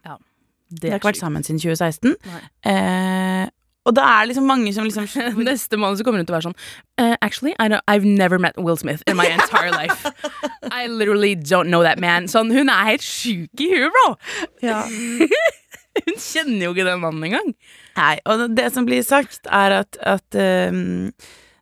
Det 0.72 0.82
De 0.82 0.92
har 0.94 1.02
ikke 1.02 1.12
vært 1.12 1.20
sammen 1.20 1.44
siden 1.44 1.60
2016. 1.60 2.16
Nei. 2.30 2.44
Eh, 2.72 3.50
og 3.82 3.96
da 3.98 4.06
er 4.06 4.28
liksom 4.30 4.46
mange 4.46 4.74
som 4.76 4.86
liksom 4.86 5.08
Neste 5.48 5.78
måned 5.80 5.98
så 5.98 6.06
kommer 6.06 6.22
hun 6.22 6.28
til 6.30 6.36
å 6.36 6.38
være 6.38 6.50
sånn 6.52 6.58
uh, 7.02 7.16
Actually, 7.26 7.56
I 7.58 7.80
I've 7.90 8.06
never 8.06 8.38
met 8.38 8.58
Will 8.58 8.78
Smith 8.78 9.02
in 9.08 9.18
my 9.18 9.26
entire 9.26 9.72
life. 9.74 10.06
I 10.72 10.86
literally 10.88 11.36
don't 11.36 11.74
know 11.74 11.82
that 11.84 12.00
man. 12.00 12.30
Sånn, 12.30 12.54
Hun 12.54 12.70
er 12.70 12.94
helt 12.94 13.06
sjuk 13.06 13.64
i 13.64 13.72
huet, 13.74 13.90
bro! 13.96 14.14
ja. 14.62 14.84
Hun 15.92 16.16
kjenner 16.24 16.70
jo 16.70 16.72
ikke 16.72 16.86
den 16.88 17.02
mannen 17.02 17.26
engang. 17.28 17.50
Nei, 17.98 18.14
og 18.30 18.46
det 18.56 18.70
som 18.72 18.86
blir 18.88 19.02
sagt, 19.04 19.50
er 19.52 19.82
at, 19.82 19.98
at 20.08 20.38
um, 20.72 21.10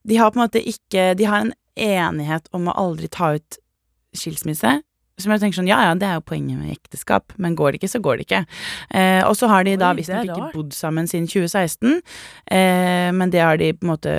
de 0.05 0.19
har 0.19 0.29
på 0.29 0.37
en 0.37 0.43
måte 0.43 0.61
ikke 0.61 1.15
De 1.17 1.25
har 1.25 1.47
en 1.47 1.55
enighet 1.79 2.45
om 2.53 2.67
å 2.69 2.75
aldri 2.77 3.09
ta 3.09 3.31
ut 3.39 3.57
skilsmisse. 4.19 4.79
Som 5.19 5.33
jeg 5.33 5.41
tenker 5.41 5.59
sånn, 5.59 5.67
ja 5.67 5.81
ja, 5.83 5.95
det 5.99 6.07
er 6.07 6.19
jo 6.19 6.27
poenget 6.31 6.61
med 6.61 6.71
ekteskap, 6.71 7.33
men 7.43 7.57
går 7.59 7.73
det 7.73 7.81
ikke, 7.81 7.91
så 7.91 7.99
går 8.03 8.19
det 8.19 8.27
ikke. 8.27 8.43
Eh, 8.95 9.21
og 9.27 9.35
så 9.35 9.49
har 9.51 9.65
de 9.67 9.75
da 9.75 9.89
Oi, 9.89 9.97
det 9.97 10.05
visstnok 10.05 10.29
ikke 10.31 10.51
bodd 10.53 10.75
sammen 10.77 11.09
siden 11.11 11.27
2016, 11.27 11.97
eh, 12.55 13.09
men 13.15 13.33
det 13.33 13.43
har 13.43 13.59
de 13.59 13.73
på 13.75 13.83
en 13.83 13.91
måte 13.91 14.15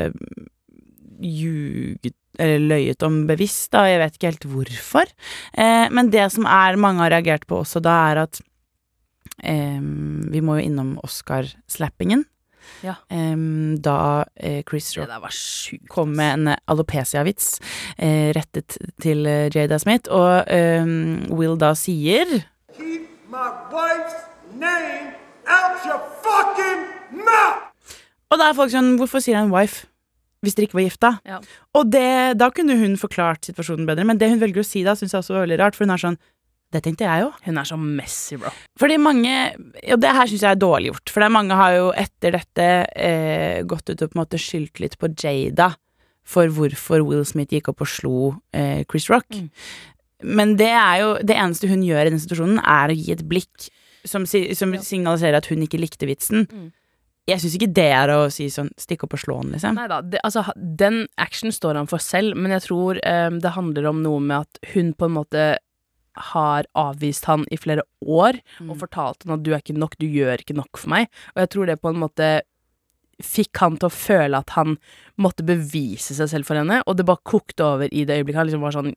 ljuget 1.21 2.17
eller 2.41 2.63
løyet 2.71 3.03
om 3.05 3.25
bevisst, 3.29 3.71
da, 3.75 3.85
jeg 3.89 4.01
vet 4.01 4.17
ikke 4.17 4.31
helt 4.31 4.47
hvorfor. 4.53 5.11
Eh, 5.53 5.87
men 5.93 6.13
det 6.13 6.29
som 6.35 6.47
er 6.49 6.79
mange 6.81 7.03
har 7.05 7.13
reagert 7.13 7.47
på 7.51 7.61
også 7.65 7.83
da, 7.85 7.97
er 8.13 8.23
at 8.25 8.41
eh, 9.43 9.81
vi 9.81 10.45
må 10.45 10.61
jo 10.61 10.69
innom 10.69 10.95
Oscar-slappingen. 11.05 12.25
Ja. 12.85 12.97
Um, 13.11 13.77
da 13.83 14.25
eh, 14.37 14.63
Chris 14.69 14.93
Det 14.95 15.07
Rock 15.07 15.89
kom 15.93 16.15
med 16.17 16.33
en 16.39 16.55
alopecia-vits 16.71 17.59
uh, 18.01 18.31
rettet 18.37 18.79
til 19.03 19.27
eh, 19.29 19.51
Jada 19.55 19.79
Smith, 19.79 20.11
og 20.11 20.49
um, 20.49 21.21
Will 21.37 21.59
da 21.61 21.75
sier 21.79 22.27
Keep 22.77 23.29
my 23.31 23.51
wife's 23.73 24.17
name 24.55 25.15
out 25.47 25.85
your 25.85 26.01
fucking 26.25 26.89
mouth! 27.13 27.69
Og 28.31 28.39
da 28.39 28.51
er 28.51 28.59
folk 28.59 28.73
sånn 28.73 28.97
Hvorfor 29.01 29.23
sier 29.23 29.41
han 29.41 29.53
wife? 29.55 29.87
Hvis 30.41 30.57
dere 30.57 30.71
ikke 30.71 30.79
var 30.79 30.87
gifta. 30.87 31.09
Ja. 31.29 31.39
Og 31.77 31.91
det, 31.93 32.39
da 32.41 32.47
kunne 32.55 32.79
hun 32.81 32.95
forklart 32.97 33.45
situasjonen 33.45 33.85
bedre, 33.89 34.07
men 34.09 34.17
det 34.17 34.31
hun 34.31 34.41
velger 34.41 34.63
å 34.63 34.65
si 34.65 34.81
da, 34.87 34.95
syns 34.97 35.13
jeg 35.13 35.21
også 35.21 35.37
var 35.37 35.45
veldig 35.45 35.59
rart, 35.61 35.77
for 35.77 35.85
hun 35.85 35.93
er 35.93 36.01
sånn 36.01 36.17
Det 36.71 36.83
tenkte 36.85 37.07
jeg 37.07 37.25
jo. 37.25 37.31
Hun 37.49 37.59
er 37.59 37.67
så 37.67 37.77
messy, 37.81 38.37
bro. 38.39 38.53
Fordi 38.79 38.97
mange 39.03 39.35
Og 39.91 39.99
det 39.99 40.13
her 40.15 40.29
syns 40.31 40.45
jeg 40.47 40.55
er 40.55 40.61
dårlig 40.61 40.93
gjort. 40.93 41.11
For 41.11 41.33
mange 41.35 41.57
har 41.59 41.77
jo 41.77 41.89
etter 41.99 42.37
dette 42.39 42.67
eh, 42.95 43.63
gått 43.67 43.91
ut 43.91 43.97
og 43.97 44.13
på 44.13 44.17
en 44.17 44.23
måte 44.23 44.41
skyldt 44.41 44.83
litt 44.83 44.99
på 45.01 45.11
Jada 45.19 45.73
for 46.31 46.51
hvorfor 46.55 47.03
Will 47.03 47.25
Smith 47.27 47.55
gikk 47.55 47.73
opp 47.73 47.83
og 47.83 47.91
slo 47.91 48.19
eh, 48.55 48.85
Chris 48.87 49.09
Rock. 49.11 49.27
Mm. 49.35 49.49
Men 50.37 50.57
det 50.61 50.69
er 50.69 50.97
jo 51.01 51.15
Det 51.25 51.37
eneste 51.37 51.71
hun 51.71 51.83
gjør 51.83 52.07
i 52.07 52.13
den 52.13 52.21
situasjonen, 52.23 52.61
er 52.61 52.93
å 52.93 52.97
gi 52.97 53.15
et 53.15 53.25
blikk 53.27 53.71
som, 54.05 54.27
som 54.27 54.77
ja. 54.77 54.83
signaliserer 54.85 55.41
at 55.41 55.49
hun 55.51 55.65
ikke 55.65 55.81
likte 55.81 56.09
vitsen. 56.09 56.47
Mm. 56.47 56.69
Jeg 57.29 57.43
syns 57.43 57.57
ikke 57.57 57.73
det 57.77 57.89
er 57.95 58.11
å 58.15 58.21
si 58.33 58.49
sånn 58.51 58.71
stikk 58.81 59.05
opp 59.07 59.15
og 59.15 59.23
slå 59.23 59.41
han, 59.43 59.51
liksom. 59.55 59.77
Neida, 59.79 60.01
det, 60.03 60.23
altså, 60.27 60.45
den 60.57 61.03
action 61.21 61.53
står 61.55 61.79
han 61.79 61.91
for 61.91 62.03
selv, 62.03 62.39
men 62.39 62.55
jeg 62.57 62.65
tror 62.65 63.01
eh, 63.07 63.29
det 63.43 63.55
handler 63.55 63.91
om 63.91 64.01
noe 64.05 64.23
med 64.25 64.49
at 64.49 64.73
hun 64.73 64.95
på 64.97 65.09
en 65.09 65.17
måte 65.19 65.51
har 66.31 66.66
avvist 66.79 67.29
han 67.31 67.44
i 67.55 67.59
flere 67.61 67.85
år 68.03 68.40
og 68.66 68.77
fortalt 68.81 69.27
han 69.27 69.37
at 69.37 69.44
du 69.46 69.53
er 69.53 69.62
ikke 69.62 69.79
nok, 69.79 69.96
du 70.01 70.09
gjør 70.11 70.42
ikke 70.42 70.57
nok 70.59 70.81
for 70.81 70.92
meg. 70.92 71.11
Og 71.35 71.44
jeg 71.44 71.53
tror 71.55 71.70
det 71.70 71.81
på 71.83 71.92
en 71.92 72.01
måte 72.03 72.31
fikk 73.20 73.61
han 73.61 73.77
til 73.77 73.90
å 73.90 73.94
føle 73.94 74.40
at 74.40 74.55
han 74.57 74.79
måtte 75.20 75.44
bevise 75.46 76.16
seg 76.16 76.31
selv 76.33 76.49
for 76.49 76.61
henne, 76.61 76.81
og 76.87 76.96
det 76.96 77.07
bare 77.09 77.20
kokte 77.29 77.66
over 77.66 77.92
i 77.92 78.07
det 78.09 78.16
øyeblikket 78.20 78.40
han 78.40 78.49
liksom 78.49 78.64
var 78.64 78.77
sånn 78.77 78.94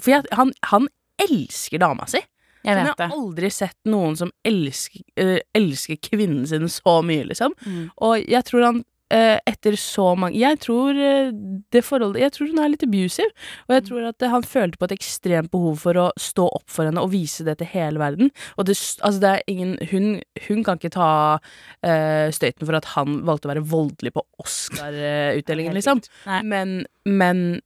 For 0.00 0.12
jeg, 0.12 0.28
han, 0.36 0.52
han 0.68 0.88
elsker 1.20 1.80
dama 1.82 2.06
si. 2.08 2.20
Jeg 2.62 2.78
vet 2.78 2.92
jeg 2.92 3.10
har 3.10 3.16
aldri 3.16 3.48
sett 3.50 3.76
noen 3.90 4.14
som 4.18 4.30
elsker, 4.46 5.02
øh, 5.18 5.38
elsker 5.58 5.98
kvinnen 6.04 6.44
sin 6.46 6.68
så 6.70 7.00
mye, 7.04 7.24
liksom. 7.26 7.56
Mm. 7.66 7.88
Og 8.06 8.28
jeg 8.30 8.46
tror 8.46 8.66
han 8.68 8.82
etter 9.12 9.76
så 9.80 10.12
mange 10.18 10.38
Jeg 10.40 10.58
tror 10.64 10.96
eh, 10.96 11.32
det 11.72 11.82
forholdet 11.84 12.22
Jeg 12.24 12.34
tror 12.36 12.50
hun 12.52 12.60
er 12.62 12.72
litt 12.72 12.84
abusive. 12.86 13.28
Og 13.68 13.74
jeg 13.76 13.86
tror 13.88 14.08
at 14.10 14.24
eh, 14.24 14.32
han 14.32 14.46
følte 14.46 14.80
på 14.80 14.88
et 14.88 14.94
ekstremt 14.96 15.52
behov 15.52 15.82
for 15.84 16.00
å 16.00 16.06
stå 16.20 16.46
opp 16.48 16.68
for 16.72 16.88
henne 16.88 17.02
og 17.02 17.12
vise 17.14 17.46
det 17.46 17.58
til 17.60 17.70
hele 17.72 18.02
verden. 18.02 18.32
Og 18.56 18.68
det, 18.68 18.78
altså 19.02 19.22
det 19.22 19.32
er 19.32 19.50
ingen 19.50 19.76
Hun, 19.92 20.20
hun 20.46 20.62
kan 20.64 20.78
ikke 20.78 20.92
ta 20.94 21.10
uh, 21.38 22.28
støyten 22.34 22.66
for 22.66 22.76
at 22.76 22.88
han 22.94 23.22
valgte 23.26 23.48
å 23.48 23.52
være 23.52 23.64
voldelig 23.66 24.12
på 24.14 24.22
Oscar-utdelingen, 24.42 25.74
liksom. 25.76 26.02
Men, 26.46 26.82
men 27.04 27.60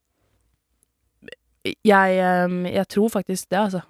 jeg, 1.84 2.18
eh, 2.18 2.74
jeg 2.74 2.88
tror 2.88 3.08
faktisk 3.08 3.50
det, 3.50 3.58
altså. 3.58 3.80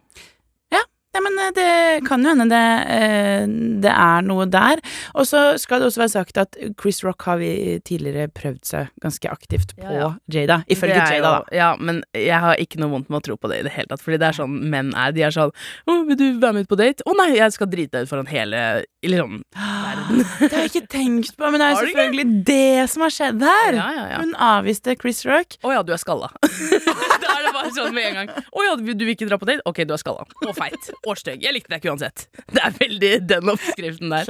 Nei, 1.16 1.22
men 1.24 1.38
eh, 1.40 1.52
det 1.56 2.06
kan 2.06 2.20
jo 2.24 2.32
hende 2.34 2.46
det, 2.50 2.64
eh, 2.92 3.46
det 3.80 3.92
er 3.92 4.24
noe 4.26 4.44
der. 4.52 4.82
Og 5.16 5.24
så 5.28 5.42
skal 5.60 5.80
det 5.80 5.88
også 5.88 6.02
være 6.02 6.12
sagt 6.12 6.40
at 6.40 6.58
Chris 6.80 7.00
Rock 7.06 7.24
har 7.28 7.40
vi 7.40 7.78
tidligere 7.86 8.28
prøvd 8.36 8.60
seg 8.68 8.90
ganske 9.00 9.30
aktivt 9.32 9.72
på 9.78 9.86
Ja, 9.86 9.96
ja. 9.96 10.10
Jada. 10.32 10.58
Ifølge 10.68 10.98
Jada, 10.98 11.30
da. 11.38 11.56
Ja, 11.56 11.70
men 11.80 12.02
jeg 12.12 12.36
har 12.42 12.60
ikke 12.60 12.80
noe 12.82 12.92
vondt 12.92 13.08
med 13.08 13.22
å 13.22 13.24
tro 13.30 13.38
på 13.40 13.48
det 13.52 13.62
i 13.62 13.66
det 13.68 13.72
hele 13.72 13.88
tatt. 13.92 14.04
Fordi 14.04 14.20
det 14.20 14.28
er 14.28 14.36
sånn 14.36 14.58
menn 14.72 14.92
er. 14.96 15.14
De 15.16 15.24
er 15.24 15.32
sånn 15.32 15.52
'Å, 15.86 15.96
vil 16.08 16.18
du 16.20 16.26
være 16.42 16.52
med 16.58 16.66
ut 16.66 16.72
på 16.72 16.78
date?' 16.80 17.04
'Å 17.06 17.16
nei, 17.16 17.30
jeg 17.38 17.52
skal 17.56 17.70
drite 17.72 17.96
deg 17.96 18.04
ut 18.04 18.12
foran 18.12 18.28
hele 18.28 18.84
liksom 19.06 19.40
verden'. 19.56 20.24
Det 20.40 20.52
har 20.52 20.66
jeg 20.66 20.72
ikke 20.74 20.88
tenkt 20.92 21.36
på, 21.38 21.48
men 21.50 21.60
det 21.60 21.66
er 21.66 21.72
jo 21.72 21.86
selvfølgelig 21.86 22.44
det 22.44 22.90
som 22.90 23.02
har 23.06 23.14
skjedd 23.14 23.40
her. 23.46 23.72
Ja, 23.78 23.88
ja, 23.96 24.04
ja. 24.12 24.18
Hun 24.20 24.34
avviste 24.34 24.96
Chris 25.00 25.24
Rock. 25.24 25.56
'Å 25.62 25.72
ja, 25.72 25.82
du 25.82 25.92
er 25.96 26.02
skalla'. 26.02 26.28
da 27.22 27.28
er 27.38 27.42
det 27.46 27.54
bare 27.56 27.72
sånn 27.72 27.94
med 27.94 28.10
en 28.10 28.14
gang. 28.20 28.28
'Å 28.52 28.66
ja, 28.66 28.76
du 28.76 29.04
vil 29.04 29.14
ikke 29.14 29.28
dra 29.30 29.38
på 29.40 29.48
date?' 29.48 29.62
'Ok, 29.64 29.84
du 29.86 29.94
er 29.94 30.02
skalla'. 30.02 30.26
Og 30.46 30.54
feit. 30.56 30.90
Og. 31.06 31.38
Jeg 31.42 31.54
likte 31.54 31.70
deg 31.72 31.80
ikke 31.84 31.92
uansett. 31.94 32.26
Det 32.54 32.62
er 32.66 32.74
veldig 32.80 33.12
den 33.30 33.52
oppskriften 33.52 34.10
der. 34.10 34.28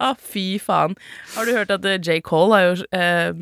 Å, 0.00 0.12
fy 0.20 0.58
faen. 0.62 0.94
Har 1.36 1.48
du 1.48 1.52
hørt 1.56 1.72
at 1.74 1.84
eh, 1.88 1.98
J. 1.98 2.20
Cole 2.26 2.52
har 2.58 2.66
jo 2.68 2.86
eh, 2.92 3.32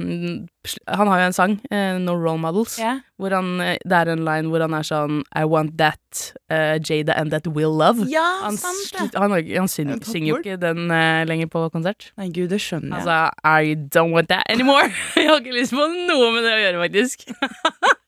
Han 0.92 1.08
har 1.08 1.20
jo 1.22 1.26
en 1.30 1.32
sang, 1.36 1.54
eh, 1.72 1.96
'No 1.98 2.14
Role 2.14 2.38
Models'. 2.42 2.78
yeah. 2.78 2.98
Hvor 3.20 3.34
han, 3.34 3.60
eh, 3.60 3.76
det 3.84 3.96
er 3.96 4.10
en 4.12 4.24
line 4.24 4.48
hvor 4.52 4.60
han 4.64 4.74
er 4.76 4.84
sånn 4.86 5.22
I 5.36 5.44
want 5.48 5.76
that 5.78 6.32
uh, 6.52 6.76
Jada 6.80 7.12
and 7.16 7.30
that 7.32 7.46
will 7.48 7.72
love. 7.76 8.04
Ja, 8.08 8.40
Han, 8.44 8.56
sant 8.56 8.92
det. 9.12 9.18
han, 9.18 9.32
han 9.32 9.68
syng, 9.68 9.90
Er 9.96 10.04
synger 10.04 10.28
jo 10.34 10.38
ikke 10.40 10.58
den 10.60 10.90
eh, 10.90 11.24
lenger 11.28 11.46
på 11.52 11.66
konsert. 11.72 12.12
Nei, 12.16 12.28
gud, 12.32 12.48
det 12.52 12.60
skjønner 12.60 12.96
jeg. 13.00 13.06
Altså, 13.06 13.30
I 13.44 13.74
don't 13.94 14.12
want 14.14 14.28
that 14.28 14.44
anymore. 14.48 14.88
jeg 15.16 15.28
har 15.28 15.40
ikke 15.40 15.56
lyst 15.58 15.72
på 15.76 15.86
noe 15.88 16.30
med 16.36 16.44
det 16.46 16.54
å 16.56 16.62
gjøre, 16.64 16.84
faktisk. 16.86 17.26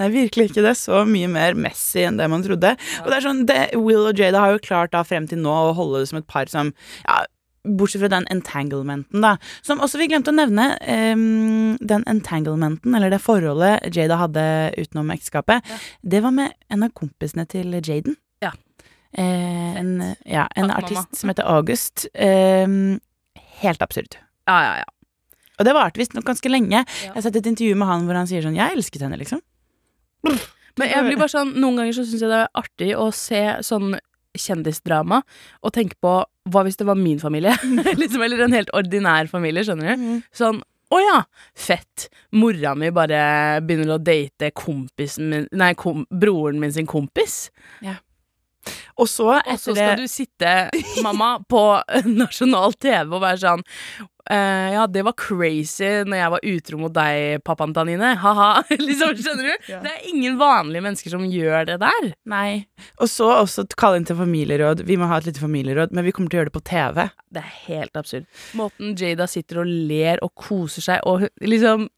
Nei, 0.00 0.10
virkelig 0.14 0.50
ikke. 0.50 0.62
Det 0.64 0.72
er 0.72 0.78
så 0.78 1.02
mye 1.08 1.30
mer 1.30 1.58
messy 1.58 2.04
enn 2.06 2.20
det 2.20 2.30
man 2.32 2.44
trodde. 2.46 2.76
Og 3.02 3.10
det 3.10 3.18
er 3.18 3.26
sånn, 3.26 3.44
det, 3.48 3.58
Will 3.78 4.08
og 4.10 4.18
Jada 4.18 4.44
har 4.44 4.56
jo 4.56 4.64
klart 4.64 4.94
da 4.94 5.04
frem 5.06 5.28
til 5.30 5.42
nå 5.42 5.52
å 5.52 5.76
holde 5.76 6.02
det 6.02 6.10
som 6.12 6.20
et 6.20 6.30
par 6.30 6.50
som 6.52 6.72
ja, 7.04 7.22
Bortsett 7.60 8.00
fra 8.00 8.08
den 8.08 8.24
entanglementen, 8.32 9.20
da. 9.20 9.34
Som 9.60 9.82
også 9.84 9.98
vi 10.00 10.06
glemte 10.08 10.32
å 10.32 10.36
nevne. 10.36 10.70
Um, 10.80 11.74
den 11.84 12.06
entanglementen, 12.08 12.94
eller 12.96 13.12
det 13.12 13.20
forholdet 13.20 13.90
Jada 13.92 14.16
hadde 14.22 14.44
utenom 14.80 15.12
ekteskapet, 15.12 15.68
det 16.00 16.22
var 16.24 16.32
med 16.32 16.56
en 16.72 16.86
av 16.86 16.94
kompisene 16.96 17.44
til 17.50 17.76
Jaden. 17.76 18.16
Ja. 18.40 18.54
Eh, 19.12 19.76
en 19.76 19.92
ja, 20.24 20.46
en 20.54 20.70
Takk, 20.70 20.72
mamma. 20.72 20.78
artist 20.80 21.20
som 21.20 21.32
heter 21.32 21.44
August. 21.52 22.06
Um, 22.14 22.96
helt 23.60 23.84
absurd. 23.84 24.16
Ja, 24.48 24.56
ja, 24.64 24.74
ja. 24.80 25.36
Og 25.60 25.66
det 25.68 25.76
varte 25.76 26.00
visstnok 26.00 26.24
ganske 26.24 26.48
lenge. 26.48 26.80
Ja. 26.80 26.84
Jeg 27.10 27.16
har 27.18 27.26
sett 27.26 27.36
et 27.42 27.50
intervju 27.50 27.76
med 27.76 27.90
han 27.90 28.08
hvor 28.08 28.16
han 28.16 28.28
sier 28.30 28.40
sånn 28.40 28.56
'Jeg 28.56 28.78
elsket 28.78 29.04
henne', 29.04 29.20
liksom. 29.20 29.42
Men 30.24 30.88
jeg 30.88 31.06
blir 31.06 31.18
bare 31.20 31.32
sånn, 31.32 31.54
noen 31.60 31.80
ganger 31.80 31.96
så 31.96 32.06
syns 32.06 32.22
jeg 32.24 32.30
det 32.30 32.40
er 32.44 32.60
artig 32.60 32.90
å 32.96 33.10
se 33.14 33.42
sånn 33.66 33.98
kjendisdrama 34.38 35.20
og 35.66 35.72
tenke 35.74 35.98
på 36.02 36.12
hva 36.50 36.62
hvis 36.66 36.78
det 36.80 36.86
var 36.88 36.98
min 36.98 37.18
familie? 37.22 37.56
liksom, 38.02 38.22
eller 38.24 38.44
en 38.46 38.54
helt 38.56 38.70
ordinær 38.76 39.30
familie, 39.30 39.64
skjønner 39.66 39.96
du? 39.96 40.20
Sånn 40.36 40.62
å 40.90 40.98
ja, 40.98 41.18
fett. 41.54 42.08
Mora 42.34 42.72
mi 42.74 42.88
bare 42.94 43.60
begynner 43.62 43.94
å 43.94 44.00
date 44.02 44.50
kompisen 44.58 45.28
min 45.30 45.44
Nei, 45.54 45.72
kom, 45.78 46.02
broren 46.10 46.58
min 46.62 46.72
sin 46.74 46.88
kompis. 46.90 47.44
Og 49.00 49.08
så, 49.08 49.28
Og 49.32 49.40
etter 49.40 49.62
så 49.62 49.74
det 49.74 49.84
skal 49.84 50.00
du 50.00 50.08
sitte, 50.10 50.54
mamma, 51.04 51.38
på 51.48 51.62
nasjonal 52.22 52.76
TV 52.80 53.14
og 53.16 53.22
være 53.24 53.44
sånn 53.46 53.68
Uh, 54.30 54.70
Ja, 54.76 54.86
det 54.86 55.02
var 55.02 55.16
crazy 55.18 55.88
når 56.06 56.20
jeg 56.20 56.32
var 56.34 56.44
utro 56.52 56.78
mot 56.78 56.92
deg, 56.94 57.40
pappaen 57.42 57.72
til 57.74 57.82
Anine. 57.82 58.12
Ha-ha. 58.20 58.50
liksom, 58.78 59.16
skjønner 59.18 59.48
du? 59.48 59.70
Det 59.70 59.90
er 59.90 60.04
ingen 60.12 60.36
vanlige 60.38 60.84
mennesker 60.84 61.14
som 61.16 61.24
gjør 61.26 61.66
det 61.72 61.78
der. 61.82 62.10
Nei. 62.30 62.66
Og 63.00 63.10
så 63.10 63.26
også 63.40 63.64
kalle 63.80 63.98
inn 63.98 64.06
til 64.06 64.18
familieråd. 64.20 64.84
Vi 64.86 64.98
må 65.00 65.08
ha 65.10 65.18
et 65.18 65.26
lite 65.26 65.42
familieråd, 65.42 65.96
men 65.96 66.06
vi 66.06 66.12
kommer 66.14 66.30
til 66.30 66.38
å 66.38 66.42
gjøre 66.44 66.52
det 66.52 66.58
på 66.60 66.66
TV. 66.70 67.08
Det 67.34 67.42
er 67.42 67.56
helt 67.64 67.98
absurd. 67.98 68.28
Måten 68.60 68.94
Jada 69.00 69.26
sitter 69.30 69.64
og 69.64 69.72
ler 69.90 70.22
og 70.22 70.34
koser 70.38 70.86
seg 70.86 71.10
og 71.10 71.26
liksom 71.42 71.88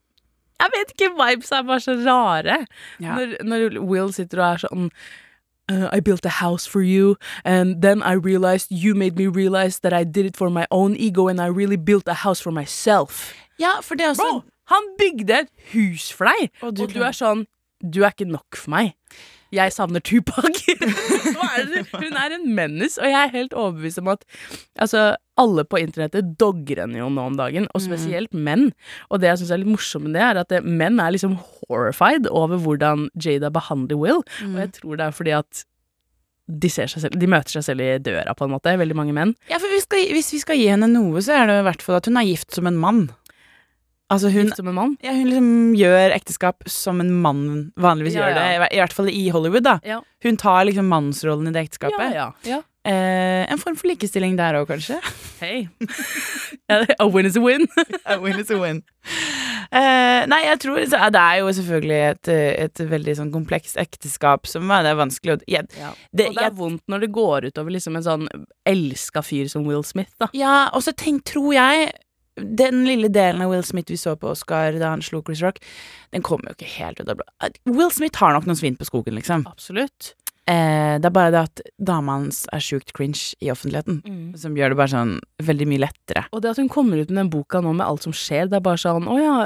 Jeg 0.62 0.70
vet 0.76 0.90
ikke, 0.94 1.12
vibes 1.18 1.48
er 1.52 1.64
bare 1.66 1.82
så 1.82 1.98
rare. 2.00 2.60
Ja. 3.02 3.16
Når, 3.18 3.36
når 3.44 3.80
Will 3.82 4.12
sitter 4.14 4.40
og 4.40 4.46
er 4.46 4.62
sånn 4.62 4.90
uh, 5.72 5.96
I 5.96 6.00
built 6.00 6.24
a 6.26 6.34
house 6.44 6.64
for 6.72 6.82
you, 6.82 7.16
and 7.44 7.82
then 7.82 8.02
I 8.02 8.14
realized 8.30 8.66
you 8.70 8.94
made 8.94 9.16
me 9.16 9.26
realize 9.26 9.78
that 9.80 9.92
I 9.92 10.04
did 10.04 10.26
it 10.26 10.36
for 10.36 10.50
my 10.50 10.66
own 10.70 10.96
ego, 10.96 11.28
and 11.28 11.40
I 11.40 11.46
really 11.60 11.76
built 11.76 12.06
a 12.08 12.14
house 12.24 12.40
for 12.44 12.52
myself. 12.52 13.32
Ja, 13.58 13.80
for 13.80 13.94
det 13.94 14.04
er 14.04 14.08
også 14.10 14.22
Bro, 14.22 14.42
han 14.74 14.82
bygde 14.98 15.34
et 15.40 15.48
hus 15.72 16.12
for 16.12 16.24
deg, 16.24 16.50
Og 16.60 16.68
og 16.68 16.76
du 16.76 16.86
du, 16.86 17.02
er 17.02 17.12
sånn 17.12 17.46
Du 17.94 18.02
er 18.02 18.10
ikke 18.14 18.30
nok 18.30 18.56
for 18.56 18.70
meg. 18.70 18.92
Jeg 19.52 19.72
savner 19.74 20.00
Tupac. 20.00 20.62
Er? 21.52 21.66
Hun 21.92 22.14
er 22.16 22.32
en 22.32 22.46
menace, 22.56 22.96
og 22.96 23.10
jeg 23.10 23.18
er 23.18 23.32
helt 23.34 23.52
overbevist 23.52 24.00
om 24.00 24.08
at 24.08 24.22
altså, 24.80 25.16
alle 25.40 25.64
på 25.68 25.80
internettet 25.82 26.30
dogger 26.40 26.80
henne 26.80 26.96
jo 26.96 27.10
nå 27.12 27.26
om 27.28 27.36
dagen, 27.36 27.66
og 27.76 27.82
spesielt 27.84 28.32
menn. 28.32 28.70
Og 29.10 29.20
det 29.20 29.28
jeg 29.28 29.42
syns 29.42 29.52
er 29.52 29.60
litt 29.60 29.72
morsomt 29.74 30.06
med 30.06 30.16
det, 30.16 30.22
er 30.24 30.40
at 30.40 30.54
menn 30.64 30.96
er 31.02 31.12
liksom 31.12 31.36
horrified 31.42 32.30
over 32.30 32.62
hvordan 32.62 33.10
Jada 33.20 33.52
behandler 33.52 34.00
Will, 34.00 34.24
og 34.48 34.56
jeg 34.62 34.72
tror 34.78 34.96
det 34.96 35.06
er 35.06 35.18
fordi 35.18 35.36
at 35.42 35.64
de, 36.48 36.68
selv, 36.72 37.12
de 37.16 37.28
møter 37.30 37.58
seg 37.58 37.66
selv 37.68 37.84
i 37.84 37.90
døra, 38.02 38.34
på 38.36 38.46
en 38.46 38.54
måte, 38.54 38.72
veldig 38.78 38.96
mange 38.98 39.14
menn. 39.16 39.34
Ja, 39.50 39.60
for 39.62 39.70
vi 39.72 39.80
skal, 39.82 40.08
hvis 40.16 40.32
vi 40.34 40.40
skal 40.42 40.58
gi 40.58 40.68
henne 40.72 40.88
noe, 40.90 41.22
så 41.24 41.36
er 41.38 41.50
det 41.50 41.60
i 41.60 41.66
hvert 41.68 41.84
fall 41.84 42.00
at 42.00 42.08
hun 42.10 42.18
er 42.20 42.28
gift 42.28 42.56
som 42.56 42.68
en 42.68 42.80
mann. 42.80 43.04
Altså 44.12 44.28
hun, 44.32 44.48
Gift 44.50 44.58
som 44.60 44.68
en 44.68 44.76
mann. 44.76 44.96
ja, 45.04 45.14
hun 45.16 45.30
liksom 45.30 45.46
gjør 45.78 46.12
ekteskap 46.18 46.66
som 46.68 47.00
en 47.00 47.12
mann 47.24 47.44
vanligvis 47.80 48.18
Ja, 48.18 48.26
gjør 48.28 48.36
det. 48.40 48.68
I, 48.68 48.82
hvert 48.82 48.96
fall 48.98 49.08
i 49.12 49.22
Hollywood, 49.32 49.64
da. 49.64 50.02
Hun 50.22 50.36
tar 50.40 50.66
liksom 50.68 50.90
mannsrollen 50.92 51.48
i 51.48 51.54
det 51.54 51.64
ekteskapet. 51.68 52.12
Ja, 52.12 52.28
ja, 52.44 52.58
ja. 52.58 52.60
Eh, 52.84 53.46
en 53.46 53.60
form 53.62 53.76
for 53.78 53.86
likestilling 53.86 54.34
der 54.36 54.56
òg, 54.58 54.66
kanskje. 54.66 54.98
Hei. 55.40 55.68
a 56.98 57.06
win 57.06 57.28
is 57.30 57.38
a 57.38 57.42
win. 57.42 57.68
A 58.10 58.18
win 58.18 58.40
is 58.40 58.50
a 58.50 58.58
win. 58.58 58.82
Eh, 59.72 60.22
nei, 60.28 60.40
jeg 60.44 60.58
tror 60.60 60.82
så, 60.84 60.98
Det 61.14 61.20
er 61.22 61.38
jo 61.40 61.52
selvfølgelig 61.56 62.00
et, 62.10 62.28
et 62.66 62.82
veldig 62.90 63.14
sånn 63.16 63.30
komplekst 63.32 63.78
ekteskap 63.80 64.50
som 64.50 64.68
det 64.68 64.90
er 64.90 64.98
vanskelig 64.98 65.36
å 65.38 65.40
jeg, 65.48 65.70
Ja. 65.78 65.94
det, 66.12 66.26
og 66.28 66.36
det 66.36 66.42
er 66.42 66.48
jeg, 66.50 66.56
vondt 66.58 66.84
når 66.92 67.06
det 67.06 67.12
går 67.14 67.46
utover 67.48 67.72
liksom 67.72 67.96
en 67.96 68.04
sånn 68.04 68.26
elska 68.68 69.22
fyr 69.24 69.48
som 69.48 69.64
Will 69.64 69.86
Smith, 69.86 70.12
da. 70.20 70.28
Ja, 70.36 70.68
og 70.74 70.84
så 70.84 70.92
tenk, 70.92 71.24
tror 71.30 71.54
jeg 71.56 71.94
Den 72.42 72.84
lille 72.88 73.08
delen 73.12 73.42
av 73.44 73.52
Will 73.52 73.64
Smith 73.66 73.92
vi 73.92 73.98
så 74.00 74.16
på 74.18 74.32
Oscar 74.32 74.78
da 74.80 74.92
han 74.94 75.04
slo 75.04 75.22
Chris 75.26 75.42
Rock, 75.44 75.60
den 76.12 76.24
kommer 76.26 76.50
jo 76.50 76.58
ikke 76.58 76.72
helt 76.78 77.00
ut 77.00 77.08
av 77.08 77.20
blå. 77.20 77.28
Will 77.70 77.92
Smith 77.94 78.18
har 78.22 78.34
nok 78.36 78.48
noen 78.48 78.58
svin 78.58 78.76
på 78.78 78.88
skogen, 78.88 79.16
liksom. 79.18 79.46
Absolutt. 79.50 80.14
Eh, 80.50 80.98
det 80.98 81.06
er 81.06 81.14
bare 81.14 81.30
det 81.30 81.42
at 81.46 81.60
dama 81.78 82.16
hans 82.18 82.42
er 82.50 82.62
sjukt 82.64 82.90
cringe 82.96 83.36
i 83.38 83.50
offentligheten, 83.52 84.00
som 84.40 84.56
gjør 84.58 84.72
det 84.72 84.78
bare 84.80 84.90
sånn 84.90 85.12
veldig 85.46 85.68
mye 85.70 85.84
lettere. 85.84 86.24
Og 86.34 86.42
det 86.42 86.50
at 86.50 86.58
hun 86.58 86.70
kommer 86.72 86.98
ut 86.98 87.12
med 87.12 87.20
den 87.20 87.30
boka 87.30 87.60
nå 87.62 87.76
med 87.76 87.86
alt 87.86 88.02
som 88.08 88.14
skjer, 88.16 88.50
det 88.50 88.58
er 88.58 88.64
bare 88.66 88.80
sånn 88.82 89.06
Å 89.06 89.18
ja, 89.20 89.36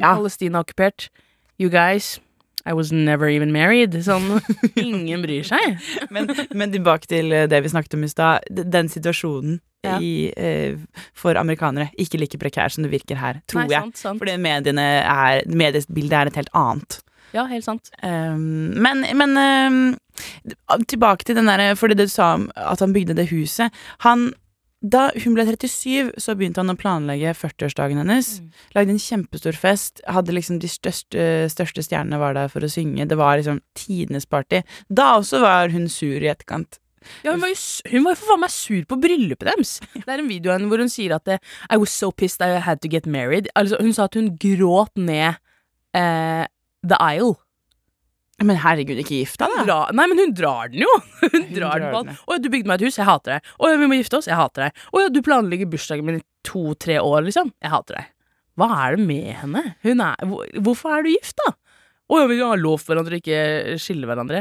Ja. 0.00 0.14
Palestina 0.16 0.58
er 0.58 0.64
okkupert. 0.64 1.10
You 1.58 1.68
guys, 1.68 2.18
I 2.64 2.72
was 2.72 2.90
never 2.90 3.28
even 3.28 3.52
married. 3.52 3.92
Sånn, 4.04 4.40
ingen 4.80 5.20
bryr 5.20 5.44
seg. 5.44 5.76
Men, 6.10 6.30
men 6.56 6.72
tilbake 6.72 7.10
til 7.10 7.34
det 7.50 7.60
vi 7.60 7.68
snakket 7.68 7.98
om 7.98 8.06
i 8.06 8.08
stad. 8.08 8.46
Den 8.48 8.88
situasjonen 8.88 9.60
Ja. 9.80 9.94
i, 9.96 10.28
uh, 10.36 11.06
for 11.16 11.38
amerikanere 11.40 11.88
ikke 11.96 12.18
like 12.20 12.40
prekær 12.40 12.68
som 12.72 12.84
det 12.84 12.90
virker 12.92 13.16
her, 13.16 13.38
tror 13.48 13.62
Nei, 13.64 13.70
jeg. 13.72 13.86
sant, 13.86 14.02
sant. 14.02 14.20
Fordi 14.20 14.34
mediene 14.36 14.84
er, 15.00 15.40
mediebildet 15.48 16.18
er 16.18 16.28
et 16.28 16.36
helt 16.42 16.52
annet. 16.52 17.00
Ja, 17.32 17.46
helt 17.46 17.64
sant. 17.64 17.88
Um, 18.02 18.74
men 18.76 19.06
men 19.16 19.38
um, 19.38 19.80
tilbake 20.90 21.24
til 21.24 21.38
den 21.38 21.46
derre 21.46 21.76
Fordi 21.78 21.94
du 21.94 22.08
sa 22.10 22.34
om 22.34 22.48
at 22.58 22.82
han 22.82 22.92
bygde 22.92 23.14
det 23.16 23.30
huset. 23.30 23.70
Han 24.04 24.32
da 24.80 25.10
hun 25.12 25.34
ble 25.36 25.44
37, 25.44 26.14
så 26.16 26.32
begynte 26.32 26.62
han 26.62 26.72
å 26.72 26.78
planlegge 26.80 27.34
40-årsdagen 27.36 28.00
hennes. 28.00 28.30
Lagde 28.72 28.94
en 28.94 29.02
kjempestor 29.02 29.52
fest. 29.52 30.00
Hadde 30.08 30.32
liksom 30.32 30.56
De 30.62 30.70
største, 30.72 31.26
største 31.52 31.84
stjernene 31.84 32.20
var 32.20 32.32
der 32.38 32.48
for 32.48 32.64
å 32.64 32.70
synge. 32.72 33.04
Det 33.04 33.18
var 33.20 33.36
liksom 33.36 33.60
tidenes 33.76 34.24
party. 34.24 34.62
Da 34.88 35.18
også 35.18 35.42
var 35.44 35.68
hun 35.74 35.84
sur 35.92 36.16
i 36.16 36.32
etterkant. 36.32 36.80
Ja, 37.24 37.32
hun 37.32 37.42
var 37.42 37.52
jo 37.52 37.58
hun 37.94 38.06
var 38.06 38.18
for 38.18 38.32
faen 38.32 38.42
meg 38.44 38.54
sur 38.54 38.86
på 38.88 38.98
bryllupet 39.00 39.48
deres. 39.48 39.76
Det 40.04 40.08
er 40.08 40.22
en 40.22 40.30
video 40.30 40.56
hvor 40.70 40.82
hun 40.82 40.92
sier 40.92 41.16
at 41.16 41.30
I 41.36 41.78
was 41.80 41.92
so 41.94 42.10
pissed 42.12 42.42
I 42.44 42.60
had 42.60 42.82
to 42.84 42.90
get 42.92 43.06
married. 43.06 43.48
Altså, 43.56 43.80
hun 43.80 43.94
sa 43.96 44.08
at 44.08 44.18
hun 44.18 44.34
gråt 44.40 44.92
ned 45.00 45.40
eh, 45.96 46.44
The 46.86 46.98
Isle. 47.16 47.36
Men 48.40 48.56
herregud, 48.56 48.96
ikke 49.02 49.18
gift 49.20 49.40
deg, 49.42 49.66
da. 49.68 49.82
Nei, 49.92 50.06
men 50.08 50.20
hun 50.22 50.30
drar 50.36 50.70
den 50.72 50.86
jo! 50.86 50.92
Hun, 51.20 51.42
drar 51.52 51.82
den 51.82 51.90
på 51.92 51.98
alt. 51.98 52.22
Å 52.24 52.38
du 52.40 52.46
bygde 52.48 52.70
meg 52.70 52.80
et 52.80 52.88
hus, 52.88 52.96
jeg 52.96 53.04
hater 53.04 53.36
deg. 53.36 53.50
Å 53.60 53.72
vi 53.82 53.88
må 53.90 53.98
gifte 53.98 54.16
oss, 54.16 54.28
jeg 54.30 54.38
hater 54.38 54.64
deg. 54.64 54.86
Å 54.96 55.02
du 55.12 55.18
planlegger 55.26 55.68
bursdagen 55.68 56.06
min 56.08 56.22
i 56.22 56.24
to-tre 56.48 56.96
år, 57.04 57.26
liksom. 57.26 57.50
Jeg 57.60 57.72
hater 57.74 57.98
deg. 57.98 58.08
Hva 58.56 58.70
er 58.78 58.96
det 58.96 59.04
med 59.10 59.28
henne? 59.42 59.64
Hun 59.84 60.00
er, 60.06 60.24
hvor, 60.30 60.48
hvorfor 60.64 60.96
er 60.96 61.04
du 61.04 61.10
gift, 61.12 61.36
da? 61.44 61.52
Å 62.10 62.22
ja, 62.22 62.30
vi 62.32 62.40
har 62.40 62.58
lovt 62.58 62.88
hverandre 62.88 63.18
å 63.18 63.20
ikke 63.20 63.76
skille 63.80 64.08
hverandre. 64.08 64.40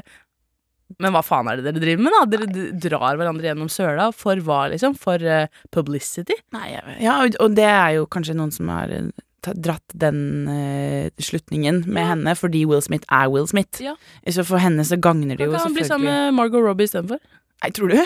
Men 0.98 1.14
hva 1.14 1.22
faen 1.24 1.48
er 1.52 1.60
det 1.62 1.68
dere 1.70 1.82
driver 1.84 2.02
med, 2.08 2.14
da? 2.16 2.26
Dere 2.34 2.48
Nei. 2.50 2.80
drar 2.82 3.18
hverandre 3.20 3.46
gjennom 3.52 3.70
søla. 3.70 4.08
For 4.16 4.36
hva, 4.42 4.64
liksom? 4.74 4.96
For 4.98 5.22
uh, 5.22 5.46
publicity? 5.72 6.34
Nei, 6.56 6.72
jeg- 6.74 7.02
ja, 7.06 7.20
og- 7.40 7.54
det 7.56 7.68
er 7.70 7.92
jo 8.00 8.08
kanskje 8.08 8.34
noen 8.36 8.52
som 8.52 8.68
har 8.74 8.90
eh, 8.90 9.12
dratt 9.54 9.94
den 9.96 10.48
uh, 10.50 11.10
slutningen 11.22 11.86
med 11.88 12.02
Ja. 12.02 12.08
henne, 12.16 12.34
fordi 12.36 12.66
Will 12.66 12.82
Smith 12.82 13.06
er 13.12 13.30
Will 13.30 13.46
Smith. 13.48 13.80
Ja. 13.80 13.94
Så 14.28 14.44
for 14.46 14.58
henne 14.58 14.82
så 14.84 14.98
gagner 15.00 15.38
det 15.38 15.46
jo 15.46 15.54
selvfølgelig. 15.54 15.56
kan 15.56 15.68
han 15.70 15.74
bli 15.78 15.84
sammen 15.84 16.06
med 16.10 16.34
Margot 16.34 16.64
Robbie 16.66 16.90
istedenfor. 16.90 17.20
Nei, 17.64 17.70
tror 17.72 17.90
du? 17.94 18.02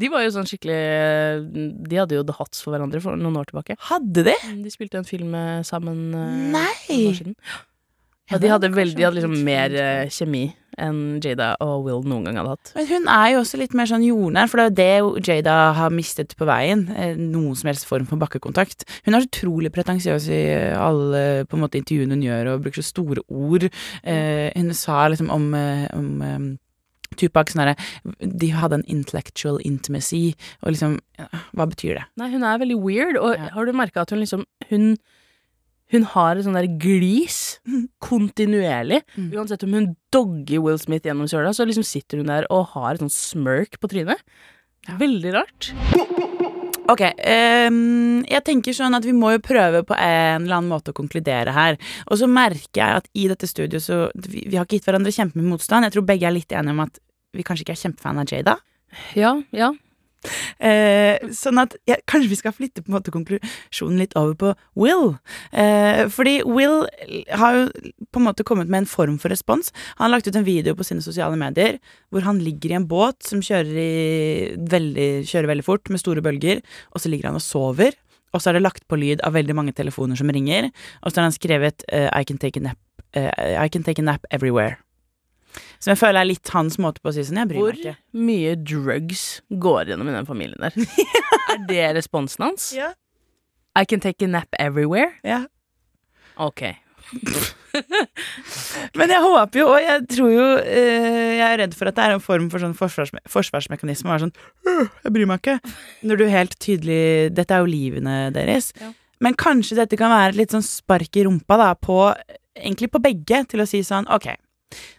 De 0.00 0.08
var 0.08 0.22
jo 0.24 0.30
sånn 0.32 0.46
skikkelig 0.48 1.88
De 1.90 1.96
hadde 1.98 2.14
jo 2.16 2.22
the 2.24 2.32
hots 2.32 2.62
for 2.62 2.72
hverandre 2.72 3.02
for 3.02 3.16
noen 3.20 3.36
år 3.36 3.50
tilbake. 3.50 3.76
Hadde 3.90 4.24
de? 4.30 4.34
De 4.64 4.70
spilte 4.72 4.96
en 4.96 5.04
film 5.04 5.34
sammen 5.66 6.14
uh, 6.14 6.30
Nei. 6.54 6.70
noen 6.88 7.10
år 7.10 7.18
siden. 7.18 7.36
Ja, 8.30 8.38
de 8.38 8.48
hadde 8.48 8.70
veldig, 8.70 8.94
de 8.96 9.02
hadde 9.02 9.18
liksom 9.18 9.40
mer 9.44 9.74
eh, 9.74 10.08
kjemi 10.14 10.44
enn 10.80 11.20
Jada 11.22 11.52
og 11.64 11.84
Will 11.86 12.02
noen 12.08 12.24
gang 12.28 12.38
hadde 12.40 12.54
hatt. 12.56 12.72
Men 12.76 12.86
hun 12.90 13.08
er 13.12 13.26
jo 13.34 13.42
også 13.44 13.60
litt 13.60 13.74
mer 13.78 13.86
sånn 13.90 14.04
jordnær, 14.06 14.48
for 14.50 14.70
det 14.70 14.86
er 14.86 14.98
jo 15.02 15.12
det 15.20 15.26
Jada 15.28 15.58
har 15.76 15.90
mistet 15.94 16.34
på 16.40 16.48
veien. 16.48 16.86
eh, 16.96 17.14
Noen 17.20 17.54
som 17.56 17.68
helst 17.70 17.86
form 17.86 18.06
for 18.10 18.16
bakkekontakt. 18.20 18.84
Hun 19.06 19.14
er 19.14 19.20
så 19.24 19.28
utrolig 19.30 19.70
pretensiøs 19.74 20.28
i 20.32 20.40
alle 20.76 21.44
på 21.46 21.56
en 21.58 21.64
måte 21.66 21.78
intervjuene 21.80 22.16
hun 22.18 22.26
gjør, 22.26 22.54
og 22.54 22.64
bruker 22.64 22.82
så 22.82 22.90
store 22.90 23.22
ord. 23.28 23.68
Eh, 24.02 24.50
hun 24.56 24.72
sa 24.74 25.06
liksom 25.08 25.30
om, 25.30 25.54
eh, 25.54 25.86
om 25.94 26.58
Tupac 27.16 27.50
sånn 27.50 27.74
De 28.20 28.48
hadde 28.54 28.76
en 28.78 28.84
intellectual 28.86 29.58
intimacy, 29.66 30.34
og 30.62 30.72
liksom 30.72 30.98
Hva 31.54 31.66
betyr 31.66 31.96
det? 31.98 32.04
Nei, 32.16 32.30
hun 32.30 32.44
er 32.44 32.58
veldig 32.62 32.78
weird, 32.80 33.16
og 33.18 33.34
Ja. 33.36 33.48
har 33.52 33.64
du 33.66 33.72
merka 33.72 34.02
at 34.02 34.10
hun 34.10 34.20
liksom 34.20 34.44
Hun 34.70 34.96
hun 35.90 36.06
har 36.12 36.38
et 36.38 36.46
sånn 36.46 36.58
der 36.58 36.68
glis 36.80 37.58
kontinuerlig. 38.06 39.02
Mm. 39.16 39.30
Uansett 39.34 39.66
om 39.66 39.74
hun 39.76 39.90
dogger 40.14 40.62
Will 40.64 40.78
Smith 40.80 41.08
gjennom 41.08 41.28
søla, 41.30 41.52
så 41.56 41.66
liksom 41.68 41.86
sitter 41.86 42.22
hun 42.22 42.30
der 42.30 42.46
og 42.52 42.72
har 42.76 42.94
et 42.94 43.02
sånn 43.02 43.12
smirk 43.14 43.80
på 43.82 43.90
trynet. 43.90 44.22
Veldig 45.00 45.34
rart. 45.34 45.72
Ok, 46.90 47.04
um, 47.06 48.22
jeg 48.26 48.42
tenker 48.46 48.74
sånn 48.74 48.96
at 48.96 49.04
vi 49.06 49.12
må 49.14 49.28
jo 49.36 49.42
prøve 49.44 49.84
på 49.86 49.94
en 49.94 50.42
eller 50.42 50.56
annen 50.56 50.72
måte 50.72 50.90
å 50.90 50.96
konkludere 50.96 51.52
her. 51.54 51.78
Og 52.08 52.18
så 52.18 52.26
merker 52.30 52.80
jeg 52.80 53.02
at 53.02 53.06
i 53.14 53.28
dette 53.30 53.46
studioet 53.46 53.84
så 53.84 54.00
Vi, 54.14 54.42
vi 54.48 54.58
har 54.58 54.66
ikke 54.66 54.80
gitt 54.80 54.88
hverandre 54.88 55.14
kjempemye 55.14 55.52
motstand. 55.52 55.86
Jeg 55.86 55.94
tror 55.94 56.08
begge 56.08 56.26
er 56.26 56.34
litt 56.34 56.50
enige 56.50 56.74
om 56.74 56.82
at 56.86 56.98
vi 57.36 57.46
kanskje 57.46 57.66
ikke 57.66 57.76
er 57.76 57.82
kjempefan 57.84 58.18
av 58.18 58.32
Jada. 58.32 58.56
Ja, 59.14 59.36
ja. 59.54 59.70
Eh, 60.60 61.16
sånn 61.34 61.60
at 61.62 61.76
ja, 61.88 61.96
kanskje 62.10 62.30
vi 62.32 62.38
skal 62.38 62.54
flytte 62.56 62.82
på 62.84 62.90
en 62.90 62.96
måte 62.98 63.14
konklusjonen 63.14 64.00
litt 64.02 64.16
over 64.18 64.34
på 64.40 64.52
Will. 64.80 65.14
Eh, 65.52 66.04
fordi 66.12 66.40
Will 66.44 66.84
har 67.40 67.56
jo 67.56 67.64
på 68.10 68.20
en 68.20 68.26
måte 68.28 68.44
kommet 68.46 68.70
med 68.70 68.84
en 68.84 68.90
form 68.90 69.16
for 69.22 69.32
respons. 69.32 69.72
Han 69.96 70.08
har 70.08 70.16
lagt 70.16 70.28
ut 70.28 70.36
en 70.36 70.46
video 70.46 70.76
på 70.76 70.86
sine 70.86 71.04
sosiale 71.04 71.38
medier 71.40 71.80
hvor 72.10 72.26
han 72.26 72.42
ligger 72.42 72.74
i 72.74 72.78
en 72.80 72.88
båt 72.90 73.24
som 73.26 73.42
kjører, 73.44 73.72
i 73.80 74.52
veldig, 74.70 75.10
kjører 75.30 75.52
veldig 75.54 75.66
fort 75.66 75.90
med 75.92 76.02
store 76.02 76.24
bølger, 76.24 76.60
og 76.92 77.02
så 77.02 77.12
ligger 77.12 77.30
han 77.30 77.40
og 77.40 77.44
sover. 77.44 77.96
Og 78.34 78.42
så 78.42 78.50
er 78.50 78.58
det 78.58 78.66
lagt 78.66 78.86
på 78.86 78.98
lyd 79.00 79.24
av 79.26 79.34
veldig 79.34 79.56
mange 79.58 79.74
telefoner 79.74 80.18
som 80.18 80.30
ringer, 80.30 80.70
og 81.02 81.10
så 81.10 81.20
har 81.20 81.30
han 81.30 81.34
skrevet 81.34 81.82
uh, 81.90 82.06
I, 82.14 82.22
can 82.22 82.38
take 82.38 82.60
a 82.60 82.62
nap, 82.62 82.78
uh, 83.16 83.32
I 83.58 83.66
can 83.68 83.82
take 83.82 83.98
a 83.98 84.06
nap 84.06 84.26
everywhere. 84.30 84.78
Som 85.80 85.92
jeg 85.94 85.98
føler 86.00 86.20
er 86.22 86.28
litt 86.30 86.48
hans 86.54 86.76
måte 86.82 87.00
på 87.02 87.10
å 87.10 87.14
si 87.16 87.24
sånn, 87.26 87.40
jeg 87.42 87.50
bryr 87.50 87.60
Hvor 87.62 87.76
meg 87.76 87.80
ikke. 87.84 87.96
mye 88.26 88.52
drugs 88.60 89.22
går 89.50 89.90
gjennom 89.92 90.10
i 90.10 90.16
den 90.18 90.28
familien 90.28 90.60
der? 90.60 90.76
er 91.54 91.64
det 91.68 91.86
responsen 91.96 92.44
hans? 92.48 92.70
Ja. 92.76 92.92
I 93.78 93.84
can 93.88 94.00
take 94.02 94.22
a 94.24 94.28
nap 94.28 94.48
everywhere? 94.58 95.12
Ja. 95.26 95.44
Ok. 96.40 96.62
Men 98.98 99.10
jeg 99.12 99.22
håper 99.24 99.60
jo, 99.60 99.66
og 99.72 99.80
jeg 99.82 100.04
tror 100.10 100.30
jo 100.30 100.44
eh, 100.62 101.36
Jeg 101.38 101.46
er 101.46 101.58
redd 101.62 101.74
for 101.78 101.90
at 101.90 101.96
det 101.96 102.04
er 102.04 102.14
en 102.16 102.22
form 102.22 102.48
for 102.52 102.62
sånn 102.62 102.74
forsvarsme 102.78 103.22
forsvarsmekanisme. 103.30 104.18
sånn 104.22 104.32
«Øh, 104.68 104.86
Jeg 105.06 105.14
bryr 105.14 105.28
meg 105.30 105.42
ikke. 105.42 105.56
Når 106.06 106.20
du 106.20 106.24
helt 106.30 106.56
tydelig 106.62 107.00
Dette 107.36 107.56
er 107.56 107.64
jo 107.64 107.70
livene 107.70 108.16
deres. 108.34 108.70
Ja. 108.80 108.92
Men 109.20 109.36
kanskje 109.38 109.78
dette 109.80 109.98
kan 110.00 110.12
være 110.12 110.34
et 110.34 110.40
litt 110.42 110.54
sånn 110.54 110.64
spark 110.66 111.18
i 111.20 111.26
rumpa 111.26 111.58
da 111.60 111.72
på 111.78 111.98
Egentlig 112.58 112.90
på 112.92 113.02
begge, 113.02 113.44
til 113.50 113.62
å 113.62 113.68
si 113.68 113.82
sånn 113.86 114.08
Ok, 114.12 114.28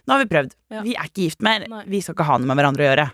nå 0.06 0.14
har 0.14 0.22
vi 0.24 0.28
prøvd. 0.30 0.54
Ja. 0.74 0.82
Vi 0.86 0.94
er 0.98 1.08
ikke 1.08 1.24
gift 1.26 1.42
mer. 1.46 1.64
Nei. 1.70 1.82
Vi 1.90 2.00
skal 2.04 2.14
ikke 2.16 2.26
ha 2.28 2.38
noe 2.38 2.48
med 2.50 2.58
hverandre 2.60 2.84
å 2.84 2.88
gjøre. 2.90 3.08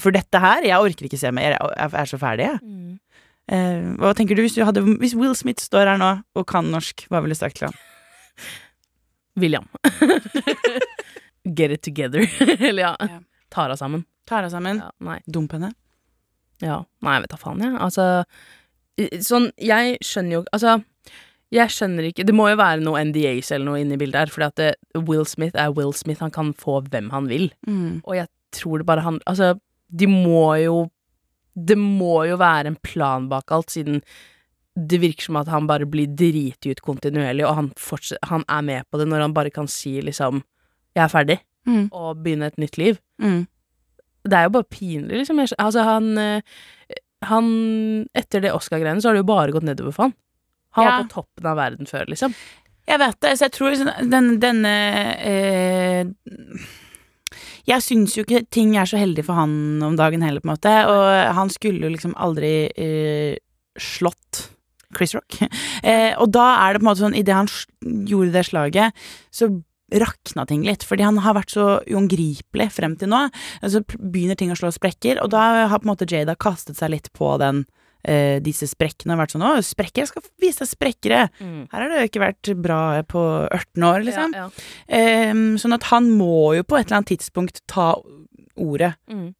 For 0.00 0.14
dette 0.14 0.38
her 0.40 0.62
Jeg 0.64 0.78
orker 0.86 1.08
ikke 1.08 1.18
se 1.18 1.30
mer. 1.34 1.56
Jeg 1.58 1.92
er 2.02 2.08
så 2.08 2.18
ferdig, 2.22 2.46
jeg. 2.46 2.60
Mm. 2.62 2.98
Eh, 3.50 3.88
hva 3.98 4.12
tenker 4.14 4.38
du 4.38 4.42
hvis, 4.44 4.54
du 4.54 4.62
hadde, 4.64 4.84
hvis 5.02 5.16
Will 5.18 5.34
Smith 5.34 5.60
står 5.64 5.88
her 5.90 5.98
nå 6.00 6.10
og 6.38 6.46
kan 6.46 6.68
norsk, 6.70 7.06
hva 7.10 7.18
ville 7.24 7.34
du 7.34 7.40
sagt 7.40 7.58
til 7.58 7.66
ham? 7.68 7.74
William. 9.40 9.66
Get 11.44 11.70
it 11.72 11.82
together. 11.82 12.20
Eller 12.60 12.82
ja, 12.82 12.96
Ja. 13.00 13.20
tar 13.50 13.70
av 13.70 13.76
sammen. 13.76 14.04
Tara 14.28 14.50
sammen. 14.50 14.78
Ja, 14.78 14.90
nei. 15.00 15.18
Dump 15.26 15.52
henne. 15.56 15.72
Ja, 16.62 16.82
nei, 17.02 17.14
jeg 17.16 17.22
vet 17.24 17.32
da 17.32 17.38
faen, 17.40 17.62
jeg. 17.64 17.74
Altså, 17.80 18.04
sånn, 19.24 19.46
jeg 19.56 19.96
skjønner 20.04 20.34
jo 20.36 20.40
Altså, 20.52 20.74
jeg 21.50 21.72
skjønner 21.74 22.06
ikke 22.10 22.24
Det 22.26 22.34
må 22.34 22.44
jo 22.50 22.56
være 22.60 22.82
noe 22.84 23.00
NDAs 23.08 23.50
eller 23.50 23.66
noe 23.66 23.80
inni 23.82 23.96
bildet 23.98 24.20
her, 24.20 24.30
fordi 24.30 24.46
at 24.46 24.56
det, 24.60 25.02
Will 25.08 25.24
Smith 25.26 25.58
er 25.58 25.72
Will 25.74 25.92
Smith, 25.92 26.20
han 26.22 26.30
kan 26.30 26.52
få 26.54 26.80
hvem 26.86 27.10
han 27.10 27.26
vil. 27.30 27.48
Mm. 27.66 28.02
Og 28.04 28.14
jeg 28.16 28.28
tror 28.54 28.78
det 28.78 28.86
bare 28.86 29.02
handler 29.06 29.26
Altså, 29.26 29.58
de 29.90 30.06
må 30.06 30.54
jo 30.62 30.76
Det 31.58 31.76
må 31.78 32.24
jo 32.28 32.36
være 32.38 32.70
en 32.70 32.78
plan 32.86 33.28
bak 33.28 33.50
alt, 33.50 33.70
siden 33.70 34.02
det 34.78 35.00
virker 35.02 35.26
som 35.26 35.36
at 35.36 35.48
han 35.50 35.66
bare 35.66 35.84
blir 35.90 36.06
driti 36.16 36.70
ut 36.70 36.80
kontinuerlig, 36.80 37.42
og 37.44 37.56
han, 37.56 37.70
han 38.30 38.44
er 38.48 38.62
med 38.62 38.86
på 38.88 39.00
det 39.00 39.08
når 39.10 39.20
han 39.26 39.34
bare 39.34 39.50
kan 39.50 39.66
si 39.68 40.00
liksom 40.00 40.42
'Jeg 40.94 41.04
er 41.04 41.08
ferdig', 41.08 41.40
Mm. 41.66 41.88
og 41.92 42.22
begynne 42.24 42.46
et 42.46 42.56
nytt 42.56 42.78
liv. 42.78 42.98
Mm. 43.20 43.46
Det 44.24 44.32
er 44.32 44.42
jo 44.44 44.48
bare 44.54 44.64
pinlig, 44.70 45.18
liksom. 45.18 45.38
Altså, 45.58 45.82
han 45.82 46.18
eh, 46.18 46.40
Han 47.22 48.06
Etter 48.14 48.40
det 48.40 48.52
Oscar-greiene 48.52 49.02
så 49.02 49.08
har 49.08 49.14
det 49.14 49.20
jo 49.26 49.34
bare 49.34 49.52
gått 49.52 49.62
nedover 49.62 49.92
for 49.92 50.02
han. 50.04 50.14
Han 50.78 50.84
Ja. 50.84 50.90
var 50.96 51.04
på 51.04 51.10
toppen 51.16 51.46
av 51.50 51.56
verden 51.56 51.86
før, 51.86 52.06
liksom. 52.06 52.34
Jeg 52.88 52.98
vet 52.98 53.20
det, 53.20 53.32
så 53.38 53.44
jeg 53.46 53.52
tror 53.52 53.74
sånn- 53.78 54.10
den, 54.10 54.40
denne 54.40 54.74
eh, 55.20 56.04
Jeg 57.68 57.82
syns 57.84 58.16
jo 58.16 58.24
ikke 58.24 58.44
ting 58.50 58.72
er 58.80 58.88
så 58.88 58.98
heldig 58.98 59.24
for 59.26 59.34
han 59.38 59.82
om 59.84 59.96
dagen 59.98 60.22
heller, 60.24 60.40
på 60.42 60.48
en 60.48 60.56
måte. 60.56 60.72
Og 60.90 61.34
han 61.36 61.50
skulle 61.52 61.84
jo 61.86 61.92
liksom 61.92 62.14
aldri 62.18 62.70
eh, 62.74 63.36
slått 63.78 64.48
Chris 64.96 65.14
Rock. 65.14 65.38
Eh, 65.80 66.12
og 66.20 66.28
da 66.34 66.42
er 66.66 66.74
det 66.74 66.80
på 66.82 66.84
en 66.84 66.88
måte 66.90 67.00
sånn, 67.00 67.14
idet 67.16 67.32
han 67.32 67.48
gjorde 68.04 68.32
det 68.34 68.42
slaget, 68.50 68.92
så 69.32 69.46
rakna 69.96 70.44
ting 70.46 70.60
litt. 70.66 70.82
Fordi 70.84 71.06
han 71.06 71.16
har 71.24 71.32
vært 71.38 71.54
så 71.54 71.78
uangripelig 71.88 72.66
frem 72.74 72.98
til 73.00 73.08
nå. 73.08 73.22
Så 73.64 73.80
p- 73.88 73.96
begynner 73.96 74.36
ting 74.36 74.50
å 74.52 74.58
slå 74.60 74.68
sprekker, 74.76 75.22
og 75.24 75.30
da 75.32 75.66
har 75.72 75.80
på 75.80 75.88
en 75.88 75.94
måte 75.94 76.04
Jada 76.10 76.34
kastet 76.36 76.76
seg 76.76 76.92
litt 76.92 77.08
på 77.16 77.30
den 77.40 77.62
eh, 78.04 78.38
disse 78.40 78.66
sprekkene 78.70 79.14
og 79.14 79.20
vært 79.22 79.34
sånn 79.34 79.44
'Å, 79.44 79.60
sprekker, 79.64 80.02
jeg 80.04 80.08
skal 80.08 80.22
vise 80.40 80.64
deg 80.64 80.70
sprekkere'. 80.70 81.28
Her 81.40 81.80
har 81.80 81.88
det 81.88 82.00
jo 82.00 82.08
ikke 82.08 82.24
vært 82.26 82.62
bra 82.62 83.02
på 83.02 83.22
18 83.50 83.82
år, 83.82 84.04
liksom. 84.04 84.32
Ja, 84.34 84.48
ja. 84.48 84.50
Eh, 84.88 85.32
sånn 85.60 85.74
at 85.74 85.84
han 85.90 86.10
må 86.16 86.54
jo 86.56 86.62
på 86.62 86.78
et 86.78 86.86
eller 86.86 87.00
annet 87.02 87.12
tidspunkt 87.18 87.60
ta 87.66 87.94
ordet 88.56 88.94
Mm. 89.08 89.34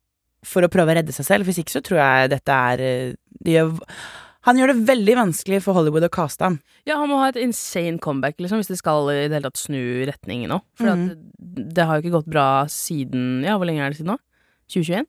for 0.44 0.62
å 0.62 0.68
prøve 0.68 0.92
å 0.92 0.96
redde 0.96 1.12
seg 1.12 1.26
selv. 1.26 1.44
Hvis 1.44 1.58
ikke 1.58 1.76
så 1.76 1.82
tror 1.84 1.98
jeg 2.00 2.30
dette 2.30 2.48
er 2.48 2.80
eh, 2.80 3.14
det 3.42 3.52
gjør, 3.58 3.78
Han 4.42 4.56
gjør 4.56 4.68
det 4.68 4.86
veldig 4.88 5.14
vanskelig 5.18 5.62
for 5.62 5.74
Hollywood 5.74 6.02
å 6.02 6.08
kaste 6.08 6.40
ham. 6.40 6.60
Ja, 6.86 6.96
han 6.96 7.10
må 7.10 7.18
ha 7.20 7.28
et 7.28 7.36
insane 7.36 7.98
comeback, 8.00 8.38
liksom, 8.38 8.56
hvis 8.56 8.68
det 8.72 8.78
skal 8.78 9.04
i 9.10 9.28
det 9.28 9.36
hele 9.36 9.50
tatt 9.50 9.60
snu 9.60 10.06
retningen 10.08 10.48
nå. 10.48 10.62
For 10.74 10.88
mm. 10.88 11.08
det, 11.36 11.74
det 11.74 11.84
har 11.84 12.00
jo 12.00 12.08
ikke 12.08 12.22
gått 12.22 12.30
bra 12.32 12.64
siden 12.64 13.44
Ja, 13.44 13.58
hvor 13.58 13.66
lenge 13.68 13.84
er 13.84 13.90
det 13.90 13.98
siden 13.98 14.14
nå? 14.14 14.18
2021? 14.72 15.04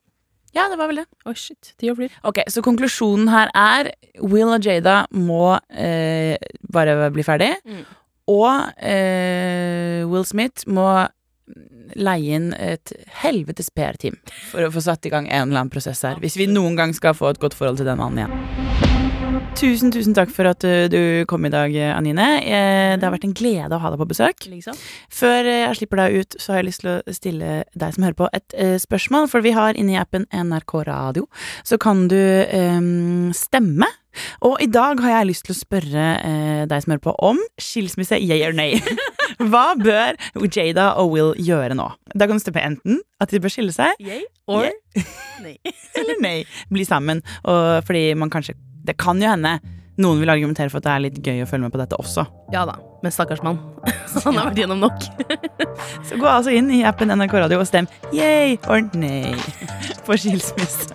Ja, 0.55 0.67
det 0.71 0.77
var 0.79 0.91
vel 0.91 1.01
det. 1.01 1.07
Oi, 1.25 1.35
shit. 1.39 1.73
Tida 1.79 1.95
flyr. 1.95 2.11
Ok, 2.27 2.41
Så 2.51 2.63
konklusjonen 2.65 3.31
her 3.31 3.51
er 3.55 3.91
Will 4.19 4.51
og 4.51 4.65
Jada 4.65 5.05
må 5.15 5.55
eh, 5.71 6.35
bare 6.71 7.11
bli 7.15 7.23
ferdig. 7.23 7.53
Mm. 7.65 7.85
Og 8.31 8.83
eh, 8.83 10.01
Will 10.11 10.27
Smith 10.27 10.67
må 10.67 10.87
leie 11.99 12.37
inn 12.37 12.51
et 12.55 12.93
helvetes 13.23 13.71
PR-team 13.75 14.15
for 14.51 14.63
å 14.63 14.71
få 14.71 14.83
satt 14.85 15.07
i 15.07 15.11
gang 15.11 15.27
en 15.27 15.49
eller 15.49 15.65
annen 15.65 15.73
prosess 15.73 16.03
her. 16.07 16.19
Hvis 16.23 16.39
vi 16.39 16.47
noen 16.51 16.79
gang 16.79 16.95
skal 16.95 17.17
få 17.17 17.33
et 17.33 17.41
godt 17.41 17.57
forhold 17.57 17.81
til 17.81 17.89
den 17.91 17.99
mannen 17.99 18.23
igjen. 18.23 18.70
Tusen, 19.55 19.91
tusen 19.93 20.15
takk 20.17 20.31
for 20.33 20.47
at 20.49 20.63
du, 20.63 20.87
du 20.91 21.01
kom 21.29 21.45
i 21.45 21.51
dag, 21.53 21.71
Anine. 21.95 22.25
Eh, 22.41 22.95
Det 22.97 23.05
har 23.05 23.13
vært 23.13 23.27
en 23.27 23.35
glede 23.37 23.77
å 23.77 23.79
ha 23.79 23.91
deg 23.93 23.99
på 24.01 24.07
besøk. 24.09 24.47
Liksom. 24.49 24.75
Før 25.13 25.47
eh, 25.47 25.61
jeg 25.67 25.77
slipper 25.79 26.01
deg 26.01 26.15
ut, 26.17 26.37
så 26.41 26.51
har 26.51 26.59
jeg 26.61 26.67
lyst 26.67 26.83
til 26.83 26.91
å 26.91 27.15
stille 27.15 27.51
deg 27.71 27.93
som 27.95 28.05
hører 28.07 28.17
på, 28.17 28.29
et 28.35 28.55
eh, 28.57 28.75
spørsmål. 28.81 29.29
For 29.31 29.45
vi 29.45 29.53
har 29.55 29.77
inni 29.79 29.95
appen 30.01 30.25
NRK 30.33 30.73
Radio, 30.89 31.27
så 31.67 31.77
kan 31.81 32.07
du 32.11 32.17
um, 32.17 33.29
stemme. 33.37 33.87
Og 34.43 34.57
i 34.65 34.67
dag 34.67 34.99
har 35.05 35.13
jeg 35.19 35.29
lyst 35.29 35.45
til 35.47 35.55
å 35.55 35.59
spørre 35.61 36.07
eh, 36.25 36.63
deg 36.67 36.83
som 36.83 36.95
hører 36.95 37.05
på, 37.05 37.13
om 37.29 37.39
skilsmisse, 37.61 38.19
yeah 38.19 38.43
or 38.49 38.57
nay. 38.57 38.81
Hva 39.39 39.71
bør 39.79 40.17
Jada 40.51 40.89
og 40.99 41.13
Will 41.13 41.31
gjøre 41.39 41.77
nå? 41.79 41.87
Da 42.11 42.27
kan 42.27 42.41
du 42.41 42.43
stemme 42.43 42.65
enten 42.73 42.99
at 43.23 43.31
de 43.31 43.39
bør 43.39 43.53
skille 43.53 43.75
seg, 43.75 43.95
yeah, 44.03 44.25
or 44.49 44.67
Yeah. 44.67 45.07
nei. 45.45 45.55
eller 46.01 46.19
nei, 46.19 46.35
bli 46.73 46.83
sammen. 46.83 47.21
Og 47.47 47.85
fordi 47.87 48.09
man 48.19 48.33
kanskje 48.33 48.57
Det 48.81 48.97
kan 48.97 49.21
jo 49.21 49.29
hende 49.29 49.59
noen 50.01 50.21
vil 50.21 50.31
argumentere 50.33 50.71
for 50.71 50.81
at 50.81 50.87
det 50.87 50.93
er 50.93 51.03
litt 51.03 51.19
gøy 51.21 51.43
å 51.43 51.49
følge 51.49 51.67
med 51.67 51.73
på 51.73 51.81
dette 51.81 51.97
også. 51.99 52.25
Ja 52.53 52.63
da. 52.65 52.77
Men 53.03 53.13
stakkars 53.13 53.43
mann. 53.45 53.59
Han 54.25 54.37
har 54.39 54.49
vært 54.49 54.61
gjennom 54.63 54.81
nok. 54.81 55.05
Så 56.07 56.17
gå 56.21 56.27
altså 56.29 56.53
inn 56.55 56.71
i 56.73 56.81
appen 56.87 57.13
NRK 57.13 57.37
Radio 57.43 57.61
og 57.61 57.69
stem 57.69 57.89
yay 58.15 58.57
or 58.69 58.85
nei 58.97 59.35
for 60.05 60.17
skilsmisse. 60.21 60.89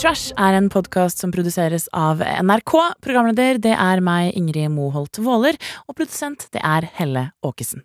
Trash 0.00 0.32
er 0.40 0.56
en 0.56 0.70
podkast 0.72 1.20
som 1.20 1.32
produseres 1.34 1.84
av 1.92 2.22
NRK. 2.24 2.72
Programleder 3.04 3.60
det 3.60 3.74
er 3.76 4.00
meg, 4.00 4.32
Ingrid 4.32 4.72
Moholt 4.72 5.20
Våler. 5.20 5.60
Og 5.86 5.98
produsent 5.98 6.48
det 6.56 6.64
er 6.64 6.88
Helle 6.96 7.28
Åkesen. 7.44 7.84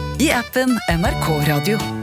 i 0.21 0.29
appen 0.29 0.69
NRK 0.87 1.47
Radio. 1.47 2.00